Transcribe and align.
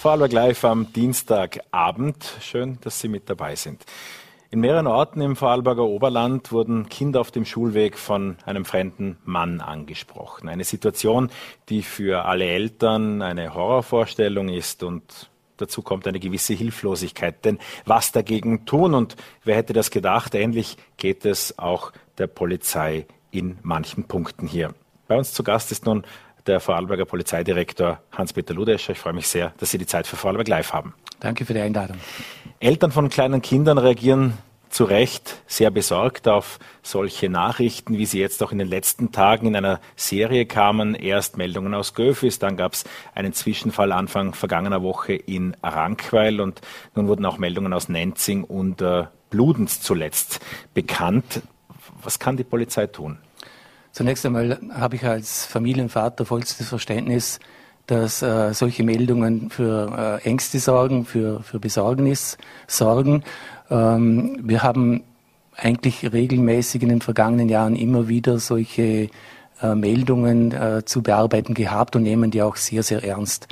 Vorarlberg 0.00 0.32
live 0.32 0.64
am 0.64 0.90
Dienstagabend. 0.94 2.24
Schön, 2.40 2.78
dass 2.80 3.00
Sie 3.00 3.08
mit 3.08 3.28
dabei 3.28 3.54
sind. 3.54 3.84
In 4.50 4.60
mehreren 4.60 4.86
Orten 4.86 5.20
im 5.20 5.36
Vorarlberger 5.36 5.84
Oberland 5.84 6.52
wurden 6.52 6.88
Kinder 6.88 7.20
auf 7.20 7.30
dem 7.30 7.44
Schulweg 7.44 7.98
von 7.98 8.38
einem 8.46 8.64
fremden 8.64 9.18
Mann 9.26 9.60
angesprochen. 9.60 10.48
Eine 10.48 10.64
Situation, 10.64 11.28
die 11.68 11.82
für 11.82 12.24
alle 12.24 12.46
Eltern 12.46 13.20
eine 13.20 13.52
Horrorvorstellung 13.52 14.48
ist 14.48 14.82
und 14.82 15.28
dazu 15.58 15.82
kommt 15.82 16.06
eine 16.06 16.18
gewisse 16.18 16.54
Hilflosigkeit. 16.54 17.44
Denn 17.44 17.58
was 17.84 18.10
dagegen 18.10 18.64
tun 18.64 18.94
und 18.94 19.16
wer 19.44 19.56
hätte 19.56 19.74
das 19.74 19.90
gedacht? 19.90 20.34
Ähnlich 20.34 20.78
geht 20.96 21.26
es 21.26 21.58
auch 21.58 21.92
der 22.16 22.26
Polizei 22.26 23.06
in 23.30 23.58
manchen 23.60 24.04
Punkten 24.04 24.46
hier. 24.46 24.72
Bei 25.08 25.18
uns 25.18 25.34
zu 25.34 25.42
Gast 25.42 25.72
ist 25.72 25.84
nun 25.84 26.04
der 26.46 26.60
Vorarlberger 26.60 27.04
Polizeidirektor 27.04 28.00
Hans-Peter 28.12 28.54
Ludescher. 28.54 28.92
Ich 28.92 28.98
freue 28.98 29.12
mich 29.12 29.28
sehr, 29.28 29.52
dass 29.58 29.70
Sie 29.70 29.78
die 29.78 29.86
Zeit 29.86 30.06
für 30.06 30.16
Vorarlberg 30.16 30.48
Live 30.48 30.72
haben. 30.72 30.94
Danke 31.20 31.44
für 31.44 31.54
die 31.54 31.60
Einladung. 31.60 31.98
Eltern 32.60 32.92
von 32.92 33.08
kleinen 33.08 33.42
Kindern 33.42 33.78
reagieren 33.78 34.34
zu 34.70 34.84
Recht 34.84 35.42
sehr 35.46 35.70
besorgt 35.70 36.28
auf 36.28 36.58
solche 36.82 37.28
Nachrichten, 37.28 37.98
wie 37.98 38.06
sie 38.06 38.20
jetzt 38.20 38.42
auch 38.42 38.52
in 38.52 38.58
den 38.58 38.68
letzten 38.68 39.10
Tagen 39.12 39.48
in 39.48 39.56
einer 39.56 39.80
Serie 39.96 40.46
kamen. 40.46 40.94
Erst 40.94 41.36
Meldungen 41.36 41.74
aus 41.74 41.94
Göfis, 41.94 42.38
dann 42.38 42.56
gab 42.56 42.74
es 42.74 42.84
einen 43.14 43.32
Zwischenfall 43.32 43.92
Anfang 43.92 44.32
vergangener 44.32 44.82
Woche 44.82 45.14
in 45.14 45.56
Rankweil 45.62 46.40
und 46.40 46.60
nun 46.94 47.08
wurden 47.08 47.26
auch 47.26 47.38
Meldungen 47.38 47.72
aus 47.72 47.88
Nenzing 47.88 48.44
und 48.44 48.80
äh, 48.80 49.06
Bludenz 49.28 49.80
zuletzt 49.80 50.40
bekannt. 50.72 51.42
Was 52.02 52.18
kann 52.18 52.36
die 52.36 52.44
Polizei 52.44 52.86
tun? 52.86 53.18
Zunächst 53.92 54.24
einmal 54.24 54.58
habe 54.72 54.96
ich 54.96 55.04
als 55.04 55.46
Familienvater 55.46 56.24
vollstes 56.24 56.68
Verständnis, 56.68 57.40
dass 57.86 58.22
äh, 58.22 58.54
solche 58.54 58.84
Meldungen 58.84 59.50
für 59.50 60.20
äh, 60.24 60.28
Ängste 60.28 60.60
sorgen, 60.60 61.04
für, 61.04 61.42
für 61.42 61.58
Besorgnis 61.58 62.38
sorgen. 62.68 63.24
Ähm, 63.68 64.38
wir 64.42 64.62
haben 64.62 65.02
eigentlich 65.56 66.12
regelmäßig 66.12 66.82
in 66.82 66.88
den 66.88 67.00
vergangenen 67.00 67.48
Jahren 67.48 67.74
immer 67.74 68.06
wieder 68.06 68.38
solche 68.38 69.10
äh, 69.60 69.74
Meldungen 69.74 70.52
äh, 70.52 70.84
zu 70.84 71.02
bearbeiten 71.02 71.54
gehabt 71.54 71.96
und 71.96 72.04
nehmen 72.04 72.30
die 72.30 72.42
auch 72.42 72.56
sehr, 72.56 72.84
sehr 72.84 73.02
ernst. 73.02 73.48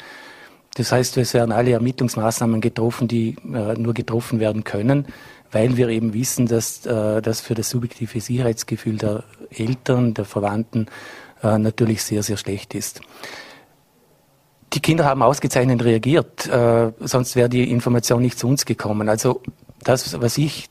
Das 0.76 0.92
heißt, 0.92 1.16
es 1.16 1.34
werden 1.34 1.50
alle 1.50 1.72
Ermittlungsmaßnahmen 1.72 2.60
getroffen, 2.60 3.08
die 3.08 3.34
äh, 3.52 3.74
nur 3.74 3.94
getroffen 3.94 4.38
werden 4.38 4.62
können 4.62 5.06
weil 5.52 5.76
wir 5.76 5.88
eben 5.88 6.14
wissen, 6.14 6.46
dass 6.46 6.84
äh, 6.86 7.22
das 7.22 7.40
für 7.40 7.54
das 7.54 7.70
subjektive 7.70 8.20
Sicherheitsgefühl 8.20 8.96
der 8.96 9.24
Eltern, 9.50 10.14
der 10.14 10.24
Verwandten 10.24 10.86
äh, 11.42 11.58
natürlich 11.58 12.02
sehr, 12.02 12.22
sehr 12.22 12.36
schlecht 12.36 12.74
ist. 12.74 13.00
Die 14.74 14.80
Kinder 14.80 15.06
haben 15.06 15.22
ausgezeichnet 15.22 15.82
reagiert, 15.82 16.46
äh, 16.46 16.92
sonst 17.00 17.36
wäre 17.36 17.48
die 17.48 17.70
Information 17.70 18.20
nicht 18.20 18.38
zu 18.38 18.46
uns 18.46 18.66
gekommen. 18.66 19.08
Also 19.08 19.40
das, 19.82 20.20
was 20.20 20.36
ich 20.36 20.68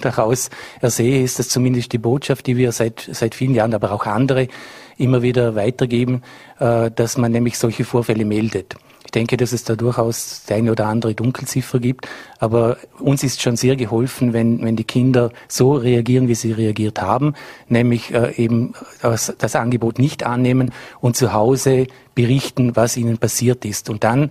daraus 0.00 0.50
ersehe, 0.80 1.22
ist, 1.22 1.38
dass 1.38 1.48
zumindest 1.48 1.92
die 1.92 1.98
Botschaft, 1.98 2.46
die 2.46 2.56
wir 2.56 2.72
seit, 2.72 3.08
seit 3.12 3.34
vielen 3.34 3.54
Jahren, 3.54 3.74
aber 3.74 3.92
auch 3.92 4.06
andere 4.06 4.48
immer 4.96 5.22
wieder 5.22 5.54
weitergeben, 5.54 6.22
äh, 6.58 6.90
dass 6.90 7.16
man 7.16 7.32
nämlich 7.32 7.58
solche 7.58 7.84
Vorfälle 7.84 8.24
meldet. 8.24 8.76
Ich 9.10 9.12
denke, 9.12 9.36
dass 9.36 9.50
es 9.50 9.64
da 9.64 9.74
durchaus 9.74 10.44
die 10.48 10.54
eine 10.54 10.70
oder 10.70 10.86
andere 10.86 11.16
Dunkelziffer 11.16 11.80
gibt. 11.80 12.06
Aber 12.38 12.76
uns 13.00 13.24
ist 13.24 13.42
schon 13.42 13.56
sehr 13.56 13.74
geholfen, 13.74 14.32
wenn, 14.32 14.62
wenn 14.62 14.76
die 14.76 14.84
Kinder 14.84 15.32
so 15.48 15.72
reagieren, 15.72 16.28
wie 16.28 16.36
sie 16.36 16.52
reagiert 16.52 17.02
haben, 17.02 17.34
nämlich 17.66 18.14
äh, 18.14 18.32
eben 18.36 18.74
das, 19.02 19.34
das 19.36 19.56
Angebot 19.56 19.98
nicht 19.98 20.22
annehmen 20.22 20.70
und 21.00 21.16
zu 21.16 21.32
Hause 21.32 21.88
berichten, 22.14 22.76
was 22.76 22.96
ihnen 22.96 23.18
passiert 23.18 23.64
ist. 23.64 23.90
Und 23.90 24.04
dann 24.04 24.30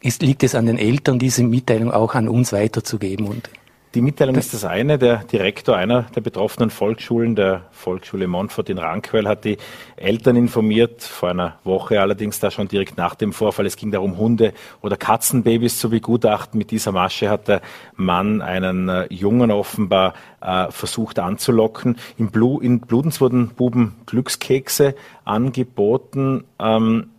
ist, 0.00 0.20
liegt 0.20 0.42
es 0.42 0.54
an 0.54 0.66
den 0.66 0.76
Eltern, 0.76 1.18
diese 1.18 1.42
Mitteilung 1.42 1.90
auch 1.90 2.14
an 2.14 2.28
uns 2.28 2.52
weiterzugeben. 2.52 3.26
Und 3.26 3.48
die 3.94 4.00
Mitteilung 4.00 4.34
ist 4.34 4.52
das 4.52 4.64
eine. 4.64 4.98
Der 4.98 5.18
Direktor 5.18 5.76
einer 5.76 6.02
der 6.14 6.20
betroffenen 6.20 6.70
Volksschulen, 6.70 7.36
der 7.36 7.62
Volksschule 7.70 8.26
Montfort 8.26 8.68
in 8.68 8.78
Rankwell, 8.78 9.28
hat 9.28 9.44
die 9.44 9.56
Eltern 9.96 10.36
informiert, 10.36 11.02
vor 11.02 11.30
einer 11.30 11.58
Woche 11.62 12.00
allerdings 12.00 12.40
da 12.40 12.50
schon 12.50 12.66
direkt 12.66 12.96
nach 12.96 13.14
dem 13.14 13.32
Vorfall. 13.32 13.66
Es 13.66 13.76
ging 13.76 13.92
darum, 13.92 14.18
Hunde- 14.18 14.52
oder 14.82 14.96
Katzenbabys 14.96 15.78
zu 15.78 15.90
begutachten. 15.90 16.58
Mit 16.58 16.72
dieser 16.72 16.92
Masche 16.92 17.30
hat 17.30 17.46
der 17.46 17.60
Mann 17.94 18.42
einen 18.42 18.88
äh, 18.88 19.06
Jungen 19.12 19.50
offenbar 19.50 20.14
äh, 20.40 20.70
versucht 20.70 21.18
anzulocken. 21.18 21.96
In, 22.18 22.30
Blu 22.30 22.58
in 22.58 22.80
Bludens 22.80 23.20
wurden 23.20 23.50
Buben 23.50 23.94
Glückskekse 24.06 24.96
angeboten. 25.24 26.44
Ähm, 26.58 27.10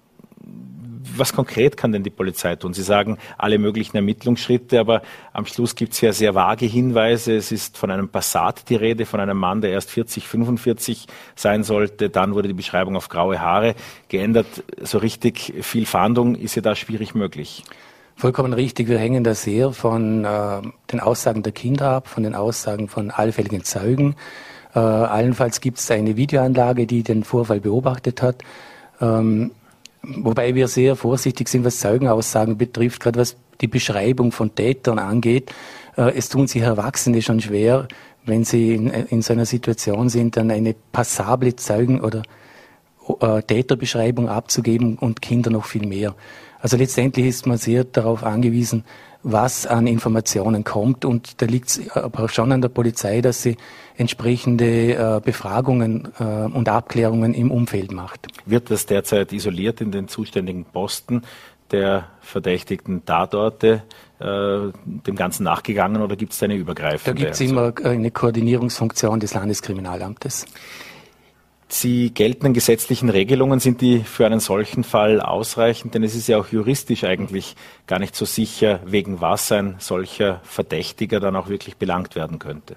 was 1.16 1.34
konkret 1.34 1.78
kann 1.78 1.92
denn 1.92 2.04
die 2.04 2.10
Polizei 2.10 2.56
tun? 2.56 2.74
Sie 2.74 2.84
sagen 2.84 3.18
alle 3.38 3.58
möglichen 3.58 3.96
Ermittlungsschritte, 3.96 4.80
aber 4.80 5.02
am 5.34 5.46
Schluss 5.46 5.76
gibt 5.76 5.94
es 5.94 6.02
ja 6.02 6.14
sehr 6.14 6.36
vage 6.36 6.66
Hinweise. 6.66 7.36
Es 7.36 7.52
ist 7.52 7.78
von 7.78 7.92
einem 7.92 8.10
Passat 8.10 8.70
die 8.70 8.76
Rede, 8.76 9.06
von 9.06 9.20
einem 9.20 9.38
Mann, 9.38 9.62
der 9.62 9.72
erst 9.72 9.92
40, 9.92 10.28
45 10.28 11.08
sein 11.36 11.64
sollte. 11.64 12.10
Dann 12.10 12.34
wurde 12.34 12.48
die 12.48 12.54
Beschreibung 12.54 12.96
auf 12.96 13.10
graue 13.10 13.40
Haare 13.40 13.76
geändert. 14.10 14.48
So 14.82 14.98
richtig 14.98 15.54
viel 15.62 15.86
Fahndung 15.86 16.36
ist 16.36 16.56
ja 16.56 16.62
da 16.62 16.76
schwierig 16.76 17.16
möglich. 17.16 17.64
Vollkommen 18.18 18.54
richtig. 18.54 18.88
Wir 18.88 18.98
hängen 18.98 19.24
da 19.26 19.36
sehr 19.36 19.74
von 19.74 20.24
äh, 20.24 20.62
den 20.92 21.02
Aussagen 21.02 21.44
der 21.44 21.52
Kinder 21.52 21.90
ab, 21.90 22.08
von 22.08 22.24
den 22.24 22.34
Aussagen 22.34 22.88
von 22.88 23.12
allfälligen 23.12 23.64
Zeugen. 23.66 24.16
Äh, 24.74 24.80
allenfalls 24.80 25.60
gibt 25.60 25.80
es 25.80 25.92
eine 25.92 26.16
Videoanlage, 26.16 26.88
die 26.88 27.04
den 27.04 27.26
Vorfall 27.26 27.60
beobachtet 27.60 28.22
hat. 28.22 28.38
Ähm, 29.02 29.52
Wobei 30.18 30.56
wir 30.56 30.68
sehr 30.68 30.96
vorsichtig 30.96 31.50
sind, 31.50 31.66
was 31.66 31.80
Zeugenaussagen 31.80 32.58
betrifft, 32.58 33.02
gerade 33.02 33.20
was 33.20 33.38
die 33.62 33.68
Beschreibung 33.68 34.32
von 34.32 34.54
Tätern 34.54 35.00
angeht. 35.00 35.52
Äh, 35.98 36.14
es 36.16 36.30
tun 36.30 36.48
sich 36.48 36.62
Erwachsene 36.62 37.22
schon 37.22 37.40
schwer, 37.40 37.88
wenn 38.26 38.44
sie 38.44 38.76
in, 38.76 38.90
in 38.90 39.22
so 39.22 39.34
einer 39.34 39.46
Situation 39.46 40.10
sind, 40.10 40.38
dann 40.38 40.52
eine 40.52 40.76
passable 40.92 41.56
Zeugen- 41.56 42.02
oder 42.02 42.24
äh, 43.20 43.42
Täterbeschreibung 43.44 44.30
abzugeben 44.30 44.98
und 44.98 45.22
Kinder 45.22 45.52
noch 45.52 45.66
viel 45.66 45.88
mehr. 45.88 46.16
Also 46.60 46.78
letztendlich 46.78 47.28
ist 47.28 47.46
man 47.46 47.58
sehr 47.58 47.84
darauf 47.84 48.24
angewiesen, 48.24 48.84
was 49.26 49.66
an 49.66 49.88
Informationen 49.88 50.64
kommt. 50.64 51.04
Und 51.04 51.42
da 51.42 51.48
liegt 51.48 51.70
es 51.70 51.90
aber 51.90 52.30
schon 52.30 52.52
an 52.52 52.62
der 52.62 52.70
Polizei, 52.70 53.22
dass 53.22 53.42
sie 53.42 53.58
entsprechende 53.98 54.94
äh, 54.94 55.22
Befragungen 55.24 56.10
äh, 56.20 56.24
und 56.24 56.70
Abklärungen 56.70 57.34
im 57.34 57.50
Umfeld 57.52 57.92
macht. 57.92 58.28
Wird 58.46 58.70
das 58.70 58.86
derzeit 58.86 59.34
isoliert 59.34 59.82
in 59.82 59.92
den 59.92 60.08
zuständigen 60.08 60.64
Posten 60.66 61.24
der 61.72 62.08
verdächtigten 62.22 63.04
Tatorte 63.04 63.82
äh, 64.20 64.26
dem 64.86 65.16
Ganzen 65.16 65.44
nachgegangen 65.44 66.04
oder 66.04 66.16
gibt 66.16 66.34
es 66.34 66.44
eine 66.44 66.54
übergreifende? 66.56 67.20
Da 67.20 67.26
gibt 67.26 67.34
es 67.34 67.42
immer 67.42 67.74
eine 67.84 68.12
Koordinierungsfunktion 68.12 69.20
des 69.20 69.34
Landeskriminalamtes. 69.34 70.46
Die 71.84 72.14
geltenden 72.14 72.54
gesetzlichen 72.54 73.10
Regelungen, 73.10 73.60
sind 73.60 73.82
die 73.82 74.00
für 74.00 74.26
einen 74.26 74.40
solchen 74.40 74.84
Fall 74.84 75.22
ausreichend? 75.22 75.94
Denn 75.94 76.04
es 76.04 76.16
ist 76.16 76.28
ja 76.28 76.40
auch 76.40 76.48
juristisch 76.48 77.04
eigentlich 77.04 77.56
gar 77.86 78.00
nicht 78.00 78.16
so 78.16 78.26
sicher, 78.26 78.80
wegen 78.86 79.22
was 79.22 79.52
ein 79.52 79.76
solcher 79.80 80.42
Verdächtiger 80.44 81.20
dann 81.20 81.36
auch 81.36 81.48
wirklich 81.48 81.78
belangt 81.78 82.16
werden 82.16 82.40
könnte. 82.40 82.76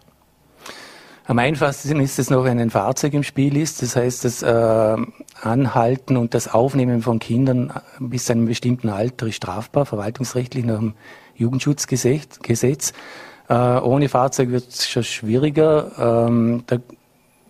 Am 1.27 1.39
einfachsten 1.39 2.01
ist 2.01 2.19
es 2.19 2.31
noch, 2.31 2.45
wenn 2.45 2.59
ein 2.59 2.71
Fahrzeug 2.71 3.13
im 3.13 3.23
Spiel 3.23 3.57
ist. 3.57 3.83
Das 3.83 3.97
heißt, 3.97 4.25
das 4.25 4.43
äh, 4.43 4.97
Anhalten 5.43 6.17
und 6.17 6.35
das 6.35 6.49
Aufnehmen 6.49 7.03
von 7.03 7.19
Kindern 7.19 7.73
bis 7.99 8.25
zu 8.25 8.33
einem 8.33 8.47
bestimmten 8.47 8.89
Alter 8.89 9.27
ist 9.27 9.37
strafbar, 9.37 9.85
verwaltungsrechtlich 9.85 10.65
nach 10.65 10.79
dem 10.79 10.95
Jugendschutzgesetz. 11.37 12.93
Äh, 13.49 13.55
ohne 13.55 14.09
Fahrzeug 14.09 14.51
wird 14.51 14.69
es 14.69 14.89
schon 14.89 15.05
schwieriger. 15.05 16.27
Ähm, 16.29 16.65
da 16.67 16.79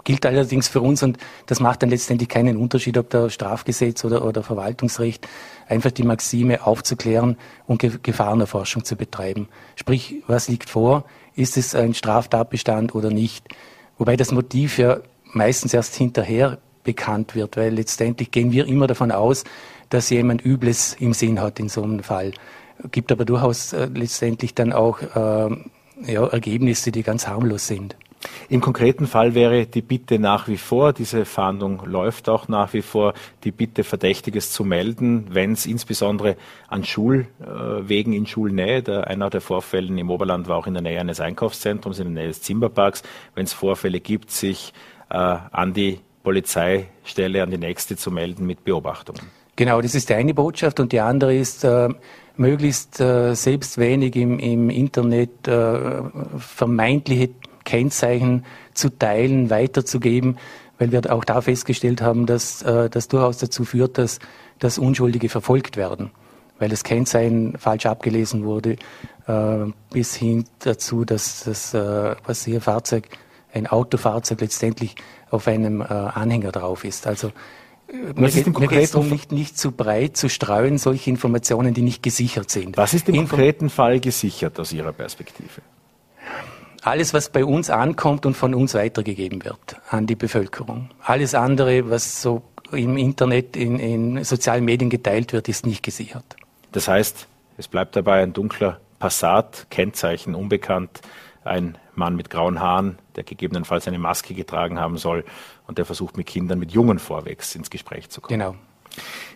gilt 0.08 0.24
allerdings 0.24 0.68
für 0.68 0.80
uns 0.80 1.02
und 1.02 1.18
das 1.44 1.60
macht 1.60 1.82
dann 1.82 1.90
letztendlich 1.90 2.30
keinen 2.30 2.56
Unterschied, 2.56 2.96
ob 2.96 3.10
der 3.10 3.28
Strafgesetz 3.28 4.06
oder, 4.06 4.24
oder 4.24 4.42
Verwaltungsrecht, 4.42 5.28
einfach 5.68 5.90
die 5.90 6.02
Maxime 6.02 6.66
aufzuklären 6.66 7.36
und 7.66 7.78
Ge 7.78 7.98
Gefahrenerforschung 8.02 8.84
zu 8.84 8.96
betreiben. 8.96 9.48
Sprich, 9.76 10.22
was 10.26 10.48
liegt 10.48 10.70
vor? 10.70 11.04
Ist 11.34 11.58
es 11.58 11.74
ein 11.74 11.92
Straftatbestand 11.92 12.94
oder 12.94 13.10
nicht? 13.10 13.48
Wobei 13.98 14.16
das 14.16 14.32
Motiv 14.32 14.78
ja 14.78 15.00
meistens 15.24 15.74
erst 15.74 15.94
hinterher 15.94 16.56
bekannt 16.84 17.34
wird, 17.34 17.58
weil 17.58 17.74
letztendlich 17.74 18.30
gehen 18.30 18.50
wir 18.50 18.66
immer 18.66 18.86
davon 18.86 19.12
aus, 19.12 19.44
dass 19.90 20.08
jemand 20.08 20.42
Übles 20.42 20.96
im 20.98 21.12
Sinn 21.12 21.38
hat 21.38 21.60
in 21.60 21.68
so 21.68 21.82
einem 21.82 22.02
Fall. 22.02 22.32
Gibt 22.92 23.12
aber 23.12 23.26
durchaus 23.26 23.74
äh, 23.74 23.90
letztendlich 23.94 24.54
dann 24.54 24.72
auch 24.72 25.02
äh, 25.02 26.10
ja, 26.10 26.26
Ergebnisse, 26.28 26.92
die 26.92 27.02
ganz 27.02 27.28
harmlos 27.28 27.66
sind. 27.66 27.94
Im 28.48 28.60
konkreten 28.60 29.06
Fall 29.06 29.34
wäre 29.34 29.66
die 29.66 29.82
Bitte 29.82 30.18
nach 30.18 30.48
wie 30.48 30.56
vor, 30.56 30.92
diese 30.92 31.24
Fahndung 31.24 31.82
läuft 31.84 32.28
auch 32.28 32.48
nach 32.48 32.72
wie 32.72 32.82
vor, 32.82 33.14
die 33.44 33.52
Bitte 33.52 33.84
Verdächtiges 33.84 34.52
zu 34.52 34.64
melden, 34.64 35.26
wenn 35.30 35.52
es 35.52 35.66
insbesondere 35.66 36.36
an 36.68 36.84
Schulwegen 36.84 38.12
in 38.12 38.26
Schulnähe, 38.26 38.82
der, 38.82 39.06
einer 39.06 39.30
der 39.30 39.40
Vorfällen 39.40 39.96
im 39.98 40.10
Oberland 40.10 40.48
war 40.48 40.56
auch 40.56 40.66
in 40.66 40.74
der 40.74 40.82
Nähe 40.82 41.00
eines 41.00 41.20
Einkaufszentrums, 41.20 41.98
in 41.98 42.14
der 42.14 42.22
Nähe 42.22 42.28
des 42.28 42.42
Zimmerparks, 42.42 43.02
wenn 43.34 43.44
es 43.44 43.52
Vorfälle 43.52 44.00
gibt, 44.00 44.30
sich 44.30 44.72
äh, 45.10 45.14
an 45.14 45.74
die 45.74 46.00
Polizeistelle, 46.22 47.42
an 47.42 47.50
die 47.50 47.58
nächste 47.58 47.96
zu 47.96 48.10
melden 48.10 48.46
mit 48.46 48.64
Beobachtungen. 48.64 49.22
Genau, 49.56 49.80
das 49.80 49.94
ist 49.94 50.08
die 50.08 50.14
eine 50.14 50.34
Botschaft 50.34 50.78
und 50.78 50.92
die 50.92 51.00
andere 51.00 51.34
ist, 51.34 51.64
äh, 51.64 51.88
möglichst 52.36 53.00
äh, 53.00 53.34
selbst 53.34 53.78
wenig 53.78 54.14
im, 54.16 54.38
im 54.38 54.70
Internet 54.70 55.48
äh, 55.48 56.02
vermeintliche 56.38 57.30
Kennzeichen 57.68 58.46
zu 58.72 58.88
teilen, 58.88 59.50
weiterzugeben, 59.50 60.38
weil 60.78 60.90
wir 60.90 61.12
auch 61.12 61.24
da 61.24 61.42
festgestellt 61.42 62.00
haben, 62.00 62.24
dass 62.24 62.62
äh, 62.62 62.88
das 62.88 63.08
durchaus 63.08 63.36
dazu 63.36 63.64
führt, 63.64 63.98
dass, 63.98 64.20
dass 64.58 64.78
Unschuldige 64.78 65.28
verfolgt 65.28 65.76
werden, 65.76 66.10
weil 66.58 66.70
das 66.70 66.82
Kennzeichen 66.82 67.58
falsch 67.58 67.84
abgelesen 67.84 68.44
wurde, 68.44 68.76
äh, 69.26 69.66
bis 69.90 70.14
hin 70.14 70.46
dazu, 70.60 71.04
dass 71.04 71.44
das 71.44 71.74
äh, 71.74 72.14
Passierfahrzeug, 72.16 73.08
ein 73.52 73.66
Autofahrzeug 73.66 74.40
letztendlich 74.40 74.94
auf 75.30 75.46
einem 75.46 75.82
äh, 75.82 75.84
Anhänger 75.84 76.52
drauf 76.52 76.84
ist. 76.84 77.06
Also 77.06 77.32
was 78.14 78.36
ist 78.36 78.46
mir 78.46 78.66
geht 78.66 78.82
es 78.82 78.90
darum, 78.92 79.08
nicht, 79.08 79.32
nicht 79.32 79.58
zu 79.58 79.72
breit 79.72 80.16
zu 80.16 80.28
streuen, 80.28 80.78
solche 80.78 81.10
Informationen, 81.10 81.72
die 81.72 81.82
nicht 81.82 82.02
gesichert 82.02 82.50
sind. 82.50 82.76
Was 82.76 82.92
ist 82.92 83.08
im 83.08 83.14
Info 83.14 83.36
konkreten 83.36 83.70
Fall 83.70 84.00
gesichert 84.00 84.58
aus 84.60 84.72
Ihrer 84.72 84.92
Perspektive? 84.92 85.62
Alles, 86.82 87.12
was 87.12 87.30
bei 87.30 87.44
uns 87.44 87.70
ankommt 87.70 88.24
und 88.26 88.34
von 88.34 88.54
uns 88.54 88.74
weitergegeben 88.74 89.44
wird 89.44 89.76
an 89.90 90.06
die 90.06 90.14
Bevölkerung. 90.14 90.90
Alles 91.00 91.34
andere, 91.34 91.90
was 91.90 92.22
so 92.22 92.42
im 92.72 92.96
Internet, 92.96 93.56
in, 93.56 93.78
in 93.78 94.24
sozialen 94.24 94.64
Medien 94.64 94.90
geteilt 94.90 95.32
wird, 95.32 95.48
ist 95.48 95.66
nicht 95.66 95.82
gesichert. 95.82 96.36
Das 96.72 96.88
heißt, 96.88 97.26
es 97.56 97.68
bleibt 97.68 97.96
dabei 97.96 98.22
ein 98.22 98.32
dunkler 98.32 98.80
Passat, 98.98 99.66
Kennzeichen 99.70 100.34
unbekannt, 100.34 101.00
ein 101.44 101.78
Mann 101.94 102.14
mit 102.14 102.30
grauen 102.30 102.60
Haaren, 102.60 102.98
der 103.16 103.24
gegebenenfalls 103.24 103.88
eine 103.88 103.98
Maske 103.98 104.34
getragen 104.34 104.78
haben 104.78 104.98
soll 104.98 105.24
und 105.66 105.78
der 105.78 105.84
versucht 105.84 106.16
mit 106.16 106.26
Kindern, 106.26 106.58
mit 106.58 106.72
Jungen 106.72 106.98
vorwächst, 106.98 107.56
ins 107.56 107.70
Gespräch 107.70 108.10
zu 108.10 108.20
kommen. 108.20 108.38
Genau. 108.38 108.54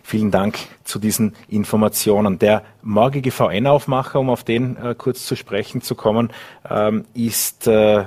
Vielen 0.03 0.31
Dank 0.31 0.57
zu 0.83 0.99
diesen 0.99 1.35
Informationen. 1.47 2.39
Der 2.39 2.63
morgige 2.81 3.31
VN-Aufmacher, 3.31 4.19
um 4.19 4.29
auf 4.29 4.43
den 4.43 4.77
äh, 4.77 4.95
kurz 4.97 5.25
zu 5.25 5.35
sprechen 5.35 5.81
zu 5.81 5.95
kommen, 5.95 6.31
ähm, 6.69 7.05
ist 7.13 7.67
äh, 7.67 8.05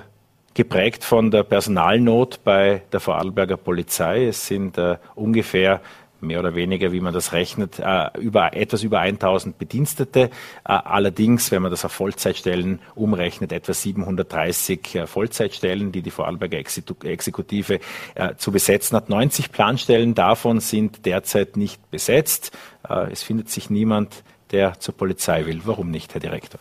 geprägt 0.54 1.04
von 1.04 1.30
der 1.30 1.42
Personalnot 1.42 2.40
bei 2.42 2.82
der 2.90 3.00
Vorarlberger 3.00 3.58
Polizei. 3.58 4.26
Es 4.26 4.46
sind 4.46 4.78
äh, 4.78 4.96
ungefähr 5.14 5.80
mehr 6.20 6.40
oder 6.40 6.54
weniger, 6.54 6.92
wie 6.92 7.00
man 7.00 7.12
das 7.12 7.32
rechnet, 7.32 7.78
äh, 7.78 8.08
über, 8.18 8.54
etwas 8.54 8.82
über 8.82 9.00
1000 9.00 9.58
Bedienstete. 9.58 10.20
Äh, 10.20 10.28
allerdings, 10.64 11.50
wenn 11.50 11.62
man 11.62 11.70
das 11.70 11.84
auf 11.84 11.92
Vollzeitstellen 11.92 12.80
umrechnet, 12.94 13.52
etwa 13.52 13.72
730 13.72 14.94
äh, 14.94 15.06
Vollzeitstellen, 15.06 15.92
die 15.92 16.02
die 16.02 16.10
Vorarlberger 16.10 16.58
Exekutive 16.58 17.80
zu 18.36 18.52
besetzen 18.52 18.96
hat. 18.96 19.08
90 19.08 19.52
Planstellen 19.52 20.14
davon 20.14 20.60
sind 20.60 21.06
derzeit 21.06 21.56
nicht 21.56 21.90
besetzt. 21.90 22.56
Es 23.10 23.22
findet 23.22 23.50
sich 23.50 23.70
niemand, 23.70 24.22
der 24.52 24.78
zur 24.80 24.96
Polizei 24.96 25.46
will. 25.46 25.62
Warum 25.64 25.90
nicht, 25.90 26.14
Herr 26.14 26.20
Direktor? 26.20 26.60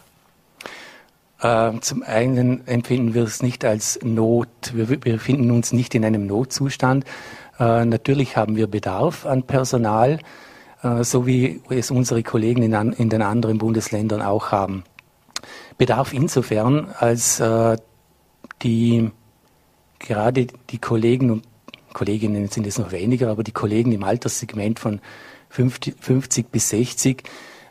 Zum 1.81 2.03
einen 2.03 2.65
empfinden 2.67 3.13
wir 3.13 3.23
es 3.23 3.43
nicht 3.43 3.65
als 3.65 3.99
Not. 4.03 4.49
Wir 4.73 4.85
befinden 4.85 5.51
uns 5.51 5.73
nicht 5.73 5.95
in 5.95 6.05
einem 6.05 6.25
Notzustand, 6.25 7.05
natürlich 7.59 8.37
haben 8.37 8.55
wir 8.55 8.67
Bedarf 8.67 9.25
an 9.25 9.43
Personal, 9.43 10.19
äh, 10.83 11.03
so 11.03 11.25
wie 11.25 11.61
es 11.69 11.91
unsere 11.91 12.23
Kollegen 12.23 12.63
in, 12.63 12.73
in, 12.93 13.09
den 13.09 13.21
anderen 13.21 13.57
Bundesländern 13.57 14.21
auch 14.21 14.51
haben. 14.51 14.83
Bedarf 15.77 16.13
insofern, 16.13 16.87
als 16.99 17.39
äh, 17.39 17.77
die 18.61 19.11
gerade 19.99 20.47
die 20.69 20.77
Kollegen 20.77 21.31
und 21.31 21.43
Kolleginnen 21.93 22.49
sind 22.49 22.67
es 22.67 22.77
noch 22.77 22.91
weniger, 22.91 23.29
aber 23.29 23.43
die 23.43 23.53
Kollegen 23.53 23.93
im 23.93 24.03
Alterssegment 24.03 24.79
von 24.79 24.99
50, 25.49 25.95
50 25.99 26.51
bis 26.51 26.69
60 26.69 27.23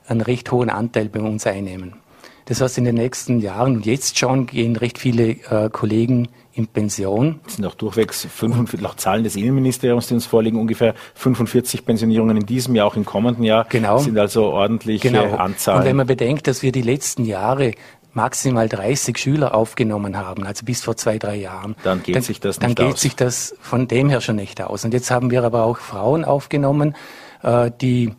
einen 0.06 0.22
recht 0.22 0.50
hohen 0.50 0.70
Anteil 0.70 1.10
bei 1.10 1.20
uns 1.20 1.46
einnehmen. 1.46 1.96
Das 2.46 2.60
heißt, 2.60 2.78
in 2.78 2.84
den 2.84 2.96
nächsten 2.96 3.40
Jahren 3.40 3.76
und 3.76 3.86
jetzt 3.86 4.18
schon 4.18 4.46
gehen 4.46 4.76
recht 4.76 4.98
viele 4.98 5.30
äh, 5.30 5.70
Kollegen 5.70 6.28
in 6.52 6.66
Pension. 6.66 7.40
Es 7.46 7.56
sind 7.56 7.66
auch 7.66 7.74
durchwegs 7.74 8.26
45, 8.30 8.80
nach 8.80 8.94
Zahlen 8.96 9.24
des 9.24 9.34
Innenministeriums, 9.34 10.08
die 10.08 10.14
uns 10.14 10.26
vorliegen, 10.26 10.58
ungefähr 10.58 10.94
45 11.14 11.84
Pensionierungen 11.84 12.36
in 12.36 12.46
diesem 12.46 12.74
Jahr, 12.74 12.86
auch 12.86 12.96
im 12.96 13.04
kommenden 13.04 13.44
Jahr. 13.44 13.66
Genau. 13.68 13.96
Das 13.96 14.04
sind 14.04 14.18
also 14.18 14.44
ordentliche 14.44 15.10
genau. 15.10 15.34
Anzahlen. 15.36 15.80
Und 15.80 15.86
wenn 15.86 15.96
man 15.96 16.06
bedenkt, 16.06 16.46
dass 16.46 16.62
wir 16.62 16.70
die 16.70 16.82
letzten 16.82 17.24
Jahre 17.24 17.72
maximal 18.12 18.68
30 18.68 19.18
Schüler 19.18 19.54
aufgenommen 19.54 20.16
haben, 20.16 20.44
also 20.44 20.64
bis 20.64 20.82
vor 20.84 20.96
zwei, 20.96 21.18
drei 21.18 21.34
Jahren. 21.34 21.74
Dann 21.82 22.02
geht 22.02 22.14
dann, 22.14 22.22
sich 22.22 22.38
das 22.38 22.60
nicht 22.60 22.78
Dann 22.78 22.86
geht 22.86 22.94
aus. 22.94 23.00
sich 23.00 23.16
das 23.16 23.56
von 23.60 23.88
dem 23.88 24.08
her 24.08 24.20
schon 24.20 24.36
nicht 24.36 24.62
aus. 24.62 24.84
Und 24.84 24.94
jetzt 24.94 25.10
haben 25.10 25.32
wir 25.32 25.42
aber 25.42 25.64
auch 25.64 25.78
Frauen 25.78 26.24
aufgenommen, 26.24 26.94
äh, 27.42 27.72
die 27.80 28.12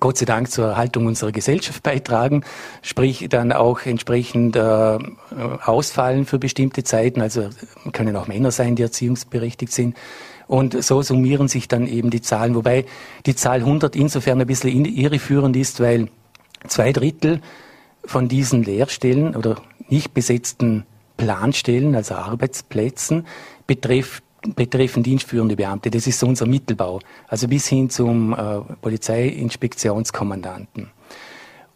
Gott 0.00 0.18
sei 0.18 0.26
Dank 0.26 0.50
zur 0.50 0.68
Erhaltung 0.68 1.06
unserer 1.06 1.32
Gesellschaft 1.32 1.82
beitragen, 1.82 2.44
sprich 2.82 3.26
dann 3.28 3.52
auch 3.52 3.80
entsprechend 3.86 4.56
äh, 4.56 4.98
ausfallen 5.64 6.26
für 6.26 6.38
bestimmte 6.38 6.84
Zeiten. 6.84 7.20
Also 7.20 7.48
können 7.92 8.16
auch 8.16 8.26
Männer 8.26 8.50
sein, 8.50 8.76
die 8.76 8.82
erziehungsberechtigt 8.82 9.72
sind. 9.72 9.96
Und 10.46 10.82
so 10.82 11.02
summieren 11.02 11.48
sich 11.48 11.68
dann 11.68 11.86
eben 11.86 12.10
die 12.10 12.22
Zahlen, 12.22 12.54
wobei 12.54 12.86
die 13.26 13.36
Zahl 13.36 13.60
100 13.60 13.94
insofern 13.94 14.40
ein 14.40 14.46
bisschen 14.46 14.86
irreführend 14.86 15.56
ist, 15.56 15.80
weil 15.80 16.08
zwei 16.66 16.92
Drittel 16.92 17.42
von 18.04 18.28
diesen 18.28 18.62
Lehrstellen 18.62 19.36
oder 19.36 19.56
nicht 19.88 20.14
besetzten 20.14 20.86
Planstellen, 21.18 21.94
also 21.94 22.14
Arbeitsplätzen, 22.14 23.26
betrifft 23.66 24.24
betreffen 24.54 25.02
dienstführende 25.02 25.56
Beamte. 25.56 25.90
Das 25.90 26.06
ist 26.06 26.18
so 26.18 26.26
unser 26.26 26.46
Mittelbau, 26.46 27.00
also 27.26 27.48
bis 27.48 27.66
hin 27.66 27.90
zum 27.90 28.32
äh, 28.32 28.60
Polizeiinspektionskommandanten. 28.80 30.90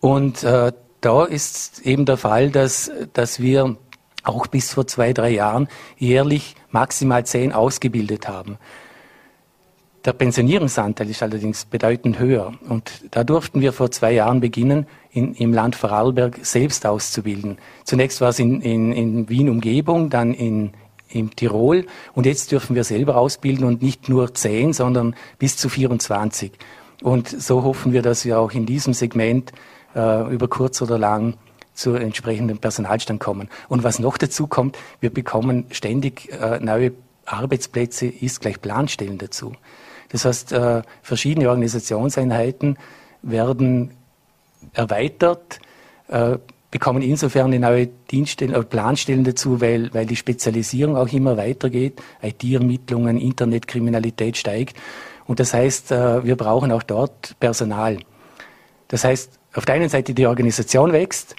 Und 0.00 0.42
äh, 0.42 0.72
da 1.00 1.24
ist 1.24 1.80
eben 1.80 2.04
der 2.04 2.16
Fall, 2.16 2.50
dass, 2.50 2.90
dass 3.12 3.40
wir 3.40 3.76
auch 4.24 4.46
bis 4.46 4.72
vor 4.72 4.86
zwei, 4.86 5.12
drei 5.12 5.30
Jahren 5.30 5.68
jährlich 5.98 6.54
maximal 6.70 7.26
zehn 7.26 7.52
ausgebildet 7.52 8.28
haben. 8.28 8.58
Der 10.04 10.12
Pensionierungsanteil 10.12 11.10
ist 11.10 11.22
allerdings 11.22 11.64
bedeutend 11.64 12.18
höher. 12.18 12.52
Und 12.68 13.04
da 13.12 13.22
durften 13.22 13.60
wir 13.60 13.72
vor 13.72 13.92
zwei 13.92 14.12
Jahren 14.12 14.40
beginnen, 14.40 14.86
in, 15.12 15.34
im 15.34 15.52
Land 15.52 15.76
Vorarlberg 15.76 16.40
selbst 16.42 16.86
auszubilden. 16.86 17.58
Zunächst 17.84 18.20
war 18.20 18.30
es 18.30 18.40
in, 18.40 18.60
in, 18.62 18.92
in 18.92 19.28
Wien 19.28 19.48
Umgebung, 19.48 20.10
dann 20.10 20.34
in, 20.34 20.72
im 21.12 21.34
Tirol. 21.34 21.86
Und 22.14 22.26
jetzt 22.26 22.52
dürfen 22.52 22.76
wir 22.76 22.84
selber 22.84 23.16
ausbilden 23.16 23.64
und 23.64 23.82
nicht 23.82 24.08
nur 24.08 24.34
zehn, 24.34 24.72
sondern 24.72 25.14
bis 25.38 25.56
zu 25.56 25.68
24. 25.68 26.52
Und 27.02 27.28
so 27.28 27.62
hoffen 27.64 27.92
wir, 27.92 28.02
dass 28.02 28.24
wir 28.24 28.38
auch 28.38 28.52
in 28.52 28.66
diesem 28.66 28.94
Segment 28.94 29.52
äh, 29.94 30.32
über 30.32 30.48
kurz 30.48 30.80
oder 30.82 30.98
lang 30.98 31.34
zu 31.74 31.94
entsprechendem 31.94 32.58
Personalstand 32.58 33.20
kommen. 33.20 33.48
Und 33.68 33.82
was 33.82 33.98
noch 33.98 34.18
dazu 34.18 34.46
kommt, 34.46 34.78
wir 35.00 35.10
bekommen 35.10 35.66
ständig 35.70 36.30
äh, 36.32 36.60
neue 36.60 36.92
Arbeitsplätze, 37.26 38.06
ist 38.06 38.40
gleich 38.40 38.60
Planstellen 38.60 39.18
dazu. 39.18 39.52
Das 40.10 40.24
heißt, 40.24 40.52
äh, 40.52 40.82
verschiedene 41.02 41.48
Organisationseinheiten 41.48 42.76
werden 43.22 43.92
erweitert, 44.74 45.60
äh, 46.08 46.38
bekommen 46.72 47.02
insofern 47.02 47.46
eine 47.46 47.60
neue 47.60 47.86
Dienststellen, 47.86 48.56
oder 48.56 48.64
Planstellen 48.64 49.22
dazu, 49.22 49.60
weil, 49.60 49.92
weil 49.94 50.06
die 50.06 50.16
Spezialisierung 50.16 50.96
auch 50.96 51.12
immer 51.12 51.36
weitergeht. 51.36 52.02
IT-Ermittlungen, 52.22 53.18
Internetkriminalität 53.18 54.36
steigt. 54.36 54.76
Und 55.26 55.38
das 55.38 55.54
heißt, 55.54 55.92
äh, 55.92 56.24
wir 56.24 56.34
brauchen 56.34 56.72
auch 56.72 56.82
dort 56.82 57.36
Personal. 57.38 57.98
Das 58.88 59.04
heißt, 59.04 59.38
auf 59.54 59.66
der 59.66 59.76
einen 59.76 59.90
Seite 59.90 60.14
die 60.14 60.26
Organisation 60.26 60.92
wächst, 60.92 61.36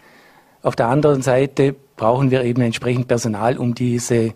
auf 0.61 0.75
der 0.75 0.87
anderen 0.87 1.23
Seite 1.23 1.75
brauchen 1.97 2.31
wir 2.31 2.43
eben 2.43 2.61
entsprechend 2.61 3.07
Personal, 3.07 3.57
um 3.57 3.75
diese 3.75 4.33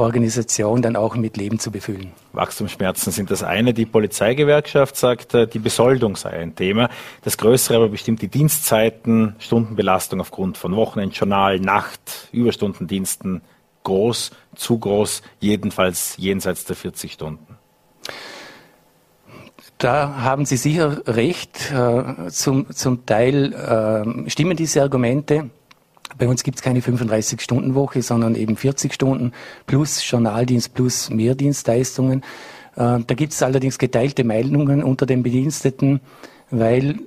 Organisation 0.00 0.82
dann 0.82 0.96
auch 0.96 1.14
mit 1.14 1.36
Leben 1.36 1.58
zu 1.58 1.70
befüllen. 1.70 2.12
Wachstumsschmerzen 2.32 3.12
sind 3.12 3.30
das 3.30 3.42
eine. 3.42 3.74
Die 3.74 3.86
Polizeigewerkschaft 3.86 4.96
sagt, 4.96 5.34
äh, 5.34 5.46
die 5.46 5.58
Besoldung 5.58 6.16
sei 6.16 6.30
ein 6.30 6.54
Thema. 6.54 6.88
Das 7.22 7.36
Größere 7.38 7.76
aber 7.76 7.88
bestimmt 7.88 8.22
die 8.22 8.28
Dienstzeiten, 8.28 9.36
Stundenbelastung 9.38 10.20
aufgrund 10.20 10.58
von 10.58 10.74
Wochenendjournal, 10.74 11.60
Nacht, 11.60 12.28
Überstundendiensten. 12.32 13.42
Groß, 13.82 14.32
zu 14.56 14.78
groß, 14.78 15.22
jedenfalls 15.40 16.14
jenseits 16.18 16.66
der 16.66 16.76
40 16.76 17.12
Stunden. 17.12 17.56
Da 19.78 20.16
haben 20.16 20.44
Sie 20.44 20.58
sicher 20.58 21.00
recht. 21.06 21.72
Äh, 21.72 22.28
zum, 22.28 22.70
zum 22.70 23.06
Teil 23.06 23.54
äh, 23.54 24.28
stimmen 24.28 24.56
diese 24.56 24.82
Argumente. 24.82 25.48
Bei 26.18 26.28
uns 26.28 26.42
gibt 26.42 26.58
es 26.58 26.62
keine 26.62 26.80
35-Stunden-Woche, 26.80 28.02
sondern 28.02 28.34
eben 28.34 28.56
40 28.56 28.92
Stunden 28.92 29.32
plus 29.66 30.08
Journaldienst 30.08 30.74
plus 30.74 31.10
Mehrdienstleistungen. 31.10 32.22
Äh, 32.76 33.00
da 33.06 33.14
gibt 33.14 33.32
es 33.32 33.42
allerdings 33.42 33.78
geteilte 33.78 34.24
Meinungen 34.24 34.82
unter 34.82 35.06
den 35.06 35.22
Bediensteten, 35.22 36.00
weil 36.50 36.98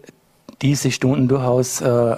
diese 0.62 0.92
Stunden 0.92 1.28
durchaus 1.28 1.82
äh, 1.82 2.16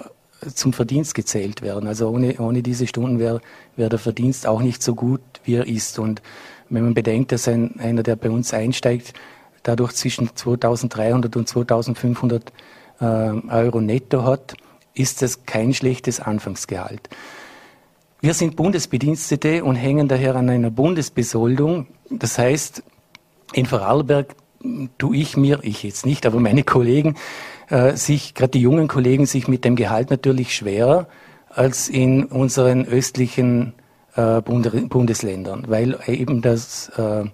zum 0.54 0.74
Verdienst 0.74 1.16
gezählt 1.16 1.62
werden. 1.62 1.88
Also 1.88 2.10
ohne, 2.10 2.38
ohne 2.40 2.62
diese 2.62 2.88
Stunden 2.88 3.20
wäre 3.20 3.42
wär 3.76 3.90
der 3.90 4.00
Verdienst 4.00 4.48
auch 4.48 4.62
nicht 4.62 4.84
so 4.84 4.96
gut, 4.96 5.22
wie 5.44 5.56
er 5.56 5.68
ist. 5.68 5.98
Und 6.00 6.22
wenn 6.70 6.84
man 6.84 6.94
bedenkt, 6.94 7.32
dass 7.32 7.48
ein, 7.48 7.80
einer, 7.80 8.04
der 8.04 8.16
bei 8.16 8.30
uns 8.30 8.54
einsteigt, 8.54 9.14
dadurch 9.64 9.94
zwischen 9.94 10.36
2300 10.36 11.36
und 11.36 11.48
2500 11.48 12.54
äh, 13.00 13.04
Euro 13.04 13.82
netto 13.82 14.24
hat, 14.24 14.56
ist 14.96 15.22
das 15.22 15.46
kein 15.46 15.74
schlechtes 15.74 16.20
Anfangsgehalt. 16.20 17.10
Wir 18.22 18.34
sind 18.34 18.56
Bundesbedienstete 18.56 19.64
und 19.64 19.76
hängen 19.76 20.08
daher 20.08 20.36
an 20.36 20.50
einer 20.50 20.72
Bundesbesoldung. 20.72 21.86
Das 22.10 22.40
heißt, 22.40 22.82
in 23.54 23.66
Vorarlberg 23.68 24.36
tue 24.98 25.18
ich 25.18 25.38
mir, 25.38 25.60
ich 25.62 25.84
jetzt 25.84 26.06
nicht, 26.06 26.26
aber 26.26 26.40
meine 26.40 26.64
Kollegen, 26.64 27.16
äh, 27.70 27.96
sich, 27.96 28.34
gerade 28.34 28.52
die 28.52 28.62
jungen 28.62 28.88
Kollegen, 28.88 29.26
sich 29.26 29.48
mit 29.48 29.64
dem 29.64 29.76
Gehalt 29.76 30.10
natürlich 30.10 30.56
schwerer 30.56 31.08
als 31.50 31.88
in 31.88 32.26
unseren 32.26 32.86
östlichen 32.86 33.74
äh, 34.16 34.42
Bundesländern, 34.42 35.66
weil 35.68 35.98
eben 36.08 36.42
das 36.42 36.90
äh, 36.98 37.26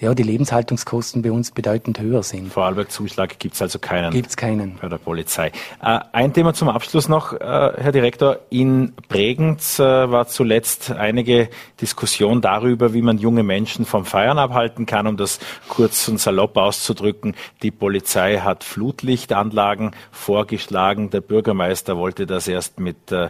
ja, 0.00 0.14
die 0.14 0.22
Lebenshaltungskosten 0.22 1.20
bei 1.20 1.30
uns 1.30 1.50
bedeutend 1.50 2.00
höher 2.00 2.22
sind. 2.22 2.50
Vorarlberg-Zuschlag 2.50 3.38
gibt 3.38 3.54
es 3.54 3.62
also 3.62 3.78
keinen. 3.78 4.12
Gibt 4.12 4.30
es 4.30 4.36
keinen. 4.36 4.78
Bei 4.80 4.88
der 4.88 4.96
Polizei. 4.96 5.48
Äh, 5.82 6.00
ein 6.12 6.32
Thema 6.32 6.54
zum 6.54 6.70
Abschluss 6.70 7.08
noch, 7.08 7.34
äh, 7.34 7.38
Herr 7.38 7.92
Direktor. 7.92 8.38
In 8.48 8.94
Bregenz 9.08 9.78
äh, 9.78 9.82
war 9.82 10.26
zuletzt 10.26 10.90
einige 10.90 11.50
Diskussion 11.82 12.40
darüber, 12.40 12.94
wie 12.94 13.02
man 13.02 13.18
junge 13.18 13.42
Menschen 13.42 13.84
vom 13.84 14.06
Feiern 14.06 14.38
abhalten 14.38 14.86
kann, 14.86 15.06
um 15.06 15.18
das 15.18 15.38
kurz 15.68 16.08
und 16.08 16.18
salopp 16.18 16.56
auszudrücken. 16.56 17.34
Die 17.62 17.70
Polizei 17.70 18.38
hat 18.38 18.64
Flutlichtanlagen 18.64 19.90
vorgeschlagen. 20.10 21.10
Der 21.10 21.20
Bürgermeister 21.20 21.98
wollte 21.98 22.26
das 22.26 22.48
erst 22.48 22.80
mit 22.80 23.12
äh, 23.12 23.28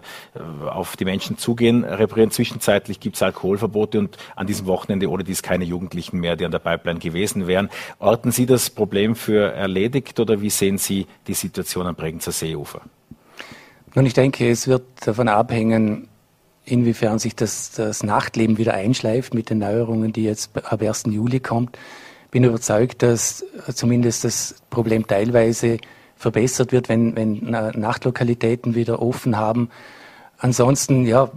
auf 0.65 0.97
die 0.97 1.05
Menschen 1.05 1.37
zugehen 1.37 1.83
reparieren. 1.83 2.31
Zwischenzeitlich 2.31 3.01
gibt 3.01 3.17
es 3.17 3.23
Alkoholverbote 3.23 3.99
und 3.99 4.19
an 4.37 4.47
diesem 4.47 4.67
Wochenende 4.69 5.11
ohne 5.11 5.25
dies 5.25 5.43
keine 5.43 5.65
Jugendlichen 5.65 6.21
mehr, 6.21 6.37
die 6.37 6.45
an 6.45 6.53
der 6.53 6.60
Pipeline 6.61 7.01
gewesen 7.01 7.47
wären. 7.47 7.69
Orten 7.99 8.31
Sie 8.31 8.47
das 8.47 8.71
Problem 8.71 9.17
für 9.17 9.53
erledigt 9.53 10.21
oder 10.21 10.41
wie 10.41 10.51
sehen 10.51 10.79
Sie 10.79 11.07
die 11.27 11.35
Situation 11.35 11.87
am 11.87 11.97
Bregenzer 11.97 12.33
Seeufer? 12.33 12.83
Nun, 13.95 14.07
ich 14.07 14.15
denke, 14.15 14.49
es 14.49 14.69
wird 14.69 14.85
davon 15.05 15.29
abhängen, 15.29 16.09
inwiefern 16.65 17.19
sich 17.19 17.35
das, 17.35 17.73
das 17.73 18.03
Nachtleben 18.03 18.59
wieder 18.59 18.75
einschleift 18.75 19.35
mit 19.35 19.51
den 19.51 19.59
Neuerungen, 19.59 20.13
die 20.13 20.25
jetzt 20.25 20.51
ab 20.65 20.81
1. 20.81 21.05
Juli 21.07 21.41
kommt. 21.41 21.77
Bin 22.31 22.45
überzeugt, 22.45 23.03
dass 23.03 23.45
zumindest 23.75 24.25
das 24.25 24.55
Problem 24.71 25.07
teilweise 25.07 25.79
verbessert 26.17 26.71
wird, 26.71 26.89
wenn, 26.89 27.17
wenn 27.17 27.41
Nachtlokalitäten 27.51 28.75
wieder 28.75 29.03
offen 29.03 29.37
haben. 29.37 29.71
Ansonsten, 30.39 31.07
ja, 31.07 31.31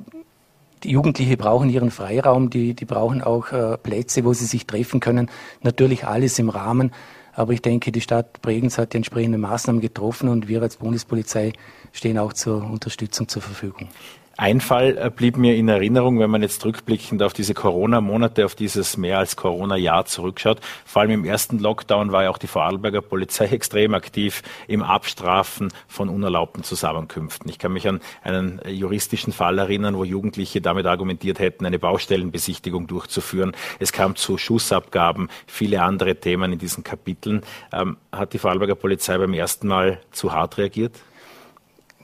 die 0.84 0.92
Jugendliche 0.92 1.38
brauchen 1.38 1.70
ihren 1.70 1.92
Freiraum, 1.92 2.50
die, 2.50 2.74
die 2.74 2.86
brauchen 2.86 3.22
auch 3.22 3.52
äh, 3.52 3.78
Plätze, 3.78 4.26
wo 4.26 4.34
sie 4.34 4.46
sich 4.46 4.68
treffen 4.68 5.00
können. 5.00 5.30
Natürlich 5.62 6.06
alles 6.06 6.40
im 6.40 6.50
Rahmen. 6.50 6.92
Aber 7.34 7.54
ich 7.54 7.62
denke, 7.62 7.92
die 7.92 8.02
Stadt 8.02 8.42
Bregenz 8.42 8.78
hat 8.78 8.94
die 8.94 8.98
entsprechenden 8.98 9.42
Maßnahmen 9.42 9.82
getroffen 9.82 10.30
und 10.30 10.48
wir 10.48 10.62
als 10.62 10.78
Bundespolizei 10.78 11.54
stehen 11.92 12.20
auch 12.20 12.34
zur 12.34 12.64
Unterstützung 12.64 13.28
zur 13.28 13.42
Verfügung. 13.42 13.90
Ein 14.36 14.62
Fall 14.62 14.98
äh, 14.98 15.12
blieb 15.12 15.38
mir 15.38 15.56
in 15.56 15.70
Erinnerung, 15.70 16.18
wenn 16.18 16.32
man 16.32 16.42
jetzt 16.42 16.66
rückblickend 16.66 17.22
auf 17.22 17.34
diese 17.34 17.54
Corona-Monate, 17.54 18.46
auf 18.46 18.56
dieses 18.56 18.98
mehr 18.98 19.20
als 19.20 19.36
Corona-Jahr 19.36 20.06
zurückschaut. 20.06 20.60
Vor 20.86 21.04
allem 21.04 21.12
im 21.12 21.26
ersten 21.26 21.60
Lockdown 21.60 22.12
war 22.12 22.24
ja 22.24 22.32
auch 22.32 22.40
die 22.40 22.48
Vorarlberger 22.48 23.02
Polizei 23.02 23.46
extrem 23.52 23.94
aktiv 23.94 24.42
im 24.68 24.82
Abstrafen 24.82 25.72
von 25.88 26.10
unerlaubten 26.10 26.64
Zusammenkünften. 26.64 27.48
Ich 27.48 27.60
kann 27.60 27.74
mich 27.74 27.88
an 27.88 28.02
einen 28.24 28.60
juristischen 28.68 29.34
Fall 29.34 29.60
erinnern, 29.60 29.96
wo 29.96 30.04
Jugendliche 30.04 30.62
damit 30.62 30.88
argumentiert 30.88 31.38
hätten, 31.38 31.68
eine 31.68 31.78
Baustellenbesichtigung 31.78 32.88
durchzuführen. 32.88 33.56
Es 33.78 33.92
kam 33.94 34.16
zu 34.16 34.40
Schussabgaben, 34.40 35.30
viele 35.46 35.84
andere 35.84 36.16
Themen 36.16 36.54
in 36.54 36.60
diesen 36.60 36.84
Kapiteln. 36.84 37.44
Ähm, 37.72 37.98
hat 38.12 38.34
die 38.34 38.40
Vorarlberger 38.40 38.76
Polizei 38.76 39.16
beim 39.16 39.34
ersten 39.34 39.68
Mal 39.68 40.00
zu 40.12 40.32
hart 40.32 40.58
reagiert? 40.58 40.96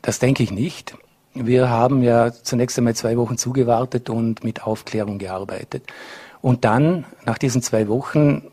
Das 0.03 0.19
denke 0.19 0.43
ich 0.43 0.51
nicht. 0.51 0.95
Wir 1.33 1.69
haben 1.69 2.01
ja 2.01 2.31
zunächst 2.31 2.77
einmal 2.77 2.95
zwei 2.95 3.17
Wochen 3.17 3.37
zugewartet 3.37 4.09
und 4.09 4.43
mit 4.43 4.63
Aufklärung 4.63 5.19
gearbeitet. 5.19 5.83
Und 6.41 6.65
dann, 6.65 7.05
nach 7.25 7.37
diesen 7.37 7.61
zwei 7.61 7.87
Wochen, 7.87 8.43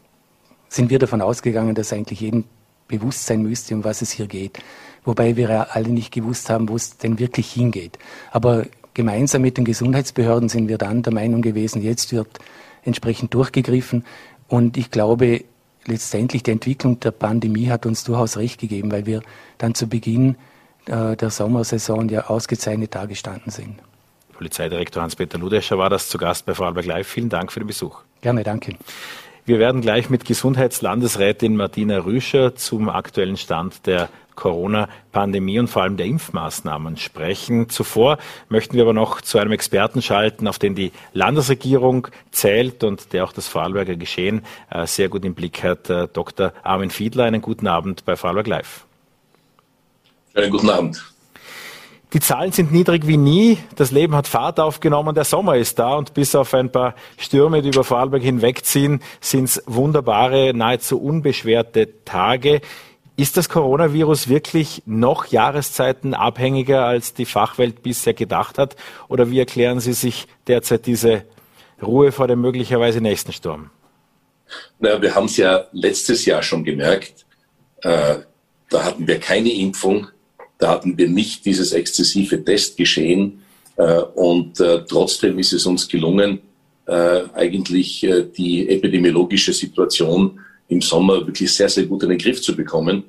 sind 0.69 0.91
wir 0.91 0.99
davon 0.99 1.23
ausgegangen, 1.23 1.75
dass 1.75 1.93
eigentlich 1.93 2.21
jedem 2.21 2.45
bewusst 2.89 3.27
sein 3.27 3.43
müsste, 3.43 3.75
um 3.75 3.85
was 3.85 4.03
es 4.03 4.11
hier 4.11 4.27
geht. 4.27 4.59
Wobei 5.05 5.37
wir 5.37 5.49
ja 5.49 5.67
alle 5.71 5.89
nicht 5.89 6.13
gewusst 6.13 6.51
haben, 6.51 6.69
wo 6.69 6.77
es 6.77 6.99
denn 6.99 7.19
wirklich 7.19 7.51
hingeht. 7.53 7.99
Aber 8.33 8.67
gemeinsam 8.95 9.43
mit 9.43 9.57
den 9.57 9.65
Gesundheitsbehörden 9.65 10.49
sind 10.49 10.69
wir 10.69 10.79
dann 10.79 11.03
der 11.03 11.13
Meinung 11.13 11.43
gewesen, 11.43 11.83
jetzt 11.83 12.13
wird 12.13 12.39
entsprechend 12.85 13.33
durchgegriffen. 13.35 14.05
Und 14.49 14.77
ich 14.77 14.91
glaube, 14.91 15.45
letztendlich 15.87 16.43
die 16.43 16.53
Entwicklung 16.53 17.01
der 17.01 17.13
Pandemie 17.13 17.69
hat 17.69 17.87
uns 17.87 18.05
durchaus 18.05 18.37
recht 18.37 18.61
gegeben, 18.61 18.91
weil 18.91 19.07
wir 19.07 19.23
dann 19.59 19.75
zu 19.75 19.89
Beginn 19.89 20.37
der 20.87 21.31
Sommersaison 21.31 22.09
ja 22.09 22.27
ausgezeichnet 22.27 22.95
dargestanden 22.95 23.51
sind. 23.51 23.81
Polizeidirektor 24.33 25.03
Hans-Peter 25.03 25.39
Ludescher 25.39 25.79
war 25.79 25.91
das 25.91 26.09
zu 26.09 26.19
Gast 26.19 26.47
bei 26.47 26.55
Vorarlberg 26.55 26.87
Live. 26.87 27.09
Vielen 27.09 27.29
Dank 27.29 27.51
für 27.51 27.61
den 27.61 27.67
Besuch. 27.67 28.03
Gerne, 28.21 28.45
danke. 28.45 28.77
Wir 29.47 29.59
werden 29.59 29.81
gleich 29.81 30.11
mit 30.11 30.25
Gesundheitslandesrätin 30.25 31.57
Martina 31.57 31.99
Rüscher 31.99 32.57
zum 32.57 32.89
aktuellen 32.89 33.37
Stand 33.37 33.87
der 33.87 34.09
Corona-Pandemie 34.35 35.59
und 35.59 35.69
vor 35.69 35.83
allem 35.83 35.97
der 35.97 36.07
Impfmaßnahmen 36.07 36.97
sprechen. 36.97 37.69
Zuvor 37.69 38.19
möchten 38.49 38.75
wir 38.75 38.83
aber 38.83 38.93
noch 38.93 39.21
zu 39.21 39.39
einem 39.39 39.53
Experten 39.53 40.03
schalten, 40.03 40.47
auf 40.47 40.59
den 40.59 40.75
die 40.75 40.93
Landesregierung 41.13 42.09
zählt 42.31 42.85
und 42.85 43.13
der 43.13 43.25
auch 43.25 43.33
das 43.33 43.49
Vorarlberger 43.49 43.97
Geschehen 43.97 44.43
äh, 44.71 44.87
sehr 44.87 45.09
gut 45.09 45.25
im 45.25 45.35
Blick 45.35 45.63
hat. 45.63 45.91
Äh, 45.91 46.09
Dr. 46.13 46.53
Armin 46.63 46.91
Fiedler, 46.91 47.25
einen 47.25 47.41
guten 47.41 47.67
Abend 47.67 48.05
bei 48.05 48.17
Vorarlberg 48.17 48.47
Live. 48.47 48.86
Einen 50.37 50.51
guten 50.51 50.69
Abend. 50.69 51.03
Die 52.13 52.21
Zahlen 52.21 52.53
sind 52.53 52.71
niedrig 52.71 53.07
wie 53.07 53.17
nie. 53.17 53.59
Das 53.75 53.91
Leben 53.91 54.15
hat 54.15 54.29
Fahrt 54.29 54.61
aufgenommen. 54.61 55.15
Der 55.15 55.25
Sommer 55.25 55.57
ist 55.57 55.79
da 55.79 55.95
und 55.95 56.15
bis 56.15 56.35
auf 56.35 56.55
ein 56.55 56.71
paar 56.71 56.95
Stürme, 57.17 57.63
die 57.63 57.71
über 57.71 57.85
Vorarlberg 57.85 58.23
hinwegziehen, 58.23 59.03
sind 59.21 59.45
es 59.45 59.63
wunderbare, 59.67 60.53
nahezu 60.55 61.01
unbeschwerte 61.01 62.05
Tage. 62.05 62.61
Ist 63.17 63.39
das 63.39 63.49
Coronavirus 63.49 64.29
wirklich 64.29 64.83
noch 64.85 65.27
jahreszeitenabhängiger, 65.27 66.85
als 66.85 67.15
die 67.15 67.25
Fachwelt 67.25 67.83
bisher 67.83 68.13
gedacht 68.13 68.59
hat? 68.59 68.77
Oder 69.09 69.31
wie 69.31 69.39
erklären 69.39 69.81
Sie 69.81 69.95
sich 69.95 70.29
derzeit 70.47 70.85
diese 70.85 71.25
Ruhe 71.83 72.13
vor 72.13 72.29
dem 72.29 72.43
möglicherweise 72.43 73.01
nächsten 73.01 73.33
Sturm? 73.33 73.71
Naja, 74.79 75.01
wir 75.01 75.15
haben 75.15 75.27
es 75.27 75.39
ja 75.39 75.65
letztes 75.73 76.27
Jahr 76.27 76.43
schon 76.43 76.63
gemerkt. 76.63 77.25
Äh, 77.81 78.17
da 78.69 78.85
hatten 78.85 79.07
wir 79.07 79.19
keine 79.19 79.51
Impfung 79.51 80.09
da 80.59 80.71
hatten 80.71 80.97
wir 80.97 81.09
nicht 81.09 81.45
dieses 81.45 81.73
exzessive 81.73 82.45
Testgeschehen. 82.45 83.43
Äh, 83.77 84.01
und 84.15 84.61
äh, 84.61 84.85
trotzdem 84.87 85.39
ist 85.39 85.53
es 85.53 85.67
uns 85.67 85.89
gelungen, 85.89 86.41
äh, 86.87 87.23
eigentlich 87.35 88.03
äh, 88.05 88.25
die 88.25 88.69
epidemiologische 88.69 89.53
Situation 89.53 90.41
im 90.69 90.81
Sommer 90.81 91.27
wirklich 91.27 91.53
sehr, 91.53 91.69
sehr 91.69 91.85
gut 91.85 92.03
in 92.03 92.11
den 92.11 92.19
Griff 92.19 92.41
zu 92.41 92.55
bekommen, 92.57 93.05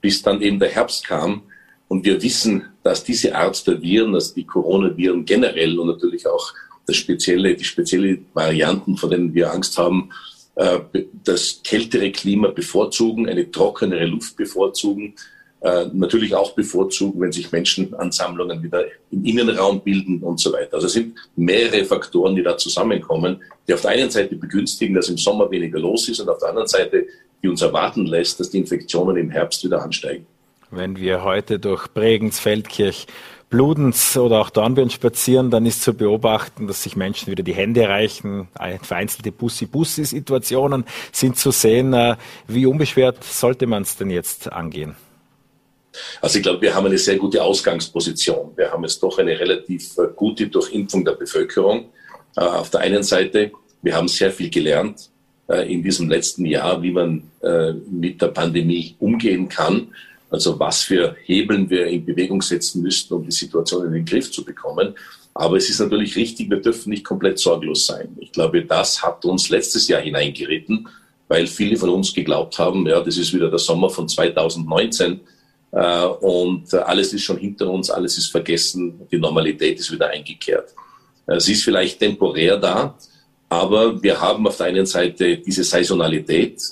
bis 0.00 0.22
dann 0.22 0.42
eben 0.42 0.58
der 0.58 0.70
Herbst 0.70 1.06
kam. 1.06 1.42
Und 1.88 2.04
wir 2.04 2.22
wissen, 2.22 2.64
dass 2.82 3.04
diese 3.04 3.34
Art 3.34 3.66
der 3.66 3.80
Viren, 3.80 4.12
dass 4.12 4.34
die 4.34 4.44
Coronaviren 4.44 5.24
generell 5.24 5.78
und 5.78 5.88
natürlich 5.88 6.26
auch 6.26 6.52
das 6.86 6.96
spezielle, 6.96 7.54
die 7.54 7.64
spezielle 7.64 8.18
Varianten, 8.34 8.96
von 8.96 9.10
denen 9.10 9.34
wir 9.34 9.52
Angst 9.52 9.78
haben, 9.78 10.10
äh, 10.56 10.80
das 11.24 11.60
kältere 11.62 12.10
Klima 12.10 12.48
bevorzugen, 12.48 13.28
eine 13.28 13.50
trockenere 13.50 14.06
Luft 14.06 14.36
bevorzugen, 14.36 15.14
äh, 15.60 15.86
natürlich 15.92 16.34
auch 16.34 16.52
bevorzugen, 16.54 17.20
wenn 17.20 17.32
sich 17.32 17.50
Menschenansammlungen 17.50 18.62
wieder 18.62 18.84
im 19.10 19.24
Innenraum 19.24 19.80
bilden 19.80 20.22
und 20.22 20.38
so 20.38 20.52
weiter. 20.52 20.74
Also 20.74 20.86
es 20.86 20.92
sind 20.92 21.16
mehrere 21.34 21.84
Faktoren, 21.84 22.36
die 22.36 22.42
da 22.42 22.56
zusammenkommen, 22.56 23.42
die 23.66 23.74
auf 23.74 23.80
der 23.80 23.90
einen 23.90 24.10
Seite 24.10 24.36
begünstigen, 24.36 24.94
dass 24.94 25.08
im 25.08 25.18
Sommer 25.18 25.50
weniger 25.50 25.80
los 25.80 26.08
ist 26.08 26.20
und 26.20 26.28
auf 26.28 26.38
der 26.38 26.50
anderen 26.50 26.68
Seite, 26.68 27.06
die 27.42 27.48
uns 27.48 27.60
erwarten 27.60 28.06
lässt, 28.06 28.38
dass 28.38 28.50
die 28.50 28.58
Infektionen 28.58 29.16
im 29.16 29.30
Herbst 29.30 29.64
wieder 29.64 29.82
ansteigen. 29.82 30.26
Wenn 30.70 30.96
wir 30.96 31.24
heute 31.24 31.58
durch 31.58 31.88
Bregenz, 31.88 32.38
Feldkirch, 32.38 33.06
Bludenz 33.50 34.16
oder 34.16 34.40
auch 34.40 34.50
Dornbirn 34.50 34.90
spazieren, 34.90 35.50
dann 35.50 35.64
ist 35.64 35.82
zu 35.82 35.94
beobachten, 35.94 36.66
dass 36.66 36.82
sich 36.82 36.96
Menschen 36.96 37.30
wieder 37.30 37.42
die 37.42 37.54
Hände 37.54 37.88
reichen. 37.88 38.48
Vereinzelte 38.82 39.32
Bussi-Bussi-Situationen 39.32 40.84
sind 41.10 41.36
zu 41.36 41.50
sehen. 41.50 41.94
Äh, 41.94 42.16
wie 42.46 42.66
unbeschwert 42.66 43.24
sollte 43.24 43.66
man 43.66 43.82
es 43.82 43.96
denn 43.96 44.10
jetzt 44.10 44.52
angehen? 44.52 44.96
Also 46.20 46.38
ich 46.38 46.42
glaube, 46.42 46.62
wir 46.62 46.74
haben 46.74 46.86
eine 46.86 46.98
sehr 46.98 47.16
gute 47.16 47.42
Ausgangsposition. 47.42 48.52
Wir 48.56 48.70
haben 48.70 48.82
jetzt 48.82 49.02
doch 49.02 49.18
eine 49.18 49.38
relativ 49.38 49.96
äh, 49.98 50.08
gute 50.14 50.48
Durchimpfung 50.48 51.04
der 51.04 51.12
Bevölkerung. 51.12 51.86
Äh, 52.36 52.40
auf 52.40 52.70
der 52.70 52.80
einen 52.80 53.02
Seite, 53.02 53.52
wir 53.82 53.94
haben 53.94 54.08
sehr 54.08 54.30
viel 54.30 54.50
gelernt 54.50 55.10
äh, 55.48 55.72
in 55.72 55.82
diesem 55.82 56.08
letzten 56.08 56.44
Jahr, 56.44 56.82
wie 56.82 56.92
man 56.92 57.22
mit 57.88 58.20
der 58.20 58.28
Pandemie 58.28 58.96
umgehen 58.98 59.48
kann. 59.48 59.94
Also 60.28 60.58
was 60.58 60.82
für 60.82 61.16
Hebeln 61.24 61.70
wir 61.70 61.86
in 61.86 62.04
Bewegung 62.04 62.42
setzen 62.42 62.82
müssten, 62.82 63.14
um 63.14 63.24
die 63.24 63.30
Situation 63.30 63.86
in 63.86 63.92
den 63.92 64.04
Griff 64.04 64.30
zu 64.30 64.44
bekommen. 64.44 64.94
Aber 65.34 65.56
es 65.56 65.70
ist 65.70 65.78
natürlich 65.78 66.16
richtig, 66.16 66.50
wir 66.50 66.60
dürfen 66.60 66.90
nicht 66.90 67.04
komplett 67.04 67.38
sorglos 67.38 67.86
sein. 67.86 68.08
Ich 68.18 68.32
glaube, 68.32 68.64
das 68.64 69.00
hat 69.02 69.24
uns 69.24 69.50
letztes 69.50 69.86
Jahr 69.86 70.00
hineingeritten, 70.00 70.88
weil 71.28 71.46
viele 71.46 71.76
von 71.76 71.90
uns 71.90 72.12
geglaubt 72.12 72.58
haben, 72.58 72.86
ja, 72.86 73.00
das 73.00 73.16
ist 73.16 73.32
wieder 73.32 73.48
der 73.48 73.60
Sommer 73.60 73.88
von 73.88 74.08
2019 74.08 75.12
äh, 75.12 75.18
und 75.70 76.72
alles 76.74 77.12
ist 77.12 77.22
schon 77.22 77.38
hinter 77.38 77.68
uns, 77.68 77.90
alles 77.90 78.16
ist 78.16 78.28
vergessen, 78.28 79.06
die 79.10 79.18
Normalität 79.18 79.78
ist 79.78 79.92
wieder 79.92 80.08
eingekehrt. 80.08 80.74
Sie 81.36 81.52
ist 81.52 81.64
vielleicht 81.64 81.98
temporär 81.98 82.56
da, 82.56 82.96
aber 83.50 84.02
wir 84.02 84.18
haben 84.18 84.46
auf 84.46 84.56
der 84.56 84.66
einen 84.66 84.86
Seite 84.86 85.36
diese 85.36 85.64
Saisonalität, 85.64 86.62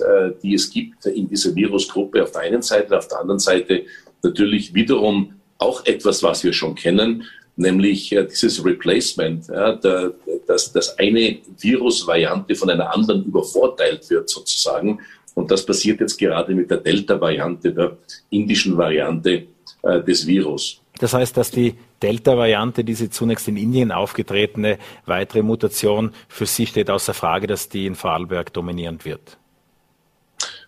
die 0.42 0.54
es 0.54 0.70
gibt 0.70 1.04
in 1.04 1.28
dieser 1.28 1.54
Virusgruppe 1.54 2.22
auf 2.22 2.32
der 2.32 2.42
einen 2.42 2.62
Seite, 2.62 2.96
auf 2.96 3.06
der 3.08 3.20
anderen 3.20 3.38
Seite 3.38 3.84
natürlich 4.22 4.72
wiederum 4.72 5.34
auch 5.58 5.84
etwas, 5.84 6.22
was 6.22 6.42
wir 6.44 6.52
schon 6.52 6.74
kennen, 6.74 7.24
nämlich 7.56 8.12
äh, 8.12 8.24
dieses 8.24 8.64
Replacement, 8.64 9.48
dass, 9.48 10.72
dass 10.72 10.98
eine 10.98 11.38
Virusvariante 11.58 12.54
von 12.54 12.70
einer 12.70 12.92
anderen 12.92 13.24
übervorteilt 13.24 14.08
wird 14.10 14.28
sozusagen. 14.28 15.00
Und 15.36 15.50
das 15.50 15.66
passiert 15.66 16.00
jetzt 16.00 16.16
gerade 16.16 16.54
mit 16.54 16.70
der 16.70 16.78
Delta-Variante, 16.78 17.72
der 17.72 17.98
indischen 18.30 18.76
Variante 18.76 19.46
äh, 19.82 20.02
des 20.02 20.26
Virus. 20.26 20.80
Das 20.98 21.12
heißt, 21.12 21.36
dass 21.36 21.50
die 21.50 21.74
Delta-Variante, 22.02 22.82
diese 22.84 23.10
zunächst 23.10 23.46
in 23.46 23.58
Indien 23.58 23.92
aufgetretene 23.92 24.78
weitere 25.04 25.42
Mutation, 25.42 26.12
für 26.26 26.46
Sie 26.46 26.66
steht 26.66 26.88
außer 26.88 27.12
Frage, 27.12 27.46
dass 27.46 27.68
die 27.68 27.84
in 27.84 27.94
Vorarlberg 27.94 28.50
dominierend 28.54 29.04
wird. 29.04 29.36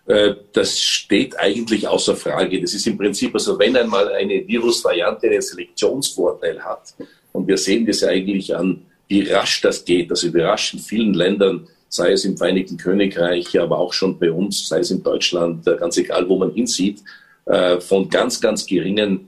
Äh, 0.05 0.35
das 0.53 0.79
steht 0.79 1.39
eigentlich 1.39 1.87
außer 1.87 2.15
Frage. 2.15 2.61
Das 2.61 2.75
ist 2.75 2.85
im 2.85 2.95
Prinzip, 2.95 3.33
also 3.33 3.57
wenn 3.57 3.75
einmal 3.75 4.13
eine 4.13 4.47
Virusvariante 4.47 5.29
einen 5.29 5.41
Selektionsvorteil 5.41 6.63
hat, 6.63 6.93
und 7.31 7.47
wir 7.47 7.57
sehen 7.57 7.87
das 7.87 8.01
ja 8.01 8.09
eigentlich 8.09 8.55
an, 8.55 8.85
wie 9.07 9.21
rasch 9.31 9.61
das 9.61 9.83
geht, 9.83 10.11
also 10.11 10.31
wie 10.31 10.41
rasch 10.41 10.75
in 10.75 10.79
vielen 10.79 11.15
Ländern, 11.15 11.67
sei 11.89 12.11
es 12.11 12.23
im 12.25 12.37
Vereinigten 12.37 12.77
Königreich, 12.77 13.59
aber 13.59 13.77
auch 13.79 13.93
schon 13.93 14.17
bei 14.17 14.31
uns, 14.31 14.67
sei 14.67 14.79
es 14.79 14.91
in 14.91 15.03
Deutschland, 15.03 15.67
äh, 15.67 15.75
ganz 15.75 15.97
egal, 15.97 16.29
wo 16.29 16.37
man 16.37 16.51
hinsieht, 16.51 17.03
äh, 17.45 17.79
von 17.79 18.09
ganz, 18.09 18.39
ganz 18.39 18.65
geringen 18.65 19.27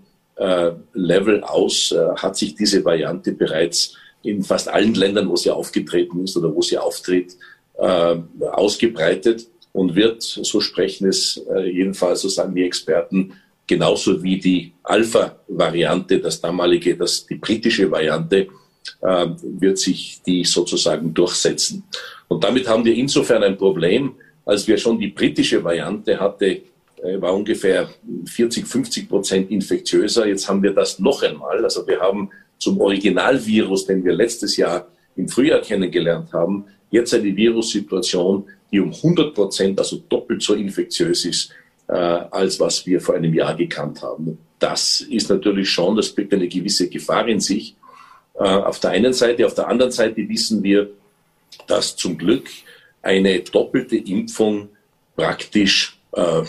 Level 0.93 1.43
aus 1.43 1.93
hat 2.15 2.35
sich 2.35 2.55
diese 2.55 2.83
Variante 2.83 3.31
bereits 3.31 3.95
in 4.23 4.43
fast 4.43 4.69
allen 4.69 4.95
Ländern, 4.95 5.29
wo 5.29 5.35
sie 5.35 5.51
aufgetreten 5.51 6.23
ist 6.23 6.35
oder 6.35 6.55
wo 6.55 6.63
sie 6.63 6.79
auftritt, 6.79 7.35
ausgebreitet 7.77 9.45
und 9.73 9.95
wird, 9.95 10.21
so 10.21 10.59
sprechen 10.59 11.07
es 11.07 11.41
äh, 11.49 11.69
jedenfalls, 11.69 12.21
so 12.21 12.29
sagen 12.29 12.55
die 12.55 12.63
Experten, 12.63 13.33
genauso 13.67 14.21
wie 14.21 14.39
die 14.39 14.73
Alpha-Variante, 14.83 16.19
das 16.19 16.41
damalige, 16.41 16.97
das, 16.97 17.25
die 17.25 17.35
britische 17.35 17.89
Variante, 17.89 18.47
äh, 19.01 19.27
wird 19.41 19.77
sich 19.77 20.21
die 20.25 20.43
sozusagen 20.43 21.13
durchsetzen. 21.13 21.83
Und 22.31 22.45
damit 22.45 22.65
haben 22.65 22.85
wir 22.85 22.95
insofern 22.95 23.43
ein 23.43 23.57
Problem, 23.57 24.15
als 24.45 24.65
wir 24.65 24.77
schon 24.77 24.97
die 24.97 25.09
britische 25.09 25.61
Variante 25.61 26.17
hatte, 26.17 26.61
äh, 27.03 27.19
war 27.19 27.33
ungefähr 27.33 27.89
40, 28.25 28.65
50 28.65 29.09
Prozent 29.09 29.51
infektiöser. 29.51 30.25
Jetzt 30.25 30.47
haben 30.47 30.63
wir 30.63 30.71
das 30.71 30.97
noch 30.97 31.21
einmal. 31.23 31.61
Also 31.61 31.85
wir 31.85 31.99
haben 31.99 32.29
zum 32.57 32.79
Originalvirus, 32.79 33.85
den 33.85 34.05
wir 34.05 34.13
letztes 34.13 34.55
Jahr 34.55 34.87
im 35.17 35.27
Frühjahr 35.27 35.59
kennengelernt 35.59 36.31
haben, 36.31 36.63
jetzt 36.89 37.13
eine 37.13 37.35
Virussituation, 37.35 38.45
die 38.71 38.79
um 38.79 38.93
100 38.93 39.33
Prozent, 39.33 39.77
also 39.77 39.97
doppelt 40.07 40.41
so 40.41 40.53
infektiös 40.53 41.25
ist, 41.25 41.51
äh, 41.89 41.95
als 41.95 42.61
was 42.61 42.85
wir 42.85 43.01
vor 43.01 43.15
einem 43.15 43.33
Jahr 43.33 43.55
gekannt 43.55 44.01
haben. 44.03 44.37
Das 44.57 45.01
ist 45.01 45.29
natürlich 45.29 45.69
schon, 45.69 45.97
das 45.97 46.07
birgt 46.07 46.33
eine 46.33 46.47
gewisse 46.47 46.87
Gefahr 46.87 47.27
in 47.27 47.41
sich. 47.41 47.75
Äh, 48.35 48.43
auf 48.43 48.79
der 48.79 48.91
einen 48.91 49.11
Seite, 49.11 49.45
auf 49.45 49.53
der 49.53 49.67
anderen 49.67 49.91
Seite 49.91 50.29
wissen 50.29 50.63
wir, 50.63 50.91
dass 51.67 51.95
zum 51.95 52.17
Glück 52.17 52.49
eine 53.01 53.39
doppelte 53.39 53.97
Impfung 53.97 54.69
praktisch 55.15 55.99
äh, 56.13 56.43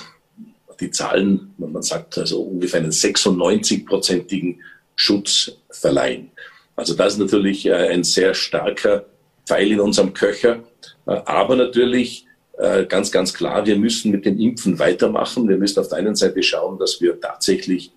die 0.81 0.91
Zahlen, 0.91 1.55
man 1.59 1.83
sagt 1.83 2.19
also 2.19 2.43
ungefähr 2.43 2.81
einen 2.81 2.91
96-prozentigen 2.91 4.59
Schutz 4.97 5.53
verleihen. 5.71 6.31
Also 6.77 6.95
das 6.95 7.15
ist 7.15 7.19
natürlich 7.19 7.67
äh, 7.67 7.73
ein 7.73 8.05
sehr 8.05 8.35
starker 8.35 9.07
Pfeil 9.47 9.73
in 9.73 9.81
unserem 9.81 10.15
Köcher. 10.15 10.65
Äh, 11.07 11.13
aber 11.25 11.57
natürlich 11.57 12.27
äh, 12.59 12.85
ganz, 12.85 13.11
ganz 13.11 13.33
klar, 13.33 13.67
wir 13.67 13.77
müssen 13.77 14.11
mit 14.11 14.25
dem 14.25 14.39
Impfen 14.39 14.79
weitermachen. 14.79 15.49
Wir 15.49 15.57
müssen 15.57 15.81
auf 15.81 15.89
der 15.89 15.99
einen 15.99 16.17
Seite 16.17 16.43
schauen, 16.43 16.79
dass 16.79 17.01
wir 17.01 17.21
tatsächlich 17.21 17.93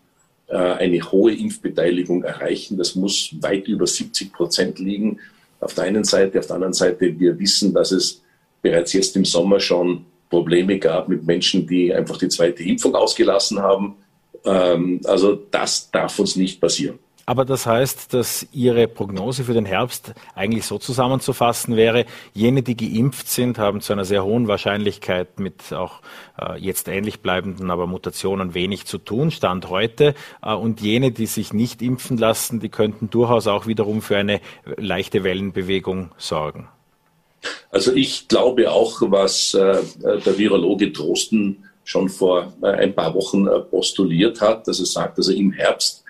äh, 0.47 0.55
eine 0.57 1.11
hohe 1.11 1.33
Impfbeteiligung 1.33 2.23
erreichen. 2.23 2.77
Das 2.77 2.95
muss 2.95 3.35
weit 3.41 3.67
über 3.67 3.87
70 3.87 4.31
Prozent 4.31 4.79
liegen. 4.79 5.19
Auf 5.59 5.73
der 5.73 5.85
einen 5.85 6.03
Seite, 6.03 6.39
auf 6.39 6.47
der 6.47 6.55
anderen 6.55 6.73
Seite, 6.73 7.19
wir 7.19 7.37
wissen, 7.39 7.73
dass 7.73 7.91
es 7.91 8.21
bereits 8.61 8.93
jetzt 8.93 9.15
im 9.15 9.25
Sommer 9.25 9.59
schon 9.59 10.05
Probleme 10.29 10.79
gab 10.79 11.07
mit 11.07 11.25
Menschen, 11.25 11.67
die 11.67 11.93
einfach 11.93 12.17
die 12.17 12.29
zweite 12.29 12.63
Impfung 12.63 12.95
ausgelassen 12.95 13.59
haben. 13.59 13.95
Ähm, 14.43 15.01
also 15.05 15.35
das 15.51 15.89
darf 15.91 16.19
uns 16.19 16.35
nicht 16.35 16.59
passieren. 16.59 16.99
Aber 17.25 17.43
das 17.43 17.65
heißt, 17.65 18.13
dass 18.13 18.45
Ihre 18.51 18.87
Prognose 18.87 19.43
für 19.43 19.53
den 19.53 19.65
Herbst 19.65 20.13
eigentlich 20.35 20.65
so 20.65 20.77
zusammenzufassen 20.77 21.75
wäre, 21.75 22.05
jene, 22.33 22.61
die 22.61 22.77
geimpft 22.77 23.27
sind, 23.27 23.57
haben 23.57 23.81
zu 23.81 23.93
einer 23.93 24.05
sehr 24.05 24.23
hohen 24.23 24.47
Wahrscheinlichkeit 24.47 25.39
mit 25.39 25.73
auch 25.73 26.01
äh, 26.39 26.59
jetzt 26.59 26.87
ähnlich 26.87 27.21
bleibenden, 27.21 27.71
aber 27.71 27.87
Mutationen 27.87 28.53
wenig 28.53 28.85
zu 28.85 28.99
tun, 28.99 29.31
Stand 29.31 29.69
heute. 29.69 30.13
Äh, 30.43 30.53
und 30.53 30.81
jene, 30.81 31.11
die 31.11 31.25
sich 31.25 31.51
nicht 31.51 31.81
impfen 31.81 32.17
lassen, 32.17 32.59
die 32.59 32.69
könnten 32.69 33.09
durchaus 33.09 33.47
auch 33.47 33.65
wiederum 33.65 34.03
für 34.03 34.17
eine 34.17 34.39
leichte 34.77 35.23
Wellenbewegung 35.23 36.11
sorgen. 36.17 36.67
Also 37.71 37.91
ich 37.93 38.27
glaube 38.27 38.71
auch, 38.71 39.01
was 39.01 39.53
äh, 39.53 39.81
der 40.03 40.37
Virologe 40.37 40.91
Drosten 40.91 41.65
schon 41.83 42.09
vor 42.09 42.53
äh, 42.61 42.67
ein 42.67 42.95
paar 42.95 43.13
Wochen 43.13 43.47
äh, 43.47 43.59
postuliert 43.59 44.41
hat, 44.41 44.67
dass 44.67 44.79
er 44.79 44.85
sagt, 44.85 45.17
also 45.17 45.31
im 45.31 45.51
Herbst 45.51 46.04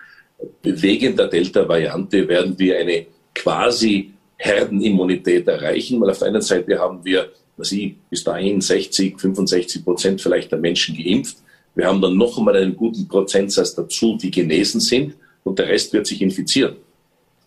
wegen 0.63 1.15
der 1.15 1.27
Delta-Variante 1.27 2.27
werden 2.27 2.57
wir 2.57 2.77
eine 2.77 3.05
quasi 3.33 4.11
Herdenimmunität 4.37 5.47
erreichen, 5.47 5.99
weil 6.01 6.09
auf 6.09 6.19
der 6.19 6.29
einen 6.29 6.41
Seite 6.41 6.77
haben 6.77 7.03
wir, 7.03 7.31
was 7.57 7.71
ich, 7.71 7.95
bis 8.09 8.23
dahin 8.23 8.61
60, 8.61 9.19
65 9.19 9.83
Prozent 9.83 10.21
vielleicht 10.21 10.51
der 10.51 10.59
Menschen 10.59 10.95
geimpft. 10.95 11.37
Wir 11.73 11.87
haben 11.87 12.01
dann 12.01 12.17
noch 12.17 12.37
einmal 12.37 12.55
einen 12.55 12.75
guten 12.75 13.07
Prozentsatz 13.07 13.75
dazu, 13.75 14.17
die 14.17 14.31
genesen 14.31 14.79
sind 14.79 15.15
und 15.43 15.59
der 15.59 15.67
Rest 15.67 15.93
wird 15.93 16.07
sich 16.07 16.21
infizieren. 16.21 16.75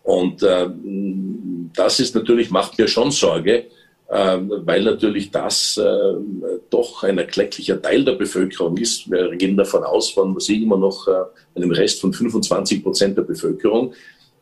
Und 0.03 0.41
äh, 0.43 0.67
das 1.75 1.99
ist 1.99 2.15
natürlich, 2.15 2.49
macht 2.49 2.77
mir 2.77 2.87
schon 2.87 3.11
Sorge, 3.11 3.65
weil 4.11 4.83
natürlich 4.83 5.29
das 5.29 5.77
äh, 5.77 6.13
doch 6.69 7.03
ein 7.03 7.19
erklecklicher 7.19 7.79
Teil 7.79 8.03
der 8.03 8.13
Bevölkerung 8.13 8.75
ist. 8.77 9.09
Wir 9.09 9.35
gehen 9.35 9.55
davon 9.55 9.83
aus, 9.83 10.17
was 10.17 10.49
ich 10.49 10.63
immer 10.63 10.77
noch 10.77 11.07
äh, 11.07 11.11
einem 11.55 11.71
Rest 11.71 12.01
von 12.01 12.11
25 12.11 12.83
Prozent 12.83 13.17
der 13.17 13.23
Bevölkerung, 13.23 13.93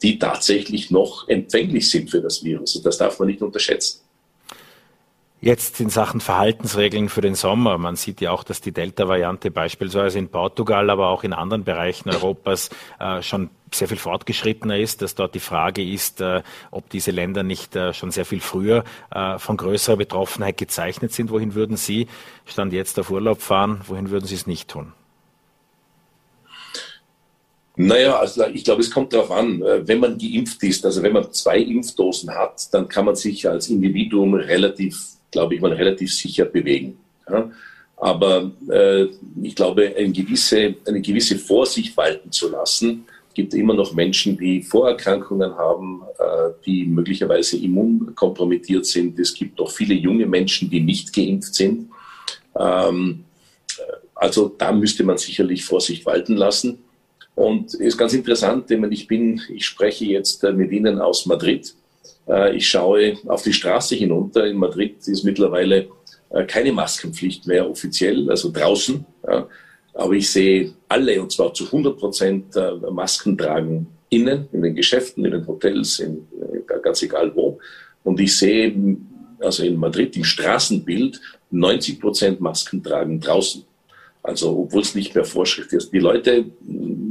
die 0.01 0.17
tatsächlich 0.19 0.89
noch 0.89 1.27
empfänglich 1.27 1.89
sind 1.89 2.09
für 2.09 2.21
das 2.21 2.43
Virus. 2.43 2.77
Und 2.77 2.85
das 2.85 2.97
darf 2.97 3.19
man 3.19 3.27
nicht 3.27 3.41
unterschätzen. 3.41 4.01
Jetzt 5.39 5.79
in 5.79 5.89
Sachen 5.89 6.19
Verhaltensregeln 6.19 7.09
für 7.09 7.21
den 7.21 7.35
Sommer. 7.35 7.77
Man 7.77 7.95
sieht 7.95 8.21
ja 8.21 8.31
auch, 8.31 8.43
dass 8.43 8.59
die 8.59 8.71
Delta-Variante 8.71 9.51
beispielsweise 9.51 10.17
in 10.17 10.29
Portugal, 10.29 10.89
aber 10.89 11.09
auch 11.09 11.23
in 11.23 11.33
anderen 11.33 11.63
Bereichen 11.63 12.09
Europas 12.09 12.69
äh, 12.99 13.21
schon 13.21 13.49
sehr 13.71 13.87
viel 13.87 13.97
fortgeschrittener 13.97 14.77
ist, 14.77 15.01
dass 15.01 15.15
dort 15.15 15.35
die 15.35 15.39
Frage 15.39 15.83
ist, 15.83 16.21
äh, 16.21 16.41
ob 16.71 16.89
diese 16.89 17.11
Länder 17.11 17.43
nicht 17.43 17.75
äh, 17.75 17.93
schon 17.93 18.11
sehr 18.11 18.25
viel 18.25 18.39
früher 18.39 18.83
äh, 19.11 19.37
von 19.39 19.57
größerer 19.57 19.97
Betroffenheit 19.97 20.57
gezeichnet 20.57 21.11
sind. 21.13 21.29
Wohin 21.29 21.53
würden 21.53 21.77
Sie 21.77 22.07
Stand 22.45 22.73
jetzt 22.73 22.99
auf 22.99 23.09
Urlaub 23.09 23.41
fahren? 23.41 23.81
Wohin 23.87 24.09
würden 24.09 24.25
Sie 24.25 24.35
es 24.35 24.47
nicht 24.47 24.69
tun? 24.69 24.93
Naja, 27.75 28.17
also 28.17 28.45
ich 28.47 28.63
glaube, 28.63 28.81
es 28.81 28.89
kommt 28.89 29.13
darauf 29.13 29.29
an, 29.29 29.61
wenn 29.61 29.99
man 29.99 30.17
geimpft 30.17 30.63
ist, 30.63 30.83
also 30.83 31.03
wenn 31.03 31.13
man 31.13 31.31
zwei 31.31 31.59
Impfdosen 31.59 32.31
hat, 32.31 32.73
dann 32.73 32.87
kann 32.87 33.05
man 33.05 33.15
sich 33.15 33.47
als 33.47 33.69
Individuum 33.69 34.33
relativ 34.33 35.17
glaube 35.31 35.55
ich, 35.55 35.61
mal 35.61 35.73
relativ 35.73 36.13
sicher 36.13 36.45
bewegen. 36.45 36.97
Ja? 37.29 37.51
Aber 37.97 38.51
äh, 38.69 39.07
ich 39.41 39.55
glaube, 39.55 39.93
eine 39.97 40.11
gewisse, 40.11 40.75
eine 40.85 41.01
gewisse 41.01 41.37
Vorsicht 41.37 41.97
walten 41.97 42.31
zu 42.31 42.49
lassen, 42.49 43.05
gibt 43.37 43.53
immer 43.53 43.75
noch 43.75 43.93
Menschen, 43.93 44.35
die 44.35 44.63
Vorerkrankungen 44.63 45.55
haben, 45.55 46.01
äh, 46.17 46.49
die 46.65 46.87
möglicherweise 46.87 47.55
immunkompromittiert 47.57 48.87
sind. 48.87 49.19
Es 49.19 49.31
gibt 49.31 49.61
auch 49.61 49.69
viele 49.69 49.93
junge 49.93 50.25
Menschen, 50.25 50.71
die 50.71 50.79
nicht 50.79 51.13
geimpft 51.13 51.53
sind. 51.53 51.87
Ähm, 52.59 53.25
also 54.15 54.49
da 54.57 54.71
müsste 54.71 55.03
man 55.03 55.19
sicherlich 55.19 55.63
Vorsicht 55.63 56.03
walten 56.07 56.35
lassen. 56.35 56.79
Und 57.35 57.75
es 57.75 57.79
ist 57.79 57.97
ganz 57.97 58.13
interessant, 58.13 58.71
denn 58.71 58.91
ich 58.91 59.05
bin, 59.05 59.39
ich 59.53 59.67
spreche 59.67 60.05
jetzt 60.05 60.43
äh, 60.43 60.51
mit 60.51 60.71
Ihnen 60.71 60.99
aus 60.99 61.27
Madrid. 61.27 61.75
Äh, 62.27 62.57
ich 62.57 62.67
schaue 62.67 63.17
auf 63.27 63.43
die 63.43 63.53
Straße 63.53 63.93
hinunter. 63.93 64.47
In 64.47 64.57
Madrid 64.57 65.07
ist 65.07 65.23
mittlerweile 65.23 65.89
keine 66.47 66.73
Maskenpflicht 66.73 67.47
mehr 67.47 67.69
offiziell, 67.69 68.29
also 68.29 68.51
draußen. 68.51 69.05
Aber 69.97 70.13
ich 70.13 70.29
sehe 70.29 70.73
alle, 70.87 71.19
und 71.19 71.31
zwar 71.31 71.51
zu 71.55 71.65
100 71.65 71.97
Prozent, 71.97 72.55
äh, 72.55 72.71
Masken 72.91 73.35
tragen 73.35 73.87
innen, 74.09 74.47
in 74.51 74.61
den 74.61 74.75
Geschäften, 74.75 75.25
in 75.25 75.31
den 75.31 75.47
Hotels, 75.47 75.97
in, 75.97 76.27
ganz 76.83 77.01
egal 77.01 77.35
wo. 77.35 77.57
Und 78.03 78.19
ich 78.19 78.37
sehe, 78.37 78.75
also 79.39 79.63
in 79.63 79.75
Madrid 79.75 80.15
im 80.15 80.23
Straßenbild, 80.23 81.19
90 81.49 81.99
Prozent 81.99 82.39
Masken 82.39 82.83
tragen 82.83 83.19
draußen. 83.19 83.63
Also 84.21 84.59
obwohl 84.59 84.83
es 84.83 84.93
nicht 84.93 85.15
mehr 85.15 85.25
Vorschrift 85.25 85.73
ist. 85.73 85.91
Die 85.91 85.99
Leute 85.99 86.45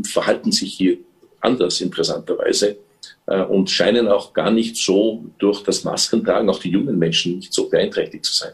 verhalten 0.05 0.53
sich 0.53 0.75
hier 0.75 0.99
anders 1.40 1.81
interessanterweise 1.81 2.77
äh, 3.27 3.42
und 3.42 3.68
scheinen 3.68 4.07
auch 4.07 4.33
gar 4.33 4.53
nicht 4.53 4.77
so 4.77 5.25
durch 5.38 5.64
das 5.64 5.83
Maskentragen, 5.83 6.49
auch 6.49 6.61
die 6.61 6.70
jungen 6.70 6.96
Menschen, 6.96 7.38
nicht 7.38 7.53
so 7.53 7.68
beeinträchtigt 7.68 8.27
zu 8.27 8.33
sein. 8.33 8.53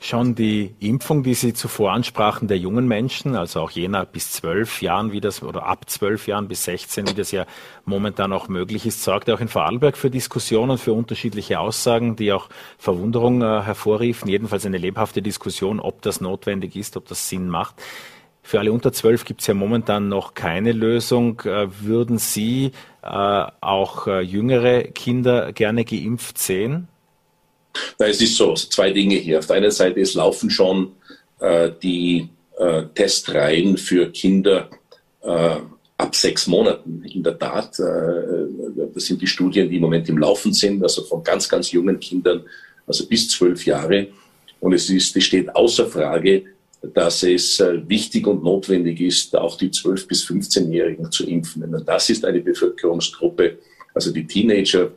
Schon 0.00 0.36
die 0.36 0.76
Impfung, 0.78 1.24
die 1.24 1.34
Sie 1.34 1.54
zuvor 1.54 1.90
ansprachen, 1.90 2.46
der 2.46 2.56
jungen 2.56 2.86
Menschen, 2.86 3.34
also 3.34 3.60
auch 3.60 3.72
jener 3.72 4.06
bis 4.06 4.30
zwölf 4.30 4.80
Jahren, 4.80 5.10
wie 5.10 5.20
das, 5.20 5.42
oder 5.42 5.66
ab 5.66 5.90
zwölf 5.90 6.28
Jahren 6.28 6.46
bis 6.46 6.62
16, 6.64 7.08
wie 7.08 7.14
das 7.14 7.32
ja 7.32 7.46
momentan 7.84 8.32
auch 8.32 8.46
möglich 8.46 8.86
ist, 8.86 9.02
sorgt 9.02 9.28
auch 9.28 9.40
in 9.40 9.48
Vorarlberg 9.48 9.96
für 9.96 10.08
Diskussionen, 10.08 10.78
für 10.78 10.92
unterschiedliche 10.92 11.58
Aussagen, 11.58 12.14
die 12.14 12.32
auch 12.32 12.48
Verwunderung 12.78 13.42
äh, 13.42 13.62
hervorriefen. 13.62 14.30
Jedenfalls 14.30 14.64
eine 14.64 14.78
lebhafte 14.78 15.20
Diskussion, 15.20 15.80
ob 15.80 16.00
das 16.02 16.20
notwendig 16.20 16.76
ist, 16.76 16.96
ob 16.96 17.08
das 17.08 17.28
Sinn 17.28 17.48
macht. 17.48 17.74
Für 18.48 18.60
alle 18.60 18.72
unter 18.72 18.92
zwölf 18.92 19.24
gibt 19.24 19.40
es 19.40 19.48
ja 19.48 19.54
momentan 19.54 20.08
noch 20.08 20.34
keine 20.34 20.70
Lösung. 20.70 21.40
Äh, 21.40 21.66
würden 21.82 22.18
Sie 22.18 22.70
äh, 23.02 23.46
auch 23.60 24.06
äh, 24.06 24.20
jüngere 24.20 24.84
Kinder 24.84 25.52
gerne 25.52 25.84
geimpft 25.84 26.38
sehen? 26.38 26.86
Na, 27.98 28.06
es 28.06 28.20
ist 28.20 28.36
so, 28.36 28.54
zwei 28.54 28.90
Dinge 28.90 29.16
hier. 29.16 29.38
Auf 29.38 29.46
der 29.46 29.56
einen 29.56 29.70
Seite, 29.70 30.00
es 30.00 30.14
laufen 30.14 30.50
schon 30.50 30.92
äh, 31.40 31.70
die 31.82 32.28
äh, 32.58 32.84
Testreihen 32.94 33.76
für 33.76 34.10
Kinder 34.10 34.68
äh, 35.22 35.56
ab 35.96 36.14
sechs 36.14 36.46
Monaten. 36.46 37.04
In 37.04 37.22
der 37.22 37.38
Tat, 37.38 37.78
äh, 37.80 37.84
das 38.94 39.04
sind 39.04 39.20
die 39.20 39.26
Studien, 39.26 39.68
die 39.68 39.76
im 39.76 39.82
Moment 39.82 40.08
im 40.08 40.18
Laufen 40.18 40.52
sind, 40.52 40.82
also 40.82 41.02
von 41.04 41.22
ganz, 41.22 41.48
ganz 41.48 41.72
jungen 41.72 41.98
Kindern, 42.00 42.44
also 42.86 43.06
bis 43.06 43.28
zwölf 43.28 43.66
Jahre. 43.66 44.08
Und 44.60 44.72
es, 44.72 44.88
ist, 44.90 45.16
es 45.16 45.24
steht 45.24 45.54
außer 45.54 45.86
Frage, 45.86 46.44
dass 46.82 47.22
es 47.24 47.58
äh, 47.60 47.88
wichtig 47.88 48.26
und 48.26 48.42
notwendig 48.42 49.00
ist, 49.00 49.36
auch 49.36 49.56
die 49.56 49.70
12- 49.70 50.06
bis 50.06 50.24
15-Jährigen 50.24 51.10
zu 51.10 51.26
impfen. 51.26 51.62
Denn 51.62 51.84
das 51.84 52.08
ist 52.10 52.24
eine 52.24 52.40
Bevölkerungsgruppe, 52.40 53.58
also 53.94 54.12
die 54.12 54.26
Teenager, 54.26 54.90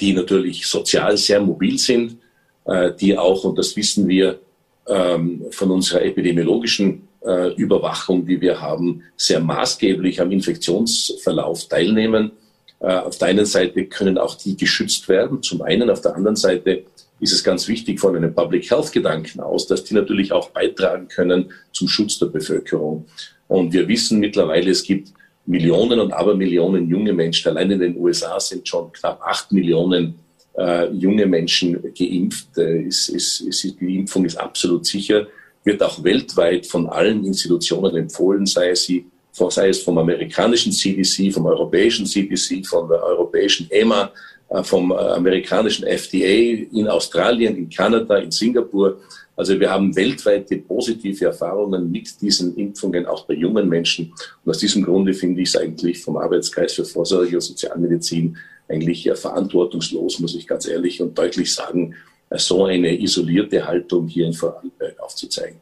die 0.00 0.12
natürlich 0.12 0.66
sozial 0.66 1.16
sehr 1.16 1.40
mobil 1.40 1.78
sind, 1.78 2.16
äh, 2.64 2.92
die 2.92 3.16
auch, 3.16 3.44
und 3.44 3.58
das 3.58 3.76
wissen 3.76 4.08
wir 4.08 4.40
ähm, 4.86 5.46
von 5.50 5.70
unserer 5.70 6.02
epidemiologischen 6.02 7.08
äh, 7.24 7.54
Überwachung, 7.54 8.26
die 8.26 8.40
wir 8.40 8.60
haben, 8.60 9.02
sehr 9.16 9.40
maßgeblich 9.40 10.20
am 10.20 10.30
Infektionsverlauf 10.30 11.68
teilnehmen. 11.68 12.32
Äh, 12.80 12.94
auf 12.94 13.18
der 13.18 13.28
einen 13.28 13.46
Seite 13.46 13.84
können 13.86 14.18
auch 14.18 14.34
die 14.34 14.56
geschützt 14.56 15.08
werden, 15.08 15.42
zum 15.42 15.62
einen. 15.62 15.90
Auf 15.90 16.00
der 16.00 16.16
anderen 16.16 16.36
Seite 16.36 16.84
ist 17.20 17.32
es 17.32 17.44
ganz 17.44 17.68
wichtig 17.68 18.00
von 18.00 18.16
einem 18.16 18.34
Public 18.34 18.70
Health 18.70 18.92
Gedanken 18.92 19.40
aus, 19.40 19.66
dass 19.66 19.84
die 19.84 19.94
natürlich 19.94 20.32
auch 20.32 20.50
beitragen 20.50 21.08
können 21.08 21.52
zum 21.72 21.88
Schutz 21.88 22.18
der 22.18 22.26
Bevölkerung. 22.26 23.06
Und 23.48 23.72
wir 23.72 23.86
wissen 23.88 24.20
mittlerweile, 24.20 24.70
es 24.70 24.82
gibt 24.82 25.12
Millionen 25.50 25.98
und 25.98 26.12
Abermillionen 26.12 26.88
junge 26.88 27.12
Menschen. 27.12 27.48
Allein 27.48 27.72
in 27.72 27.80
den 27.80 27.96
USA 27.98 28.38
sind 28.38 28.68
schon 28.68 28.92
knapp 28.92 29.20
acht 29.20 29.50
Millionen 29.50 30.14
äh, 30.56 30.88
junge 30.92 31.26
Menschen 31.26 31.82
geimpft. 31.98 32.56
Äh, 32.56 32.82
ist, 32.82 33.08
ist, 33.08 33.40
ist, 33.40 33.80
die 33.80 33.96
Impfung 33.96 34.24
ist 34.24 34.36
absolut 34.36 34.86
sicher, 34.86 35.26
wird 35.64 35.82
auch 35.82 36.04
weltweit 36.04 36.66
von 36.66 36.88
allen 36.88 37.24
Institutionen 37.24 37.96
empfohlen, 37.96 38.46
sei 38.46 38.70
es, 38.70 38.84
sie, 38.84 39.06
sei 39.32 39.70
es 39.70 39.82
vom 39.82 39.98
amerikanischen 39.98 40.70
CDC, 40.70 41.32
vom 41.34 41.46
europäischen 41.46 42.06
CDC, 42.06 42.64
von 42.64 42.88
der 42.88 43.02
europäischen 43.02 43.68
EMA, 43.70 44.12
äh, 44.50 44.62
vom 44.62 44.92
äh, 44.92 44.94
amerikanischen 44.94 45.84
FDA 45.84 46.64
in 46.72 46.86
Australien, 46.86 47.56
in 47.56 47.68
Kanada, 47.68 48.18
in 48.18 48.30
Singapur. 48.30 49.00
Also 49.40 49.58
wir 49.58 49.70
haben 49.70 49.96
weltweite 49.96 50.58
positive 50.58 51.24
Erfahrungen 51.24 51.90
mit 51.90 52.20
diesen 52.20 52.54
Impfungen, 52.56 53.06
auch 53.06 53.24
bei 53.24 53.32
jungen 53.32 53.70
Menschen. 53.70 54.12
Und 54.44 54.50
aus 54.50 54.58
diesem 54.58 54.84
Grunde 54.84 55.14
finde 55.14 55.40
ich 55.40 55.48
es 55.48 55.56
eigentlich 55.56 56.02
vom 56.02 56.18
Arbeitskreis 56.18 56.74
für 56.74 56.84
Vorsorge 56.84 57.36
und 57.36 57.40
Sozialmedizin 57.40 58.36
eigentlich 58.68 59.02
ja 59.02 59.14
verantwortungslos, 59.14 60.20
muss 60.20 60.34
ich 60.34 60.46
ganz 60.46 60.68
ehrlich 60.68 61.00
und 61.00 61.16
deutlich 61.16 61.54
sagen, 61.54 61.94
so 62.32 62.66
eine 62.66 63.00
isolierte 63.00 63.66
Haltung 63.66 64.08
hier 64.08 64.26
in 64.26 64.34
Vorarlberg 64.34 65.00
aufzuzeigen. 65.00 65.58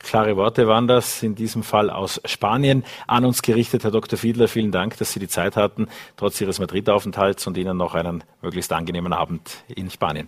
Klare 0.00 0.36
Worte 0.36 0.66
waren 0.66 0.88
das, 0.88 1.22
in 1.22 1.36
diesem 1.36 1.62
Fall 1.62 1.90
aus 1.90 2.20
Spanien, 2.24 2.82
an 3.06 3.24
uns 3.24 3.42
gerichtet. 3.42 3.84
Herr 3.84 3.92
Dr. 3.92 4.18
Fiedler, 4.18 4.48
vielen 4.48 4.72
Dank, 4.72 4.98
dass 4.98 5.12
Sie 5.12 5.20
die 5.20 5.28
Zeit 5.28 5.54
hatten, 5.54 5.86
trotz 6.16 6.40
Ihres 6.40 6.58
Madrid-Aufenthalts 6.58 7.46
und 7.46 7.56
Ihnen 7.56 7.76
noch 7.76 7.94
einen 7.94 8.24
möglichst 8.42 8.72
angenehmen 8.72 9.12
Abend 9.12 9.62
in 9.68 9.90
Spanien. 9.90 10.26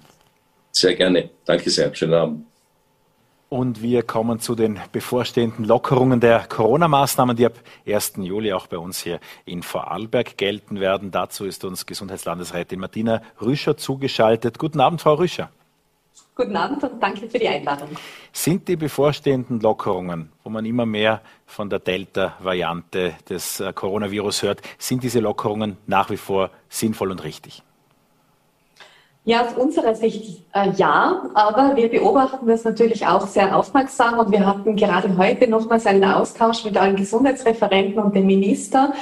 Sehr 0.70 0.94
gerne. 0.94 1.30
Danke 1.44 1.70
sehr. 1.70 1.92
Schönen 1.92 2.14
Abend. 2.14 2.53
Und 3.54 3.82
wir 3.82 4.02
kommen 4.02 4.40
zu 4.40 4.56
den 4.56 4.80
bevorstehenden 4.90 5.64
Lockerungen 5.64 6.18
der 6.18 6.40
Corona-Maßnahmen, 6.40 7.36
die 7.36 7.46
ab 7.46 7.52
1. 7.86 8.14
Juli 8.16 8.52
auch 8.52 8.66
bei 8.66 8.78
uns 8.78 9.00
hier 9.00 9.20
in 9.44 9.62
Vorarlberg 9.62 10.36
gelten 10.36 10.80
werden. 10.80 11.12
Dazu 11.12 11.44
ist 11.44 11.64
uns 11.64 11.86
Gesundheitslandesrätin 11.86 12.80
Martina 12.80 13.22
Rüscher 13.40 13.76
zugeschaltet. 13.76 14.58
Guten 14.58 14.80
Abend, 14.80 15.02
Frau 15.02 15.14
Rüscher. 15.14 15.50
Guten 16.34 16.56
Abend 16.56 16.82
und 16.82 17.00
danke 17.00 17.28
für 17.28 17.38
die 17.38 17.46
Einladung. 17.46 17.90
Sind 18.32 18.66
die 18.66 18.74
bevorstehenden 18.74 19.60
Lockerungen, 19.60 20.32
wo 20.42 20.50
man 20.50 20.66
immer 20.66 20.84
mehr 20.84 21.20
von 21.46 21.70
der 21.70 21.78
Delta-Variante 21.78 23.14
des 23.28 23.60
äh, 23.60 23.72
Coronavirus 23.72 24.42
hört, 24.42 24.62
sind 24.78 25.04
diese 25.04 25.20
Lockerungen 25.20 25.76
nach 25.86 26.10
wie 26.10 26.16
vor 26.16 26.50
sinnvoll 26.68 27.12
und 27.12 27.22
richtig? 27.22 27.62
Ja, 29.26 29.46
aus 29.46 29.54
unserer 29.54 29.94
Sicht 29.94 30.42
äh, 30.52 30.70
ja, 30.72 31.30
aber 31.32 31.76
wir 31.76 31.88
beobachten 31.88 32.46
das 32.46 32.62
natürlich 32.64 33.06
auch 33.06 33.26
sehr 33.26 33.56
aufmerksam 33.56 34.18
und 34.18 34.30
wir 34.30 34.44
hatten 34.44 34.76
gerade 34.76 35.16
heute 35.16 35.48
nochmals 35.48 35.86
einen 35.86 36.04
Austausch 36.04 36.62
mit 36.64 36.76
allen 36.76 36.96
Gesundheitsreferenten 36.96 38.02
und 38.02 38.14
dem 38.14 38.26
Minister 38.26 38.92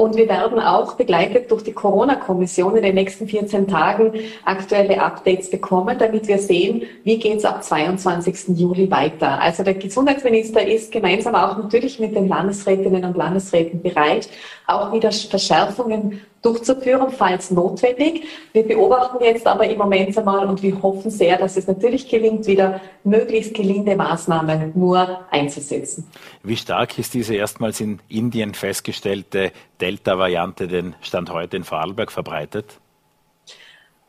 und 0.00 0.16
wir 0.16 0.30
werden 0.30 0.58
auch 0.58 0.94
begleitet 0.94 1.50
durch 1.50 1.62
die 1.62 1.74
Corona-Kommission 1.74 2.74
in 2.74 2.82
den 2.82 2.94
nächsten 2.94 3.28
14 3.28 3.68
Tagen 3.68 4.14
aktuelle 4.46 5.02
Updates 5.02 5.50
bekommen, 5.50 5.98
damit 5.98 6.26
wir 6.26 6.38
sehen, 6.38 6.84
wie 7.04 7.18
geht 7.18 7.36
es 7.36 7.44
ab 7.44 7.62
22. 7.62 8.58
Juli 8.58 8.90
weiter. 8.90 9.38
Also 9.42 9.62
der 9.62 9.74
Gesundheitsminister 9.74 10.66
ist 10.66 10.90
gemeinsam 10.90 11.34
auch 11.34 11.58
natürlich 11.58 12.00
mit 12.00 12.16
den 12.16 12.28
Landesrätinnen 12.28 13.04
und 13.04 13.14
Landesräten 13.14 13.82
bereit, 13.82 14.30
auch 14.66 14.90
wieder 14.90 15.12
Verschärfungen 15.12 16.22
durchzuführen, 16.42 17.10
falls 17.10 17.50
notwendig. 17.50 18.24
Wir 18.54 18.62
beobachten 18.62 19.22
jetzt 19.22 19.46
aber 19.46 19.68
im 19.68 19.76
Moment 19.76 20.16
einmal 20.16 20.46
und 20.46 20.62
wir 20.62 20.80
hoffen 20.82 21.10
sehr, 21.10 21.36
dass 21.36 21.58
es 21.58 21.66
natürlich 21.66 22.08
gelingt, 22.08 22.46
wieder 22.46 22.80
möglichst 23.04 23.52
gelinde 23.52 23.94
Maßnahmen 23.96 24.72
nur 24.74 25.20
einzusetzen. 25.30 26.06
Wie 26.42 26.56
stark 26.56 26.98
ist 26.98 27.12
diese 27.12 27.34
erstmals 27.34 27.80
in 27.80 28.00
Indien 28.08 28.54
festgestellte 28.54 29.52
Delta-Variante 29.80 30.68
den 30.68 30.94
Stand 31.00 31.30
heute 31.30 31.56
in 31.56 31.64
Vorarlberg 31.64 32.12
verbreitet? 32.12 32.80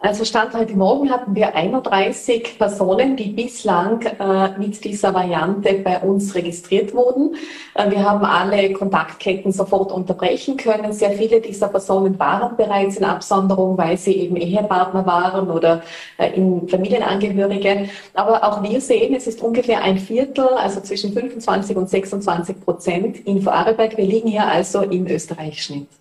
Also 0.04 0.26
Stand 0.26 0.56
heute 0.56 0.76
Morgen 0.76 1.12
hatten 1.12 1.36
wir 1.36 1.54
31 1.54 2.58
Personen, 2.58 3.16
die 3.16 3.34
bislang 3.34 4.02
äh, 4.02 4.58
mit 4.58 4.84
dieser 4.84 5.14
Variante 5.14 5.76
bei 5.76 6.00
uns 6.00 6.34
registriert 6.34 6.96
wurden. 6.96 7.36
Äh, 7.76 7.92
wir 7.92 8.04
haben 8.04 8.26
alle 8.26 8.74
Kontaktketten 8.74 9.52
sofort 9.52 9.92
unterbrechen 9.92 10.58
können. 10.58 10.92
Sehr 10.92 11.12
viele 11.12 11.40
dieser 11.40 11.68
Personen 11.68 12.18
waren 12.18 12.58
bereits 12.58 12.98
in 12.98 13.04
Absonderung, 13.04 13.78
weil 13.78 13.96
sie 13.96 14.14
eben 14.14 14.38
Ehepartner 14.38 15.06
waren 15.06 15.52
oder 15.52 15.84
äh, 16.18 16.34
in 16.34 16.68
Familienangehörige. 16.68 17.88
Aber 18.16 18.44
auch 18.44 18.64
wir 18.64 18.82
sehen, 18.82 19.14
es 19.14 19.28
ist 19.28 19.44
ungefähr 19.44 19.84
ein 19.84 20.00
Viertel, 20.00 20.48
also 20.48 20.82
zwischen 20.82 21.14
25 21.14 21.78
und 21.78 21.88
26 21.88 22.60
Prozent 22.66 23.28
in 23.28 23.44
Vorarlberg. 23.44 23.96
Wir 23.98 24.06
liegen 24.06 24.30
hier 24.30 24.48
also 24.48 24.82
im 24.82 25.06
Österreich-Schnitt. 25.06 26.01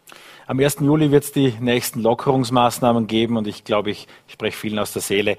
Am 0.51 0.59
1. 0.59 0.79
Juli 0.81 1.13
wird 1.13 1.23
es 1.23 1.31
die 1.31 1.55
nächsten 1.61 2.01
Lockerungsmaßnahmen 2.01 3.07
geben 3.07 3.37
und 3.37 3.47
ich 3.47 3.63
glaube, 3.63 3.93
ich 3.93 4.09
spreche 4.27 4.57
vielen 4.57 4.81
aus 4.81 4.93
der 4.93 5.01
Seele. 5.01 5.37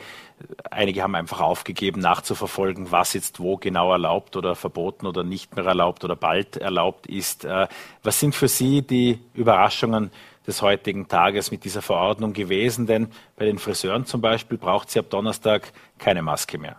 Einige 0.70 1.04
haben 1.04 1.16
einfach 1.16 1.42
aufgegeben, 1.42 2.00
nachzuverfolgen, 2.00 2.94
was 2.94 3.12
jetzt 3.12 3.42
wo 3.42 3.58
genau 3.58 3.92
erlaubt 3.92 4.38
oder 4.38 4.56
verboten 4.56 5.06
oder 5.06 5.26
nicht 5.26 5.54
mehr 5.54 5.66
erlaubt 5.66 6.06
oder 6.06 6.16
bald 6.16 6.56
erlaubt 6.56 7.08
ist. 7.08 7.44
Äh, 7.44 7.68
was 8.04 8.22
sind 8.22 8.36
für 8.36 8.48
Sie 8.48 8.84
die 8.84 9.20
Überraschungen 9.34 10.12
des 10.48 10.62
heutigen 10.62 11.10
Tages 11.10 11.52
mit 11.52 11.66
dieser 11.66 11.82
Verordnung 11.82 12.32
gewesen? 12.32 12.88
Denn 12.88 13.10
bei 13.36 13.44
den 13.44 13.60
Friseuren 13.60 14.06
zum 14.06 14.22
Beispiel 14.22 14.58
braucht 14.58 14.92
sie 14.92 15.00
ab 15.00 15.10
Donnerstag 15.10 15.74
keine 15.98 16.22
Maske 16.22 16.58
mehr. 16.58 16.78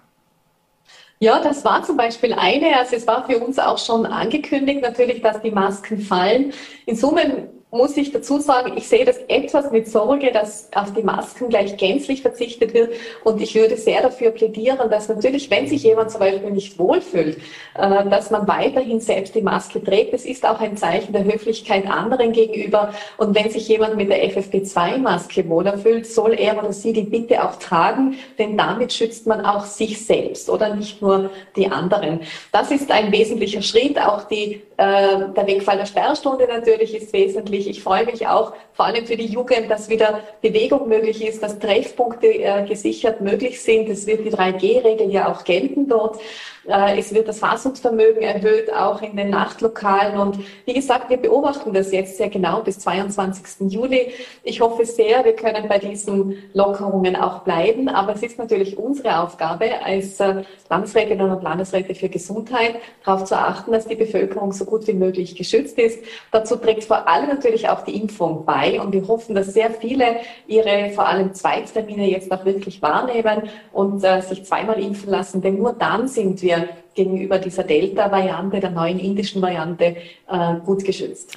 Ja, 1.18 1.38
das 1.38 1.66
war 1.66 1.82
zum 1.82 1.98
Beispiel 1.98 2.32
eine. 2.32 2.78
Also 2.78 2.96
es 2.96 3.06
war 3.06 3.26
für 3.26 3.38
uns 3.38 3.58
auch 3.58 3.78
schon 3.78 4.06
angekündigt 4.06 4.80
natürlich, 4.80 5.20
dass 5.20 5.42
die 5.42 5.50
Masken 5.50 6.00
fallen. 6.00 6.54
In 6.86 6.96
Summe 6.96 7.51
muss 7.72 7.96
ich 7.96 8.12
dazu 8.12 8.38
sagen, 8.38 8.74
ich 8.76 8.86
sehe 8.86 9.06
das 9.06 9.16
etwas 9.28 9.70
mit 9.70 9.88
Sorge, 9.88 10.30
dass 10.30 10.68
auf 10.74 10.92
die 10.92 11.02
Masken 11.02 11.48
gleich 11.48 11.78
gänzlich 11.78 12.20
verzichtet 12.20 12.74
wird. 12.74 12.92
Und 13.24 13.40
ich 13.40 13.54
würde 13.54 13.78
sehr 13.78 14.02
dafür 14.02 14.30
plädieren, 14.30 14.90
dass 14.90 15.08
natürlich, 15.08 15.50
wenn 15.50 15.66
sich 15.66 15.82
jemand 15.82 16.10
zum 16.10 16.20
Beispiel 16.20 16.50
nicht 16.50 16.78
wohlfühlt, 16.78 17.38
äh, 17.74 18.04
dass 18.10 18.30
man 18.30 18.46
weiterhin 18.46 19.00
selbst 19.00 19.34
die 19.34 19.40
Maske 19.40 19.82
trägt. 19.82 20.12
Es 20.12 20.26
ist 20.26 20.46
auch 20.46 20.60
ein 20.60 20.76
Zeichen 20.76 21.14
der 21.14 21.24
Höflichkeit 21.24 21.86
anderen 21.90 22.32
gegenüber. 22.32 22.92
Und 23.16 23.34
wenn 23.34 23.48
sich 23.48 23.66
jemand 23.68 23.96
mit 23.96 24.10
der 24.10 24.22
FFP2-Maske 24.30 25.48
wohler 25.48 25.78
fühlt, 25.78 26.06
soll 26.06 26.34
er 26.34 26.58
oder 26.58 26.74
sie 26.74 26.92
die 26.92 27.04
bitte 27.04 27.42
auch 27.42 27.56
tragen, 27.56 28.18
denn 28.38 28.58
damit 28.58 28.92
schützt 28.92 29.26
man 29.26 29.46
auch 29.46 29.64
sich 29.64 30.04
selbst 30.04 30.50
oder 30.50 30.74
nicht 30.74 31.00
nur 31.00 31.30
die 31.56 31.68
anderen. 31.68 32.20
Das 32.52 32.70
ist 32.70 32.90
ein 32.90 33.10
wesentlicher 33.12 33.62
Schritt. 33.62 33.98
Auch 33.98 34.24
die, 34.24 34.60
äh, 34.76 35.32
der 35.34 35.46
Wegfall 35.46 35.78
der 35.78 35.86
Sperrstunde 35.86 36.46
natürlich 36.46 36.94
ist 36.94 37.14
wesentlich 37.14 37.61
möglich. 37.62 37.68
Ich 37.68 37.82
freue 37.82 38.04
mich 38.04 38.26
auch 38.26 38.52
vor 38.74 38.86
allem 38.86 39.06
für 39.06 39.16
die 39.16 39.26
Jugend, 39.26 39.70
dass 39.70 39.88
wieder 39.88 40.20
Bewegung 40.40 40.88
möglich 40.88 41.26
ist, 41.26 41.42
dass 41.42 41.58
Treffpunkte 41.58 42.26
äh, 42.26 42.66
gesichert 42.66 43.20
möglich 43.20 43.60
sind. 43.60 43.88
Es 43.88 44.06
wird 44.06 44.24
die 44.24 44.30
3G-Regel 44.30 45.10
ja 45.10 45.30
auch 45.30 45.44
gelten 45.44 45.88
dort. 45.88 46.18
Äh, 46.66 46.98
es 46.98 47.12
wird 47.12 47.28
das 47.28 47.38
Fassungsvermögen 47.40 48.22
erhöht, 48.22 48.72
auch 48.72 49.02
in 49.02 49.16
den 49.16 49.30
Nachtlokalen. 49.30 50.18
Und 50.18 50.38
wie 50.64 50.74
gesagt, 50.74 51.10
wir 51.10 51.16
beobachten 51.16 51.72
das 51.72 51.92
jetzt 51.92 52.16
sehr 52.16 52.28
genau 52.28 52.60
bis 52.60 52.78
22. 52.80 53.72
Juli. 53.72 54.12
Ich 54.42 54.60
hoffe 54.60 54.84
sehr, 54.84 55.24
wir 55.24 55.34
können 55.34 55.68
bei 55.68 55.78
diesen 55.78 56.36
Lockerungen 56.52 57.16
auch 57.16 57.40
bleiben. 57.40 57.88
Aber 57.88 58.14
es 58.14 58.22
ist 58.22 58.38
natürlich 58.38 58.78
unsere 58.78 59.20
Aufgabe 59.20 59.82
als 59.84 60.20
äh, 60.20 60.42
Landesrätinnen 60.70 61.30
und 61.30 61.42
Landesräte 61.42 61.94
für 61.94 62.08
Gesundheit, 62.08 62.76
darauf 63.04 63.24
zu 63.24 63.36
achten, 63.36 63.72
dass 63.72 63.86
die 63.86 63.96
Bevölkerung 63.96 64.52
so 64.52 64.64
gut 64.64 64.86
wie 64.86 64.94
möglich 64.94 65.34
geschützt 65.34 65.78
ist. 65.78 66.04
Dazu 66.30 66.56
trägt 66.56 66.84
vor 66.84 67.08
allem 67.08 67.28
natürlich 67.28 67.68
auch 67.68 67.82
die 67.82 67.96
Impfung 68.00 68.44
bei. 68.44 68.80
Und 68.80 68.92
wir 68.92 69.06
hoffen, 69.08 69.34
dass 69.34 69.48
sehr 69.48 69.70
viele 69.70 70.16
ihre 70.46 70.90
vor 70.90 71.06
allem 71.06 71.34
Zweittermine 71.34 72.08
jetzt 72.08 72.30
auch 72.30 72.44
wirklich 72.44 72.80
wahrnehmen 72.80 73.50
und 73.72 74.04
äh, 74.04 74.20
sich 74.20 74.44
zweimal 74.44 74.80
impfen 74.80 75.10
lassen. 75.10 75.42
Denn 75.42 75.58
nur 75.58 75.72
dann 75.72 76.08
sind 76.08 76.40
wir 76.42 76.51
wir 76.52 76.68
gegenüber 76.94 77.38
dieser 77.38 77.64
Delta-Variante, 77.64 78.60
der 78.60 78.70
neuen 78.70 78.98
indischen 78.98 79.40
Variante, 79.40 79.96
äh, 80.28 80.54
gut 80.64 80.84
geschützt. 80.84 81.36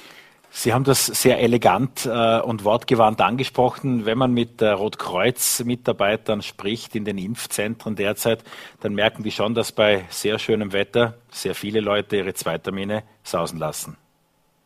Sie 0.50 0.72
haben 0.72 0.84
das 0.84 1.06
sehr 1.06 1.38
elegant 1.40 2.06
äh, 2.06 2.40
und 2.40 2.64
wortgewandt 2.64 3.20
angesprochen. 3.20 4.06
Wenn 4.06 4.16
man 4.16 4.32
mit 4.32 4.62
äh, 4.62 4.68
Rotkreuz-Mitarbeitern 4.68 6.40
spricht 6.40 6.96
in 6.96 7.04
den 7.04 7.18
Impfzentren 7.18 7.94
derzeit, 7.94 8.42
dann 8.80 8.94
merken 8.94 9.22
die 9.22 9.32
schon, 9.32 9.54
dass 9.54 9.72
bei 9.72 10.04
sehr 10.08 10.38
schönem 10.38 10.72
Wetter 10.72 11.18
sehr 11.30 11.54
viele 11.54 11.80
Leute 11.80 12.16
ihre 12.16 12.32
Zweitermine 12.32 13.02
sausen 13.22 13.58
lassen. 13.58 13.98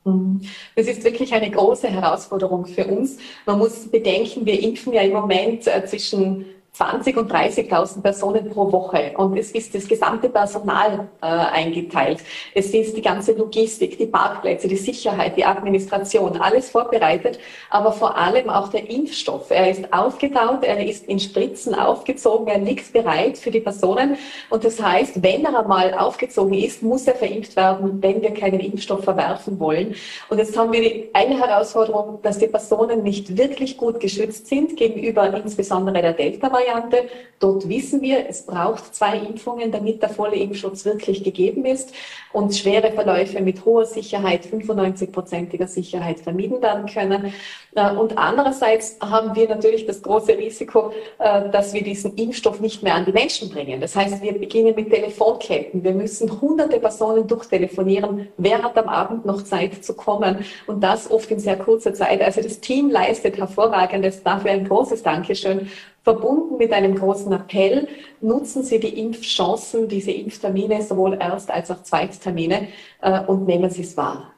Mhm. 0.04 0.42
Das 0.76 0.86
ist 0.86 1.02
wirklich 1.02 1.32
eine 1.32 1.50
große 1.50 1.88
Herausforderung 1.88 2.66
für 2.66 2.86
uns. 2.86 3.18
Man 3.44 3.58
muss 3.58 3.90
bedenken, 3.90 4.46
wir 4.46 4.62
impfen 4.62 4.92
ja 4.92 5.02
im 5.02 5.12
Moment 5.12 5.64
zwischen 5.64 6.46
20 6.80 7.16
und 7.18 7.30
30.000 7.30 8.00
Personen 8.00 8.48
pro 8.48 8.72
Woche. 8.72 9.12
Und 9.18 9.36
es 9.36 9.50
ist 9.50 9.74
das 9.74 9.86
gesamte 9.86 10.30
Personal 10.30 11.08
äh, 11.20 11.26
eingeteilt. 11.26 12.20
Es 12.54 12.72
ist 12.72 12.96
die 12.96 13.02
ganze 13.02 13.32
Logistik, 13.32 13.98
die 13.98 14.06
Parkplätze, 14.06 14.66
die 14.66 14.76
Sicherheit, 14.76 15.36
die 15.36 15.44
Administration, 15.44 16.40
alles 16.40 16.70
vorbereitet. 16.70 17.38
Aber 17.68 17.92
vor 17.92 18.16
allem 18.16 18.48
auch 18.48 18.68
der 18.68 18.88
Impfstoff. 18.88 19.50
Er 19.50 19.70
ist 19.70 19.92
aufgetaut, 19.92 20.64
er 20.64 20.82
ist 20.82 21.06
in 21.06 21.20
Spritzen 21.20 21.74
aufgezogen, 21.74 22.48
er 22.48 22.58
liegt 22.58 22.90
bereit 22.94 23.36
für 23.36 23.50
die 23.50 23.60
Personen. 23.60 24.16
Und 24.48 24.64
das 24.64 24.80
heißt, 24.80 25.22
wenn 25.22 25.44
er 25.44 25.60
einmal 25.60 25.92
aufgezogen 25.92 26.54
ist, 26.54 26.82
muss 26.82 27.06
er 27.06 27.14
verimpft 27.14 27.56
werden, 27.56 28.02
wenn 28.02 28.22
wir 28.22 28.32
keinen 28.32 28.60
Impfstoff 28.60 29.04
verwerfen 29.04 29.60
wollen. 29.60 29.94
Und 30.30 30.38
jetzt 30.38 30.56
haben 30.56 30.72
wir 30.72 31.08
eine 31.12 31.38
Herausforderung, 31.38 32.20
dass 32.22 32.38
die 32.38 32.46
Personen 32.46 33.02
nicht 33.02 33.36
wirklich 33.36 33.76
gut 33.76 34.00
geschützt 34.00 34.46
sind 34.46 34.78
gegenüber 34.78 35.30
insbesondere 35.34 36.00
der 36.00 36.14
Delta-Variante. 36.14 36.69
Variante. 36.70 37.08
Dort 37.38 37.66
wissen 37.70 38.02
wir, 38.02 38.28
es 38.28 38.44
braucht 38.44 38.94
zwei 38.94 39.16
Impfungen, 39.16 39.72
damit 39.72 40.02
der 40.02 40.10
volle 40.10 40.36
Impfschutz 40.36 40.84
wirklich 40.84 41.24
gegeben 41.24 41.64
ist 41.64 41.94
und 42.34 42.54
schwere 42.54 42.92
Verläufe 42.92 43.40
mit 43.40 43.64
hoher 43.64 43.86
Sicherheit, 43.86 44.44
95-prozentiger 44.44 45.66
Sicherheit 45.66 46.20
vermieden 46.20 46.60
werden 46.60 46.84
können. 46.84 47.32
Äh, 47.74 47.92
und 47.92 48.18
andererseits 48.18 48.98
haben 49.00 49.34
wir 49.34 49.48
natürlich 49.48 49.86
das 49.86 50.02
große 50.02 50.36
Risiko, 50.36 50.92
äh, 51.18 51.48
dass 51.48 51.72
wir 51.72 51.82
diesen 51.82 52.14
Impfstoff 52.16 52.60
nicht 52.60 52.82
mehr 52.82 52.94
an 52.94 53.06
die 53.06 53.12
Menschen 53.12 53.48
bringen. 53.48 53.80
Das 53.80 53.96
heißt, 53.96 54.22
wir 54.22 54.34
beginnen 54.34 54.74
mit 54.76 54.90
Telefonketten. 54.90 55.82
Wir 55.82 55.92
müssen 55.92 56.42
hunderte 56.42 56.78
Personen 56.78 57.26
durchtelefonieren. 57.26 58.28
Wer 58.36 58.62
hat 58.62 58.76
am 58.76 58.88
Abend 58.88 59.24
noch 59.24 59.42
Zeit 59.44 59.82
zu 59.82 59.94
kommen? 59.94 60.44
Und 60.66 60.84
das 60.84 61.10
oft 61.10 61.30
in 61.30 61.40
sehr 61.40 61.56
kurzer 61.56 61.94
Zeit. 61.94 62.20
Also 62.20 62.42
das 62.42 62.60
Team 62.60 62.90
leistet 62.90 63.38
hervorragendes. 63.38 64.22
Dafür 64.22 64.50
ein 64.50 64.68
großes 64.68 65.02
Dankeschön 65.02 65.70
verbunden 66.02 66.56
mit 66.56 66.72
einem 66.72 66.94
großen 66.94 67.32
Appell, 67.32 67.88
nutzen 68.20 68.62
Sie 68.62 68.80
die 68.80 68.98
Impfchancen, 69.00 69.88
diese 69.88 70.10
Impftermine, 70.12 70.82
sowohl 70.82 71.18
Erst- 71.20 71.50
als 71.50 71.70
auch 71.70 71.82
Zweittermine, 71.82 72.68
äh, 73.02 73.20
und 73.20 73.46
nehmen 73.46 73.70
Sie 73.70 73.82
es 73.82 73.96
wahr. 73.96 74.32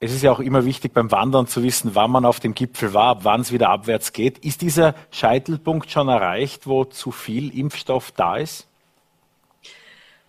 Es 0.00 0.14
ist 0.14 0.22
ja 0.22 0.30
auch 0.30 0.38
immer 0.38 0.64
wichtig 0.64 0.92
beim 0.94 1.10
Wandern 1.10 1.48
zu 1.48 1.64
wissen, 1.64 1.90
wann 1.94 2.12
man 2.12 2.24
auf 2.24 2.38
dem 2.38 2.54
Gipfel 2.54 2.94
war, 2.94 3.06
ab 3.06 3.20
wann 3.22 3.40
es 3.40 3.52
wieder 3.52 3.70
abwärts 3.70 4.12
geht. 4.12 4.38
Ist 4.38 4.62
dieser 4.62 4.94
Scheitelpunkt 5.10 5.90
schon 5.90 6.08
erreicht, 6.08 6.68
wo 6.68 6.84
zu 6.84 7.10
viel 7.10 7.56
Impfstoff 7.58 8.12
da 8.12 8.36
ist? 8.36 8.68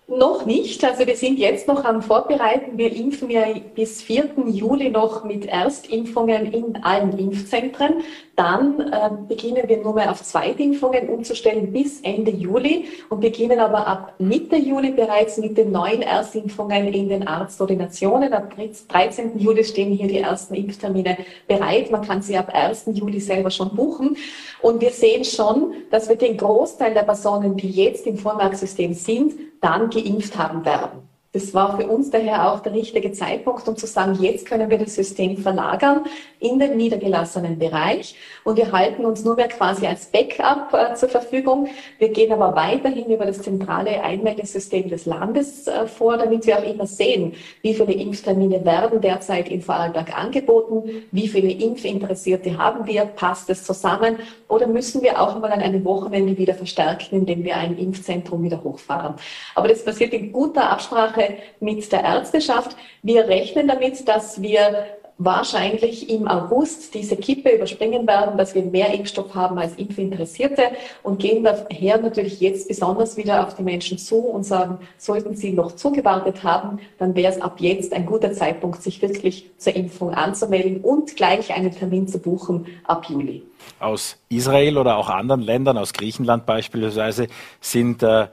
Noch 0.10 0.48
nicht. 0.48 0.84
Also 0.84 1.06
wir 1.06 1.16
sind 1.16 1.38
jetzt 1.38 1.68
noch 1.68 1.86
am 1.86 2.02
Vorbereiten. 2.02 2.80
Wir 2.80 2.92
impfen 2.92 3.30
ja 3.30 3.46
bis 3.76 4.02
4. 4.02 4.32
Juli 4.48 4.90
noch 4.90 5.24
mit 5.24 5.46
Erstimpfungen 5.46 6.52
in 6.52 6.84
allen 6.84 7.16
Impfzentren. 7.20 8.02
Dann 8.40 8.80
äh, 8.80 9.10
beginnen 9.28 9.68
wir 9.68 9.84
nur 9.84 9.96
mehr 9.96 10.10
auf 10.10 10.24
Zweitimpfungen 10.24 11.10
umzustellen 11.10 11.74
bis 11.74 12.00
Ende 12.00 12.32
Juli 12.32 12.86
und 13.10 13.20
beginnen 13.20 13.60
aber 13.60 13.86
ab 13.86 14.14
Mitte 14.18 14.56
Juli 14.56 14.92
bereits 14.92 15.38
mit 15.40 15.58
den 15.58 15.74
neuen 15.74 16.02
Erstimpfungen 16.02 16.88
in 16.88 17.10
den 17.10 17.28
Arztordinationen. 17.28 18.32
Ab 18.32 18.56
13. 18.56 19.38
Juli 19.38 19.66
stehen 19.66 19.92
hier 19.92 20.08
die 20.08 20.20
ersten 20.20 20.56
Impftermine 20.56 21.18
bereit. 21.50 21.92
Man 21.92 22.02
kann 22.02 22.22
sie 22.22 22.38
ab 22.38 22.50
1. 22.54 22.86
Juli 22.94 23.20
selber 23.20 23.52
schon 23.52 23.76
buchen. 23.76 24.16
Und 24.62 24.80
wir 24.80 24.92
sehen 24.92 25.26
schon, 25.26 25.74
dass 25.92 26.08
wir 26.08 26.16
den 26.16 26.38
Großteil 26.38 26.94
der 26.94 27.04
Personen, 27.04 27.58
die 27.58 27.70
jetzt 27.70 28.08
im 28.08 28.18
Vormerksystem 28.18 28.94
sind, 28.94 29.34
dann 29.60 29.90
geimpft 29.90 30.38
haben 30.38 30.64
werden. 30.64 31.10
Das 31.32 31.54
war 31.54 31.78
für 31.78 31.88
uns 31.88 32.10
daher 32.10 32.52
auch 32.52 32.62
der 32.62 32.74
richtige 32.74 33.12
Zeitpunkt, 33.12 33.68
um 33.68 33.78
zu 33.78 33.86
sagen, 33.86 34.18
jetzt 34.20 34.48
können 34.48 34.68
wir 34.72 34.80
das 34.80 34.96
System 34.96 35.38
verlagern 35.38 36.06
in 36.40 36.58
den 36.58 36.76
niedergelassenen 36.76 37.60
Bereich 37.60 38.16
und 38.44 38.58
wir 38.58 38.72
halten 38.72 39.06
uns 39.06 39.24
nur 39.24 39.36
mehr 39.36 39.48
quasi 39.48 39.86
als 39.86 40.08
Backup 40.08 40.74
äh, 40.74 40.96
zur 40.96 41.10
Verfügung. 41.10 41.68
Wir 42.00 42.10
gehen 42.10 42.32
aber 42.32 42.56
weiterhin 42.56 43.12
über 43.12 43.28
das 43.28 43.44
zentrale 43.44 44.02
Einmeldesystem 44.02 44.90
des 44.90 45.06
Landes 45.06 45.68
äh, 45.68 45.86
vor, 45.86 46.18
damit 46.18 46.48
wir 46.48 46.58
auch 46.58 46.64
immer 46.64 46.88
sehen, 46.88 47.34
wie 47.62 47.76
viele 47.76 47.94
Impftermine 47.94 48.66
werden 48.66 49.00
derzeit 49.00 49.50
in 49.50 49.62
Vorarlberg 49.62 50.18
angeboten, 50.18 51.04
wie 51.12 51.28
viele 51.28 51.52
Impfinteressierte 51.52 52.58
haben 52.58 52.88
wir, 52.88 53.06
passt 53.06 53.52
es 53.52 53.64
zusammen 53.64 54.18
oder 54.48 54.66
müssen 54.66 55.04
wir 55.04 55.22
auch 55.22 55.38
mal 55.40 55.52
an 55.52 55.62
einem 55.62 55.86
Wochenende 55.86 56.36
wieder 56.40 56.56
verstärken, 56.56 57.18
indem 57.18 57.44
wir 57.44 57.56
ein 57.56 57.78
Impfzentrum 57.78 58.42
wieder 58.42 58.64
hochfahren. 58.64 59.14
Aber 59.54 59.68
das 59.68 59.86
passiert 59.86 60.14
in 60.14 60.32
guter 60.32 60.72
Absprache 60.72 61.19
Absprache 61.20 61.38
mit 61.60 61.92
der 61.92 62.04
Ärzteschaft. 62.04 62.76
Wir 63.04 63.28
rechnen 63.28 63.68
damit, 63.68 64.08
dass 64.08 64.42
wir 64.42 64.86
wahrscheinlich 65.22 66.10
im 66.10 66.30
August 66.30 66.94
diese 66.94 67.18
Kippe 67.18 67.50
überspringen 67.50 68.08
werden, 68.08 68.38
dass 68.38 68.56
wir 68.56 68.64
mehr 68.64 68.94
Impfstoff 68.94 69.36
haben 69.36 69.60
als 69.60 69.76
Impfinteressierte 69.76 70.64
und 71.04 71.20
gehen 71.20 71.44
daher 71.44 71.98
natürlich 71.98 72.40
jetzt 72.40 72.70
besonders 72.70 73.18
wieder 73.18 73.46
auf 73.46 73.54
die 73.54 73.64
Menschen 73.64 73.98
zu 73.98 74.16
und 74.16 74.46
sagen, 74.46 74.78
sollten 74.98 75.36
sie 75.36 75.52
noch 75.52 75.74
zugewartet 75.74 76.46
haben, 76.46 76.80
dann 77.00 77.16
wäre 77.16 77.34
es 77.34 77.42
ab 77.42 77.60
jetzt 77.60 77.92
ein 77.92 78.06
guter 78.06 78.32
Zeitpunkt, 78.32 78.82
sich 78.82 79.02
wirklich 79.02 79.50
zur 79.58 79.76
Impfung 79.76 80.14
anzumelden 80.14 80.80
und 80.80 81.18
gleich 81.18 81.54
einen 81.54 81.72
Termin 81.72 82.08
zu 82.08 82.20
buchen 82.20 82.68
ab 82.86 83.08
Juli. 83.10 83.44
Aus 83.82 84.18
Israel 84.30 84.78
oder 84.78 84.96
auch 84.96 85.10
anderen 85.10 85.42
Ländern, 85.42 85.78
aus 85.78 85.92
Griechenland 85.92 86.46
beispielsweise, 86.46 87.28
sind 87.60 88.04
äh, 88.04 88.28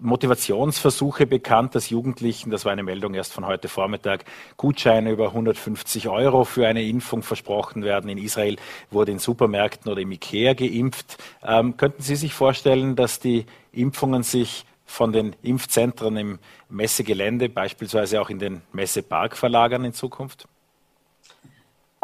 Motivationsversuche 0.00 1.26
bekannt, 1.26 1.74
dass 1.74 1.90
Jugendlichen, 1.90 2.50
das 2.50 2.64
war 2.64 2.72
eine 2.72 2.82
Meldung 2.82 3.14
erst 3.14 3.32
von 3.32 3.46
heute 3.46 3.68
Vormittag, 3.68 4.24
Gutscheine 4.56 5.10
über 5.10 5.28
150 5.28 6.08
Euro 6.08 6.44
für 6.44 6.66
eine 6.66 6.82
Impfung 6.82 7.22
versprochen 7.22 7.82
werden. 7.82 8.10
In 8.10 8.18
Israel 8.18 8.56
wurde 8.90 9.12
in 9.12 9.18
Supermärkten 9.18 9.90
oder 9.90 10.00
im 10.00 10.12
Ikea 10.12 10.54
geimpft. 10.54 11.18
Ähm, 11.42 11.76
könnten 11.76 12.02
Sie 12.02 12.16
sich 12.16 12.34
vorstellen, 12.34 12.96
dass 12.96 13.20
die 13.20 13.46
Impfungen 13.72 14.22
sich 14.22 14.64
von 14.84 15.12
den 15.12 15.34
Impfzentren 15.42 16.16
im 16.16 16.38
Messegelände, 16.68 17.48
beispielsweise 17.48 18.20
auch 18.20 18.30
in 18.30 18.38
den 18.38 18.62
Messepark 18.72 19.36
verlagern 19.36 19.84
in 19.84 19.92
Zukunft? 19.92 20.48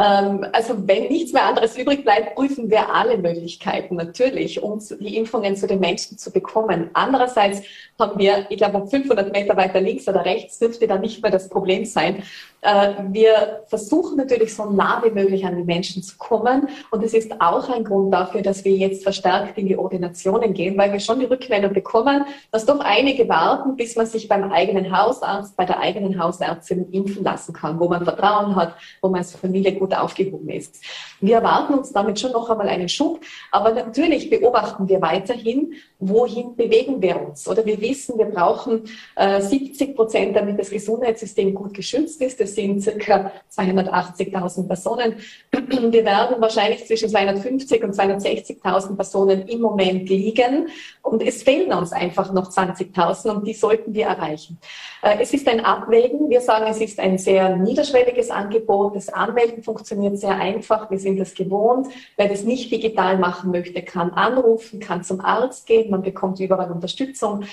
Ähm, 0.00 0.46
also 0.52 0.88
wenn 0.88 1.08
nichts 1.08 1.32
mehr 1.32 1.44
anderes 1.44 1.76
übrig 1.76 2.02
bleibt, 2.02 2.34
prüfen 2.34 2.70
wir 2.70 2.94
alle 2.94 3.18
Möglichkeiten 3.18 3.96
natürlich, 3.96 4.62
um 4.62 4.80
die 5.00 5.16
Impfungen 5.16 5.54
zu 5.56 5.66
den 5.66 5.80
Menschen 5.80 6.16
zu 6.16 6.32
bekommen. 6.32 6.90
Andererseits 6.94 7.62
haben 7.98 8.18
wir, 8.18 8.46
ich 8.48 8.56
glaube, 8.56 8.86
500 8.86 9.32
Meter 9.32 9.56
weiter 9.56 9.80
links 9.80 10.08
oder 10.08 10.24
rechts 10.24 10.58
dürfte 10.58 10.86
da 10.86 10.96
nicht 10.96 11.22
mehr 11.22 11.30
das 11.30 11.48
Problem 11.48 11.84
sein, 11.84 12.22
wir 12.62 13.64
versuchen 13.66 14.16
natürlich 14.16 14.54
so 14.54 14.70
nah 14.70 15.02
wie 15.04 15.10
möglich 15.10 15.44
an 15.44 15.56
die 15.56 15.64
Menschen 15.64 16.02
zu 16.02 16.16
kommen. 16.16 16.68
Und 16.92 17.02
es 17.02 17.12
ist 17.12 17.40
auch 17.40 17.68
ein 17.68 17.82
Grund 17.82 18.14
dafür, 18.14 18.42
dass 18.42 18.64
wir 18.64 18.72
jetzt 18.72 19.02
verstärkt 19.02 19.58
in 19.58 19.66
die 19.66 19.76
Ordinationen 19.76 20.54
gehen, 20.54 20.78
weil 20.78 20.92
wir 20.92 21.00
schon 21.00 21.18
die 21.18 21.26
Rückmeldung 21.26 21.72
bekommen, 21.72 22.24
dass 22.52 22.64
doch 22.64 22.78
einige 22.78 23.28
warten, 23.28 23.74
bis 23.74 23.96
man 23.96 24.06
sich 24.06 24.28
beim 24.28 24.52
eigenen 24.52 24.96
Hausarzt, 24.96 25.56
bei 25.56 25.64
der 25.64 25.80
eigenen 25.80 26.22
Hausärztin 26.22 26.90
impfen 26.92 27.24
lassen 27.24 27.52
kann, 27.52 27.80
wo 27.80 27.88
man 27.88 28.04
Vertrauen 28.04 28.54
hat, 28.54 28.76
wo 29.00 29.08
man 29.08 29.18
als 29.18 29.34
Familie 29.34 29.72
gut 29.72 29.92
aufgehoben 29.94 30.48
ist. 30.50 30.84
Wir 31.20 31.36
erwarten 31.36 31.74
uns 31.74 31.92
damit 31.92 32.20
schon 32.20 32.32
noch 32.32 32.48
einmal 32.48 32.68
einen 32.68 32.88
Schub. 32.88 33.20
Aber 33.50 33.72
natürlich 33.72 34.30
beobachten 34.30 34.88
wir 34.88 35.00
weiterhin, 35.02 35.74
wohin 35.98 36.56
bewegen 36.56 37.02
wir 37.02 37.20
uns. 37.20 37.48
Oder 37.48 37.64
wir 37.64 37.80
wissen, 37.80 38.18
wir 38.18 38.26
brauchen 38.26 38.84
äh, 39.16 39.40
70 39.40 39.96
Prozent, 39.96 40.36
damit 40.36 40.58
das 40.58 40.70
Gesundheitssystem 40.70 41.54
gut 41.54 41.74
geschützt 41.74 42.20
ist. 42.20 42.40
Das 42.40 42.51
sind 42.54 42.82
circa 42.82 43.32
280.000 43.54 44.66
Personen. 44.66 45.16
Wir 45.52 46.04
werden 46.04 46.40
wahrscheinlich 46.40 46.86
zwischen 46.86 47.08
250 47.08 47.82
und 47.84 47.94
260.000 47.94 48.96
Personen 48.96 49.48
im 49.48 49.60
Moment 49.60 50.08
liegen. 50.08 50.68
Und 51.02 51.22
es 51.22 51.42
fehlen 51.42 51.72
uns 51.72 51.92
einfach 51.92 52.32
noch 52.32 52.50
20.000 52.50 53.30
und 53.30 53.46
die 53.46 53.54
sollten 53.54 53.94
wir 53.94 54.06
erreichen. 54.06 54.58
Äh, 55.02 55.18
es 55.20 55.32
ist 55.32 55.48
ein 55.48 55.64
Abwägen. 55.64 56.30
Wir 56.30 56.40
sagen, 56.40 56.66
es 56.68 56.80
ist 56.80 56.98
ein 56.98 57.18
sehr 57.18 57.56
niederschwelliges 57.56 58.30
Angebot. 58.30 58.96
Das 58.96 59.08
Anmelden 59.08 59.62
funktioniert 59.62 60.18
sehr 60.18 60.36
einfach. 60.36 60.90
Wir 60.90 60.98
sind 60.98 61.18
das 61.18 61.34
gewohnt. 61.34 61.88
Wer 62.16 62.28
das 62.28 62.44
nicht 62.44 62.70
digital 62.70 63.18
machen 63.18 63.50
möchte, 63.50 63.82
kann 63.82 64.10
anrufen, 64.10 64.80
kann 64.80 65.02
zum 65.04 65.20
Arzt 65.20 65.66
gehen. 65.66 65.90
Man 65.90 66.02
bekommt 66.02 66.40
überall 66.40 66.70
Unterstützung. 66.70 67.44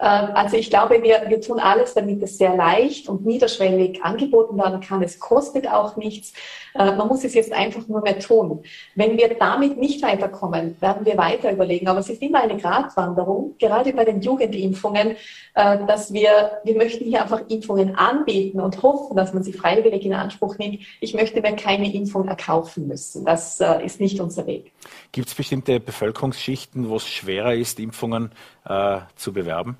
Ähm, 0.00 0.30
also 0.34 0.56
ich 0.56 0.70
glaube, 0.70 1.02
wir, 1.02 1.24
wir 1.28 1.40
tun 1.40 1.60
alles, 1.60 1.94
damit 1.94 2.22
es 2.22 2.38
sehr 2.38 2.56
leicht 2.56 3.08
und 3.08 3.26
niederschwellig 3.26 4.02
angeboten 4.02 4.56
werden 4.56 4.80
kann. 4.80 5.02
Es 5.02 5.20
kostet 5.20 5.68
auch 5.68 5.96
nichts. 5.96 6.32
Äh, 6.74 6.92
man 6.96 7.08
muss 7.08 7.24
es 7.24 7.34
jetzt 7.34 7.52
einfach 7.52 7.86
nur 7.86 8.00
mehr 8.00 8.18
tun. 8.18 8.62
Wenn 8.94 9.18
wir 9.18 9.28
damit 9.38 9.76
nicht 9.76 10.02
weiterkommen, 10.02 10.76
werden 10.80 11.04
wir 11.04 11.16
weiter 11.18 11.52
überlegen. 11.52 11.88
Aber 11.88 11.98
es 11.98 12.08
ist 12.08 12.22
immer 12.22 12.42
eine 12.42 12.56
Gratwanderung, 12.56 13.56
gerade 13.58 13.92
bei 13.92 14.04
den 14.04 14.22
Jugendimpfungen, 14.22 15.16
äh, 15.54 15.78
dass 15.86 16.12
wir, 16.12 16.60
wir 16.64 16.76
möchten 16.76 17.04
hier 17.04 17.22
einfach 17.22 17.42
Impfungen 17.48 17.94
anbieten 17.94 18.60
und 18.60 18.82
hoffen, 18.82 19.16
dass 19.16 19.34
man 19.34 19.42
sie 19.42 19.52
freiwillig 19.52 20.04
in 20.06 20.14
Anspruch 20.14 20.56
nimmt. 20.58 20.80
Ich 21.00 21.12
möchte 21.12 21.42
mir 21.42 21.56
keine 21.56 21.92
Impfung 21.92 22.26
erkaufen 22.26 22.88
müssen. 22.88 23.24
Das 23.26 23.60
äh, 23.60 23.84
ist 23.84 24.00
nicht 24.00 24.18
unser 24.20 24.46
Weg. 24.46 24.72
Gibt 25.12 25.28
es 25.28 25.34
bestimmte 25.34 25.78
Bevölkerungsschichten, 25.78 26.88
wo 26.88 26.96
es 26.96 27.06
schwerer 27.06 27.54
ist, 27.54 27.78
Impfungen 27.80 28.30
äh, 28.64 29.00
zu 29.16 29.32
bewerben? 29.32 29.76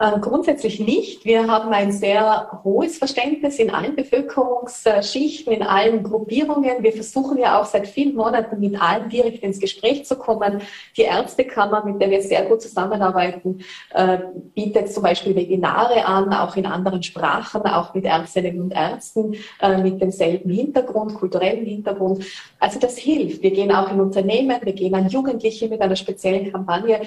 Äh, 0.00 0.18
grundsätzlich 0.18 0.80
nicht. 0.80 1.26
Wir 1.26 1.46
haben 1.46 1.74
ein 1.74 1.92
sehr 1.92 2.62
hohes 2.64 2.96
Verständnis 2.96 3.58
in 3.58 3.68
allen 3.68 3.94
Bevölkerungsschichten, 3.94 5.52
in 5.52 5.62
allen 5.62 6.02
Gruppierungen. 6.02 6.82
Wir 6.82 6.94
versuchen 6.94 7.36
ja 7.36 7.60
auch 7.60 7.66
seit 7.66 7.86
vielen 7.86 8.14
Monaten 8.14 8.58
mit 8.60 8.80
allen 8.80 9.10
direkt 9.10 9.42
ins 9.42 9.60
Gespräch 9.60 10.06
zu 10.06 10.16
kommen. 10.16 10.62
Die 10.96 11.02
Ärztekammer, 11.02 11.84
mit 11.84 12.00
der 12.00 12.08
wir 12.08 12.22
sehr 12.22 12.46
gut 12.46 12.62
zusammenarbeiten, 12.62 13.60
äh, 13.90 14.20
bietet 14.54 14.90
zum 14.90 15.02
Beispiel 15.02 15.36
Webinare 15.36 16.06
an, 16.06 16.32
auch 16.32 16.56
in 16.56 16.64
anderen 16.64 17.02
Sprachen, 17.02 17.60
auch 17.66 17.92
mit 17.92 18.06
Ärztinnen 18.06 18.58
und 18.58 18.70
Ärzten 18.70 19.34
äh, 19.60 19.76
mit 19.82 20.00
demselben 20.00 20.48
Hintergrund, 20.48 21.12
kulturellen 21.12 21.66
Hintergrund. 21.66 22.24
Also 22.58 22.80
das 22.80 22.96
hilft. 22.96 23.42
Wir 23.42 23.50
gehen 23.50 23.70
auch 23.70 23.92
in 23.92 24.00
Unternehmen, 24.00 24.60
wir 24.62 24.72
gehen 24.72 24.94
an 24.94 25.10
Jugendliche 25.10 25.68
mit 25.68 25.82
einer 25.82 25.96
speziellen 25.96 26.50
Kampagne 26.50 27.02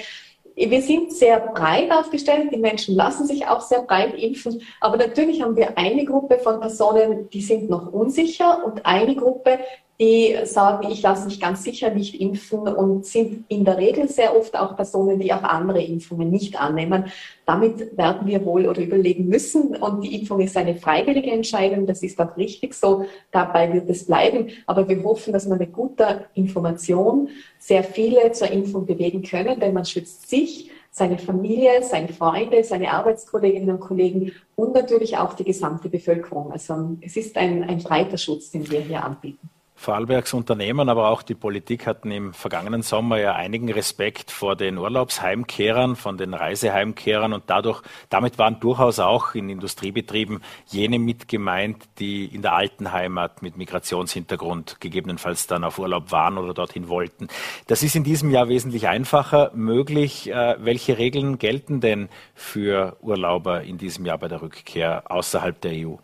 wir 0.56 0.82
sind 0.82 1.12
sehr 1.14 1.40
breit 1.40 1.92
aufgestellt. 1.92 2.52
Die 2.54 2.58
Menschen 2.58 2.96
lassen 2.96 3.26
sich 3.26 3.48
auch 3.48 3.62
sehr 3.62 3.82
breit 3.82 4.14
impfen. 4.14 4.62
Aber 4.80 4.98
natürlich 4.98 5.42
haben 5.42 5.56
wir 5.56 5.78
eine 5.78 6.06
Gruppe 6.06 6.40
von 6.40 6.60
Personen, 6.60 7.30
die 7.30 7.42
sind 7.42 7.70
noch 7.70 7.92
unsicher 7.92 8.64
und 8.66 8.86
eine 8.86 9.16
Gruppe, 9.16 9.60
die 10.00 10.36
sagen, 10.46 10.90
ich 10.92 11.02
lasse 11.04 11.26
mich 11.26 11.40
ganz 11.40 11.64
sicher 11.64 11.92
nicht 11.92 12.20
impfen 12.20 12.62
und 12.62 13.06
sind 13.06 13.46
in 13.48 13.64
der 13.64 13.78
Regel 13.78 14.10
sehr 14.10 14.36
oft 14.36 14.58
auch 14.58 14.76
Personen, 14.76 15.20
die 15.20 15.32
auch 15.32 15.44
andere 15.44 15.84
Impfungen 15.84 16.32
nicht 16.32 16.60
annehmen. 16.60 17.06
Damit 17.46 17.96
werden 17.96 18.28
wir 18.28 18.44
wohl 18.44 18.68
oder 18.68 18.82
überlegen 18.82 19.28
müssen. 19.28 19.76
Und 19.76 20.02
die 20.02 20.20
Impfung 20.20 20.40
ist 20.40 20.58
eine 20.58 20.76
freiwillige 20.76 21.32
Entscheidung. 21.32 21.86
Das 21.86 22.02
ist 22.02 22.20
auch 22.20 22.36
richtig 22.38 22.74
so. 22.74 23.06
Dabei 23.32 23.72
wird 23.72 23.90
es 23.90 24.06
bleiben. 24.06 24.48
Aber 24.66 24.90
wir 24.90 25.04
hoffen, 25.04 25.32
dass 25.32 25.48
man 25.48 25.60
mit 25.60 25.74
guter 25.74 26.26
Information 26.34 27.30
sehr 27.60 27.84
viele 27.84 28.32
zur 28.32 28.50
Impfung 28.50 28.86
bewegen 28.86 29.22
können, 29.22 29.60
denn 29.60 29.74
man 29.74 29.86
schützt 29.86 30.30
sich, 30.30 30.72
seine 30.96 31.18
Familie, 31.18 31.82
seine 31.82 32.10
Freunde, 32.10 32.64
seine 32.64 32.92
Arbeitskolleginnen 32.92 33.72
und 33.72 33.80
Kollegen 33.80 34.32
und 34.56 34.76
natürlich 34.76 35.18
auch 35.18 35.34
die 35.34 35.44
gesamte 35.44 35.90
Bevölkerung. 35.90 36.52
Also 36.52 36.98
es 37.02 37.18
ist 37.18 37.36
ein, 37.36 37.64
ein 37.64 37.80
breiter 37.80 38.18
Schutz, 38.18 38.52
den 38.52 38.70
wir 38.70 38.80
hier 38.80 39.04
anbieten. 39.04 39.50
Vorarlbergs 39.84 40.34
Unternehmen, 40.34 40.88
aber 40.88 41.10
auch 41.10 41.22
die 41.24 41.36
Politik 41.36 41.86
hatten 41.88 42.10
im 42.10 42.34
vergangenen 42.34 42.84
Sommer 42.84 43.18
ja 43.18 43.36
einigen 43.36 43.70
Respekt 43.70 44.32
vor 44.32 44.56
den 44.56 44.78
Urlaubsheimkehrern, 44.78 45.98
von 45.98 46.18
den 46.18 46.34
Reiseheimkehrern 46.34 47.34
und 47.34 47.44
dadurch, 47.48 47.82
damit 48.10 48.40
waren 48.40 48.62
durchaus 48.62 49.00
auch 49.00 49.36
in 49.36 49.50
Industriebetrieben 49.50 50.42
jene 50.68 51.00
mitgemeint, 51.00 51.84
die 52.00 52.26
in 52.26 52.42
der 52.42 52.54
alten 52.54 52.94
Heimat 52.94 53.42
mit 53.42 53.58
Migrationshintergrund 53.58 54.80
gegebenenfalls 54.80 55.48
dann 55.48 55.66
auf 55.66 55.80
Urlaub 55.80 56.14
waren 56.14 56.38
oder 56.38 56.54
dorthin 56.54 56.88
wollten. 56.88 57.28
Das 57.68 57.84
ist 57.84 57.98
in 57.98 58.06
diesem 58.06 58.32
Jahr 58.32 58.48
wesentlich 58.48 58.88
einfacher 58.88 59.52
möglich. 59.54 60.32
Äh, 60.32 60.56
welche 60.60 60.98
Regeln 60.98 61.40
gelten 61.40 61.82
denn 61.82 62.08
für 62.36 62.96
Urlauber 63.02 63.64
in 63.64 63.78
diesem 63.78 64.06
Jahr 64.06 64.18
bei 64.18 64.30
der 64.30 64.42
Rückkehr 64.42 65.12
außerhalb 65.12 65.60
der 65.60 65.74
EU? 65.74 65.96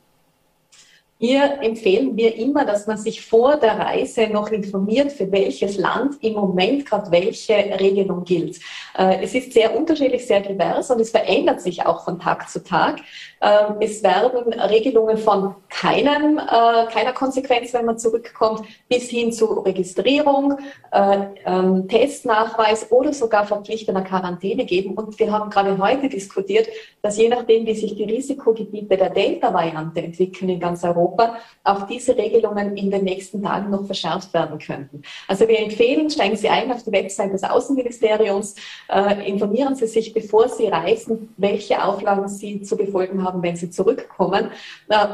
Hier 1.22 1.60
empfehlen 1.62 2.16
wir 2.16 2.34
immer, 2.38 2.64
dass 2.64 2.88
man 2.88 2.98
sich 2.98 3.26
vor 3.26 3.58
der 3.58 3.78
Reise 3.78 4.28
noch 4.28 4.52
informiert, 4.52 5.12
für 5.12 5.30
welches 5.34 5.78
Land 5.78 6.16
im 6.22 6.36
Moment 6.36 6.86
gerade 6.86 7.12
welche 7.12 7.56
Regelung 7.78 8.24
gilt. 8.24 8.62
Äh, 8.98 9.24
es 9.24 9.36
ist 9.36 9.54
sehr 9.54 9.76
unterschiedlich, 9.76 10.26
sehr 10.26 10.42
divers 10.42 10.90
und 10.92 11.00
es 11.00 11.12
verändert 11.12 11.62
sich 11.62 11.86
auch 11.86 12.04
von 12.04 12.20
Tag 12.20 12.50
zu 12.50 12.64
Tag. 12.64 13.00
Ähm, 13.42 13.76
es 13.80 14.04
werden 14.04 14.54
Regelungen 14.54 15.18
von 15.18 15.56
keinem, 15.70 16.38
äh, 16.38 16.92
keiner 16.92 17.14
Konsequenz, 17.14 17.74
wenn 17.74 17.86
man 17.86 17.98
zurückkommt, 17.98 18.68
bis 18.90 19.10
hin 19.10 19.32
zu 19.32 19.46
Registrierung, 19.62 20.58
äh, 20.92 21.20
ähm, 21.46 21.88
Testnachweis 21.88 22.92
oder 22.92 23.14
sogar 23.14 23.46
verpflichtender 23.46 24.02
Quarantäne 24.02 24.66
geben. 24.66 24.96
Und 24.96 25.18
wir 25.20 25.32
haben 25.32 25.50
gerade 25.50 25.78
heute 25.78 26.10
diskutiert, 26.10 26.68
dass 27.02 27.18
je 27.18 27.30
nachdem, 27.30 27.66
wie 27.66 27.76
sich 27.76 27.96
die 27.96 28.04
Risikogebiete 28.04 28.98
der 28.98 29.10
Delta-Variante 29.10 30.02
entwickeln 30.02 30.50
in 30.50 30.60
ganz 30.60 30.84
Europa, 30.84 31.38
auch 31.64 31.84
diese 31.88 32.18
Regelungen 32.18 32.76
in 32.76 32.92
den 32.92 33.04
nächsten 33.04 33.42
Tagen 33.42 33.70
noch 33.70 33.86
verschärft 33.86 34.34
werden 34.34 34.60
könnten. 34.60 35.02
Also 35.28 35.48
wir 35.48 35.60
empfehlen, 35.60 36.10
steigen 36.10 36.36
Sie 36.36 36.50
ein 36.50 36.72
auf 36.72 36.84
die 36.84 36.92
Website 36.92 37.34
des 37.34 37.44
Außenministeriums, 37.44 38.56
äh, 38.90 39.30
informieren 39.30 39.76
Sie 39.76 39.88
sich, 39.88 40.14
bevor 40.14 40.50
Sie 40.50 40.68
reisen, 40.68 41.34
welche 41.38 41.84
Auflagen 41.84 42.28
Sie 42.28 42.62
zu 42.62 42.76
befolgen 42.76 43.24
haben 43.24 43.42
wenn 43.42 43.56
sie 43.56 43.70
zurückkommen. 43.70 44.52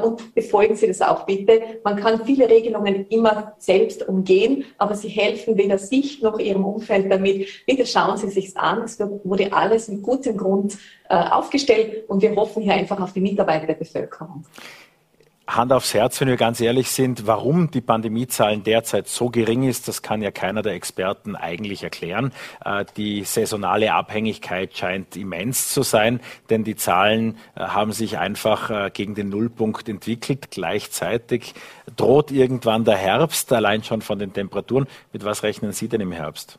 Und 0.03 0.33
befolgen 0.33 0.75
Sie 0.75 0.87
das 0.87 1.01
auch 1.01 1.25
bitte. 1.25 1.79
Man 1.83 1.97
kann 1.97 2.25
viele 2.25 2.49
Regelungen 2.49 3.07
immer 3.07 3.53
selbst 3.57 4.07
umgehen, 4.07 4.65
aber 4.77 4.95
sie 4.95 5.09
helfen 5.09 5.57
weder 5.57 5.77
sich 5.77 6.21
noch 6.21 6.39
Ihrem 6.39 6.65
Umfeld 6.65 7.11
damit. 7.11 7.47
Bitte 7.65 7.85
schauen 7.85 8.17
Sie 8.17 8.29
sich 8.29 8.55
an. 8.57 8.83
Es 8.83 8.99
wurde 8.99 9.51
alles 9.53 9.87
mit 9.87 10.01
gutem 10.01 10.37
Grund 10.37 10.77
äh, 11.09 11.15
aufgestellt 11.15 12.09
und 12.09 12.21
wir 12.21 12.35
hoffen 12.35 12.63
hier 12.63 12.73
einfach 12.73 12.99
auf 12.99 13.13
die 13.13 13.21
Mitarbeiter 13.21 13.67
der 13.67 13.75
Bevölkerung. 13.75 14.43
Hand 15.47 15.71
aufs 15.71 15.93
Herz, 15.93 16.19
wenn 16.21 16.27
wir 16.27 16.37
ganz 16.37 16.59
ehrlich 16.59 16.89
sind, 16.89 17.27
warum 17.27 17.69
die 17.69 17.81
Pandemiezahlen 17.81 18.63
derzeit 18.63 19.07
so 19.07 19.29
gering 19.29 19.63
ist, 19.63 19.87
das 19.87 20.01
kann 20.01 20.21
ja 20.21 20.31
keiner 20.31 20.63
der 20.63 20.73
Experten 20.73 21.35
eigentlich 21.35 21.83
erklären. 21.83 22.31
Äh, 22.63 22.85
die 22.97 23.23
saisonale 23.23 23.93
Abhängigkeit 23.93 24.75
scheint 24.75 25.15
immens 25.15 25.69
zu 25.69 25.83
sein, 25.83 26.19
denn 26.49 26.63
die 26.63 26.75
Zahlen 26.75 27.37
äh, 27.55 27.61
haben 27.61 27.91
sich 27.91 28.17
einfach 28.17 28.69
äh, 28.71 28.89
gegen 28.91 29.13
den 29.13 29.29
Nullpunkt 29.29 29.87
entwickelt. 29.87 30.49
Gleichzeitig 30.49 31.53
droht 31.95 32.31
irgendwann 32.31 32.83
der 32.83 32.97
Herbst, 32.97 33.53
allein 33.53 33.83
schon 33.83 34.01
von 34.01 34.17
den 34.17 34.33
Temperaturen. 34.33 34.87
Mit 35.13 35.25
was 35.25 35.43
rechnen 35.43 35.73
Sie 35.73 35.87
denn 35.87 36.01
im 36.01 36.11
Herbst? 36.11 36.57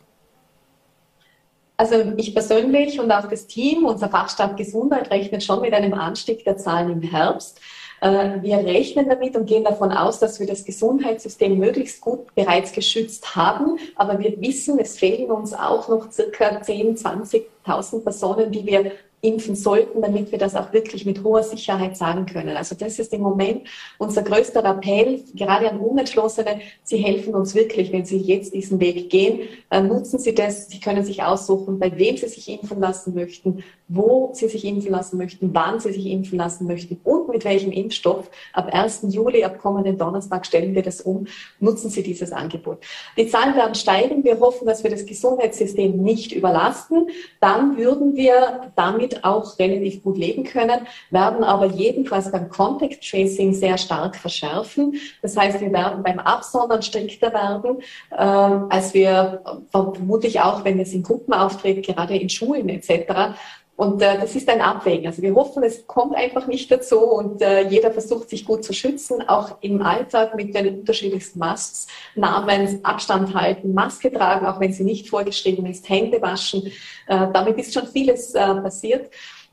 Also 1.77 2.13
ich 2.17 2.33
persönlich 2.33 2.99
und 3.01 3.11
auch 3.11 3.29
das 3.29 3.47
Team, 3.47 3.85
unser 3.85 4.09
Fachstab 4.09 4.57
Gesundheit, 4.57 5.11
rechnet 5.11 5.43
schon 5.43 5.61
mit 5.61 5.75
einem 5.75 5.93
Anstieg 5.93 6.45
der 6.45 6.57
Zahlen 6.57 6.91
im 6.91 7.03
Herbst. 7.03 7.61
Äh, 8.01 8.43
wir 8.43 8.59
rechnen 8.59 9.09
damit 9.09 9.37
und 9.37 9.47
gehen 9.47 9.65
davon 9.65 9.93
aus, 9.93 10.19
dass 10.19 10.41
wir 10.41 10.47
das 10.47 10.65
Gesundheitssystem 10.65 11.59
möglichst 11.59 12.01
gut 12.01 12.35
bereits 12.35 12.73
geschützt 12.73 13.37
haben. 13.37 13.79
Aber 13.97 14.19
wir 14.19 14.41
wissen, 14.41 14.79
es 14.79 14.99
fehlen 14.99 15.31
uns 15.31 15.53
auch 15.53 15.89
noch 15.89 16.11
circa 16.11 16.63
10, 16.63 16.97
20.000 16.97 18.03
Personen, 18.03 18.53
die 18.53 18.67
wir 18.67 18.93
impfen 19.23 19.57
sollten, 19.57 20.03
damit 20.03 20.31
wir 20.31 20.39
das 20.39 20.55
auch 20.55 20.73
wirklich 20.73 21.07
mit 21.07 21.25
hoher 21.25 21.43
Sicherheit 21.43 21.97
sagen 21.97 22.27
können. 22.27 22.57
Also 22.57 22.75
das 22.75 22.99
ist 22.99 23.13
im 23.13 23.23
Moment 23.23 23.67
unser 23.99 24.23
größter 24.23 24.65
Appell, 24.65 25.25
gerade 25.35 25.71
an 25.71 25.81
Unentschlossene. 25.81 26.61
Sie 26.85 26.99
helfen 26.99 27.35
uns 27.35 27.55
wirklich, 27.55 27.93
wenn 27.93 28.05
Sie 28.05 28.19
jetzt 28.19 28.55
diesen 28.55 28.79
Weg 28.79 29.11
gehen. 29.11 29.41
Äh, 29.71 29.83
nutzen 29.83 30.19
Sie 30.19 30.35
das. 30.35 30.69
Sie 30.69 30.81
können 30.81 31.05
sich 31.05 31.23
aussuchen, 31.23 31.79
bei 31.79 31.97
wem 31.99 32.17
Sie 32.17 32.29
sich 32.29 32.49
impfen 32.49 32.81
lassen 32.81 33.15
möchten, 33.15 33.65
wo 33.89 34.31
Sie 34.33 34.49
sich 34.49 34.65
impfen 34.65 34.91
lassen 34.91 35.17
möchten, 35.17 35.55
wann 35.55 35.79
Sie 35.79 35.93
sich 35.93 36.07
impfen 36.07 36.39
lassen 36.39 36.67
möchten 36.67 37.01
und 37.05 37.29
mit 37.29 37.45
welchem 37.45 37.71
Impfstoff. 37.71 38.31
Ab 38.53 38.69
1. 38.73 39.07
Juli, 39.09 39.45
ab 39.45 39.59
kommenden 39.59 39.97
Donnerstag 39.97 40.45
stellen 40.47 40.75
wir 40.75 40.83
das 40.83 41.01
um. 41.01 41.27
Nutzen 41.61 41.91
Sie 41.91 42.03
dieses 42.03 42.33
Angebot. 42.33 42.79
Die 43.17 43.29
Zahlen 43.29 43.55
werden 43.55 43.75
steigen. 43.75 44.25
Wir 44.25 44.41
hoffen, 44.41 44.67
dass 44.67 44.83
wir 44.83 44.91
das 44.91 45.07
Gesundheitssystem 45.07 45.97
nicht 46.03 46.33
überlasten. 46.33 47.09
Dann 47.41 47.77
würden 47.77 48.17
wir 48.17 48.73
damit 48.75 49.25
auch 49.25 49.59
relativ 49.59 50.03
gut 50.03 50.19
leben 50.19 50.45
können, 50.45 50.87
werden 51.11 51.45
aber 51.45 51.67
jedenfalls 51.67 52.31
beim 52.31 52.49
Contact 52.49 53.09
Tracing 53.09 53.55
sehr 53.55 53.79
stark 53.79 54.17
verschärfen. 54.17 54.97
Das 55.23 55.37
heißt, 55.37 55.61
wir 55.61 55.73
werden 55.73 56.03
beim 56.03 56.19
Absondern 56.19 56.83
strikter 56.83 57.33
werden, 57.33 57.79
äh, 58.11 58.17
als 58.17 58.95
wir 58.95 59.43
vermutlich 59.71 60.41
auch, 60.41 60.65
wenn 60.65 60.81
es 60.81 60.93
in 60.93 61.03
Gruppen 61.03 61.33
auftritt, 61.33 61.87
gerade 61.87 62.17
in 62.17 62.29
Schulen 62.29 62.69
etc. 62.69 63.37
Und 63.77 64.01
äh, 64.01 64.19
das 64.19 64.35
ist 64.35 64.49
ein 64.49 64.63
Abwägen. 64.63 65.07
Also 65.07 65.21
wir 65.21 65.35
hoffen, 65.35 65.63
es 65.63 65.87
kommt 65.87 66.17
einfach 66.17 66.47
nicht 66.47 66.71
dazu 66.71 66.99
und 66.99 67.43
äh, 67.43 67.69
jeder 67.69 67.91
versucht 67.91 68.31
sich 68.31 68.47
gut 68.47 68.65
zu 68.65 68.73
schützen, 68.73 69.29
auch 69.29 69.59
im 69.61 69.83
Alltag 69.83 70.35
mit 70.35 70.55
den 70.55 70.79
unterschiedlichsten 70.79 71.39
Masks, 71.39 71.87
namens 72.15 72.83
Abstand 72.83 73.35
halten, 73.35 73.75
Maske 73.75 74.11
tragen, 74.11 74.47
auch 74.47 74.61
wenn 74.61 74.73
sie 74.73 74.85
nicht 74.85 75.11
vorgeschrieben 75.11 75.67
ist, 75.67 75.89
Hände 75.91 76.23
waschen. 76.23 76.73
Äh, 77.07 77.27
damit 77.35 77.59
ist 77.59 77.75
schon 77.75 77.87
vieles 77.87 78.35
äh, 78.35 78.55
passiert. 78.55 79.11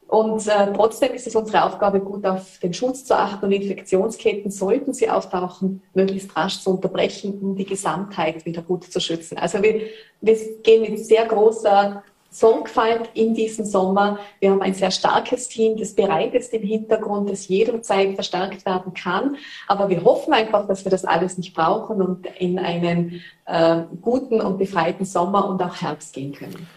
Und 0.08 0.48
äh, 0.48 0.72
trotzdem 0.74 1.14
ist 1.14 1.28
es 1.28 1.36
unsere 1.36 1.64
Aufgabe, 1.64 2.00
gut 2.00 2.26
auf 2.26 2.60
den 2.60 2.74
Schutz 2.74 3.04
zu 3.04 3.18
achten 3.18 3.46
und 3.46 3.52
Infektionsketten, 3.52 4.52
sollten 4.52 4.94
sie 4.94 5.10
auftauchen, 5.10 5.82
möglichst 5.94 6.36
rasch 6.38 6.62
zu 6.62 6.70
unterbrechen, 6.70 7.40
um 7.42 7.56
die 7.56 7.66
Gesamtheit 7.66 8.46
wieder 8.46 8.62
gut 8.62 8.86
zu 8.86 9.00
schützen. 9.00 9.38
Also 9.38 9.62
wir, 9.64 9.82
wir 10.22 10.38
gehen 10.62 10.84
mit 10.84 11.04
sehr 11.04 11.26
großer 11.26 12.04
Sorgfalt 12.34 13.10
in 13.14 13.34
diesem 13.36 13.66
Sommer. 13.66 14.20
Wir 14.40 14.52
haben 14.52 14.62
ein 14.62 14.74
sehr 14.74 14.92
starkes 14.92 15.48
Team, 15.48 15.78
das 15.78 15.94
bereit 15.94 16.34
ist 16.34 16.54
im 16.54 16.64
Hintergrund, 16.64 17.30
das 17.30 17.48
jederzeit 17.48 18.16
verstärkt 18.16 18.66
werden 18.66 18.94
kann. 18.94 19.38
Aber 19.68 19.90
wir 19.90 20.04
hoffen 20.04 20.34
einfach, 20.34 20.68
dass 20.68 20.84
wir 20.84 20.90
das 20.90 21.06
alles 21.06 21.38
nicht 21.38 21.54
brauchen 21.54 22.02
und 22.02 22.26
in 22.40 22.58
einen 22.58 23.22
äh, 23.46 23.84
guten 24.02 24.42
und 24.42 24.58
befreiten 24.58 25.06
Sommer 25.06 25.48
und 25.48 25.62
auch 25.62 25.82
Herbst 25.82 26.14
gehen 26.14 26.34
können. 26.34 26.68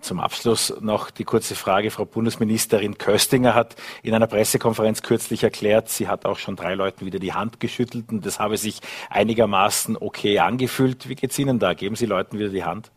Zum 0.00 0.18
Abschluss 0.18 0.74
noch 0.80 1.12
die 1.12 1.22
kurze 1.22 1.54
Frage. 1.54 1.92
Frau 1.92 2.04
Bundesministerin 2.04 2.98
Köstinger 2.98 3.54
hat 3.54 3.76
in 4.02 4.14
einer 4.14 4.26
Pressekonferenz 4.26 5.02
kürzlich 5.02 5.44
erklärt, 5.44 5.90
sie 5.90 6.08
hat 6.08 6.26
auch 6.26 6.38
schon 6.38 6.56
drei 6.56 6.74
Leuten 6.74 7.06
wieder 7.06 7.20
die 7.20 7.34
Hand 7.34 7.60
geschüttelt 7.60 8.10
und 8.10 8.26
das 8.26 8.40
habe 8.40 8.56
sich 8.56 8.80
einigermaßen 9.10 9.96
okay 9.96 10.40
angefühlt. 10.40 11.08
Wie 11.08 11.14
geht 11.14 11.30
es 11.30 11.38
Ihnen 11.38 11.60
da? 11.60 11.74
Geben 11.74 11.94
Sie 11.94 12.06
Leuten 12.06 12.36
wieder 12.38 12.48
die 12.48 12.64
Hand? 12.64 12.90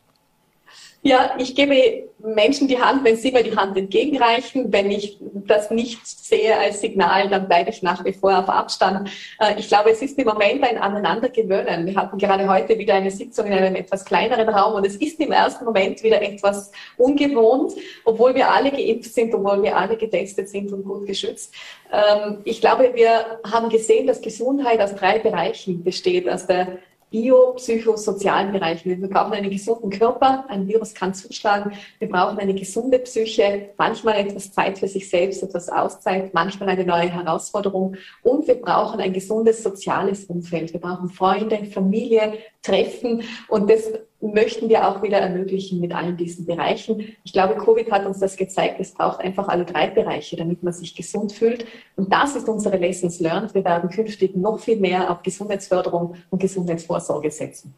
Ja, 1.05 1.35
ich 1.37 1.53
gebe 1.53 2.09
Menschen 2.17 2.67
die 2.67 2.81
Hand, 2.81 3.03
wenn 3.03 3.15
sie 3.15 3.31
mir 3.31 3.43
die 3.43 3.55
Hand 3.55 3.77
entgegenreichen. 3.77 4.73
Wenn 4.73 4.89
ich 4.89 5.19
das 5.21 5.69
nicht 5.69 5.99
sehe 6.07 6.57
als 6.57 6.81
Signal, 6.81 7.29
dann 7.29 7.47
bleibe 7.47 7.69
ich 7.69 7.83
nach 7.83 8.03
wie 8.03 8.11
vor 8.13 8.35
auf 8.39 8.49
Abstand. 8.49 9.11
Äh, 9.39 9.59
ich 9.59 9.67
glaube, 9.67 9.91
es 9.91 10.01
ist 10.01 10.17
im 10.17 10.25
Moment 10.25 10.63
ein 10.63 10.79
Aneinandergewöhnen. 10.79 11.85
Wir 11.85 11.95
hatten 11.95 12.17
gerade 12.17 12.49
heute 12.49 12.79
wieder 12.79 12.95
eine 12.95 13.11
Sitzung 13.11 13.45
in 13.45 13.53
einem 13.53 13.75
etwas 13.75 14.03
kleineren 14.03 14.49
Raum 14.49 14.73
und 14.73 14.87
es 14.87 14.95
ist 14.95 15.19
im 15.19 15.31
ersten 15.31 15.65
Moment 15.65 16.01
wieder 16.01 16.23
etwas 16.23 16.71
ungewohnt, 16.97 17.73
obwohl 18.03 18.33
wir 18.33 18.49
alle 18.49 18.71
geimpft 18.71 19.13
sind, 19.13 19.31
obwohl 19.35 19.61
wir 19.61 19.77
alle 19.77 19.97
getestet 19.97 20.49
sind 20.49 20.73
und 20.73 20.85
gut 20.85 21.05
geschützt. 21.05 21.53
Ähm, 21.93 22.39
ich 22.45 22.61
glaube, 22.61 22.93
wir 22.95 23.39
haben 23.43 23.69
gesehen, 23.69 24.07
dass 24.07 24.21
Gesundheit 24.21 24.81
aus 24.81 24.95
drei 24.95 25.19
Bereichen 25.19 25.83
besteht. 25.83 26.27
Aus 26.27 26.47
der 26.47 26.79
biopsychosozialen 27.15 28.51
Bereichen. 28.51 29.01
Wir 29.01 29.07
brauchen 29.07 29.31
einen 29.31 29.49
gesunden 29.49 29.89
Körper, 29.89 30.43
ein 30.49 30.67
Virus 30.67 30.93
kann 30.93 31.13
zuschlagen. 31.13 31.71
Wir 31.99 32.09
brauchen 32.09 32.37
eine 32.39 32.53
gesunde 32.53 32.99
Psyche, 32.99 33.69
manchmal 33.77 34.15
etwas 34.15 34.51
Zeit 34.51 34.77
für 34.79 34.89
sich 34.89 35.09
selbst, 35.09 35.41
etwas 35.41 35.69
Auszeit, 35.69 36.33
manchmal 36.33 36.67
eine 36.67 36.83
neue 36.83 37.09
Herausforderung. 37.09 37.95
Und 38.21 38.45
wir 38.49 38.55
brauchen 38.55 38.99
ein 38.99 39.13
gesundes 39.13 39.63
soziales 39.63 40.25
Umfeld. 40.25 40.73
Wir 40.73 40.81
brauchen 40.81 41.07
Freunde, 41.07 41.63
Familie, 41.65 42.33
Treffen. 42.65 43.23
Und 43.47 43.69
das 43.69 43.91
möchten 44.21 44.69
wir 44.69 44.87
auch 44.87 45.03
wieder 45.03 45.19
ermöglichen 45.19 45.79
mit 45.79 45.93
allen 45.93 46.17
diesen 46.17 46.45
Bereichen. 46.45 47.15
Ich 47.23 47.33
glaube, 47.33 47.55
Covid 47.55 47.91
hat 47.91 48.05
uns 48.05 48.19
das 48.19 48.35
gezeigt. 48.35 48.79
Es 48.79 48.93
braucht 48.93 49.19
einfach 49.19 49.47
alle 49.47 49.65
drei 49.65 49.87
Bereiche, 49.87 50.35
damit 50.35 50.63
man 50.63 50.73
sich 50.73 50.95
gesund 50.95 51.31
fühlt. 51.31 51.65
Und 51.95 52.11
das 52.11 52.35
ist 52.35 52.49
unsere 52.49 52.77
Lessons 52.77 53.19
learned. 53.19 53.53
Wir 53.53 53.63
werden 53.63 53.89
künftig 53.89 54.35
noch 54.35 54.59
viel 54.59 54.77
mehr 54.77 55.11
auf 55.11 55.21
Gesundheitsförderung 55.21 56.15
und 56.29 56.39
Gesundheitsvorsorge 56.39 57.31
setzen. 57.31 57.73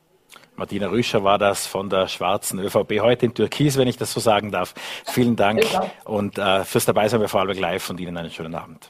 Martina 0.56 0.88
Rüscher 0.88 1.24
war 1.24 1.38
das 1.38 1.68
von 1.68 1.88
der 1.88 2.08
schwarzen 2.08 2.60
ÖVP 2.60 3.00
heute 3.02 3.28
in 3.28 3.34
Türkis, 3.34 3.78
wenn 3.78 3.88
ich 3.88 3.98
das 3.98 4.12
so 4.12 4.20
sagen 4.20 4.52
darf. 4.52 4.74
Vielen 5.06 5.36
Dank 5.36 5.64
und 6.04 6.40
äh, 6.40 6.64
fürs 6.64 6.86
Dabeisein 6.86 7.20
bei 7.20 7.28
Vorarlberg 7.28 7.60
Live 7.60 7.90
und 7.92 8.00
Ihnen 8.00 8.18
einen 8.18 8.32
schönen 8.32 8.56
Abend. 8.56 8.90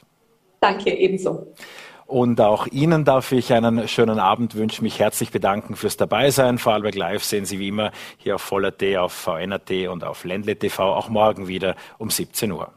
Danke, 0.60 0.90
ebenso. 0.90 1.52
Und 2.08 2.40
auch 2.40 2.66
Ihnen 2.66 3.04
darf 3.04 3.32
ich 3.32 3.52
einen 3.52 3.86
schönen 3.86 4.18
Abend 4.18 4.54
wünschen, 4.54 4.82
mich 4.84 4.98
herzlich 4.98 5.30
bedanken 5.30 5.76
fürs 5.76 5.98
Dabeisein. 5.98 6.56
Vorarlberg 6.56 6.94
Live 6.94 7.22
sehen 7.22 7.44
Sie 7.44 7.58
wie 7.58 7.68
immer 7.68 7.92
hier 8.16 8.36
auf 8.36 8.40
Voller.t, 8.40 8.96
auf 8.96 9.12
VNAT 9.12 9.70
und 9.90 10.04
auf 10.04 10.24
Ländle 10.24 10.56
TV 10.56 10.94
auch 10.94 11.10
morgen 11.10 11.48
wieder 11.48 11.76
um 11.98 12.08
17 12.08 12.50
Uhr. 12.50 12.72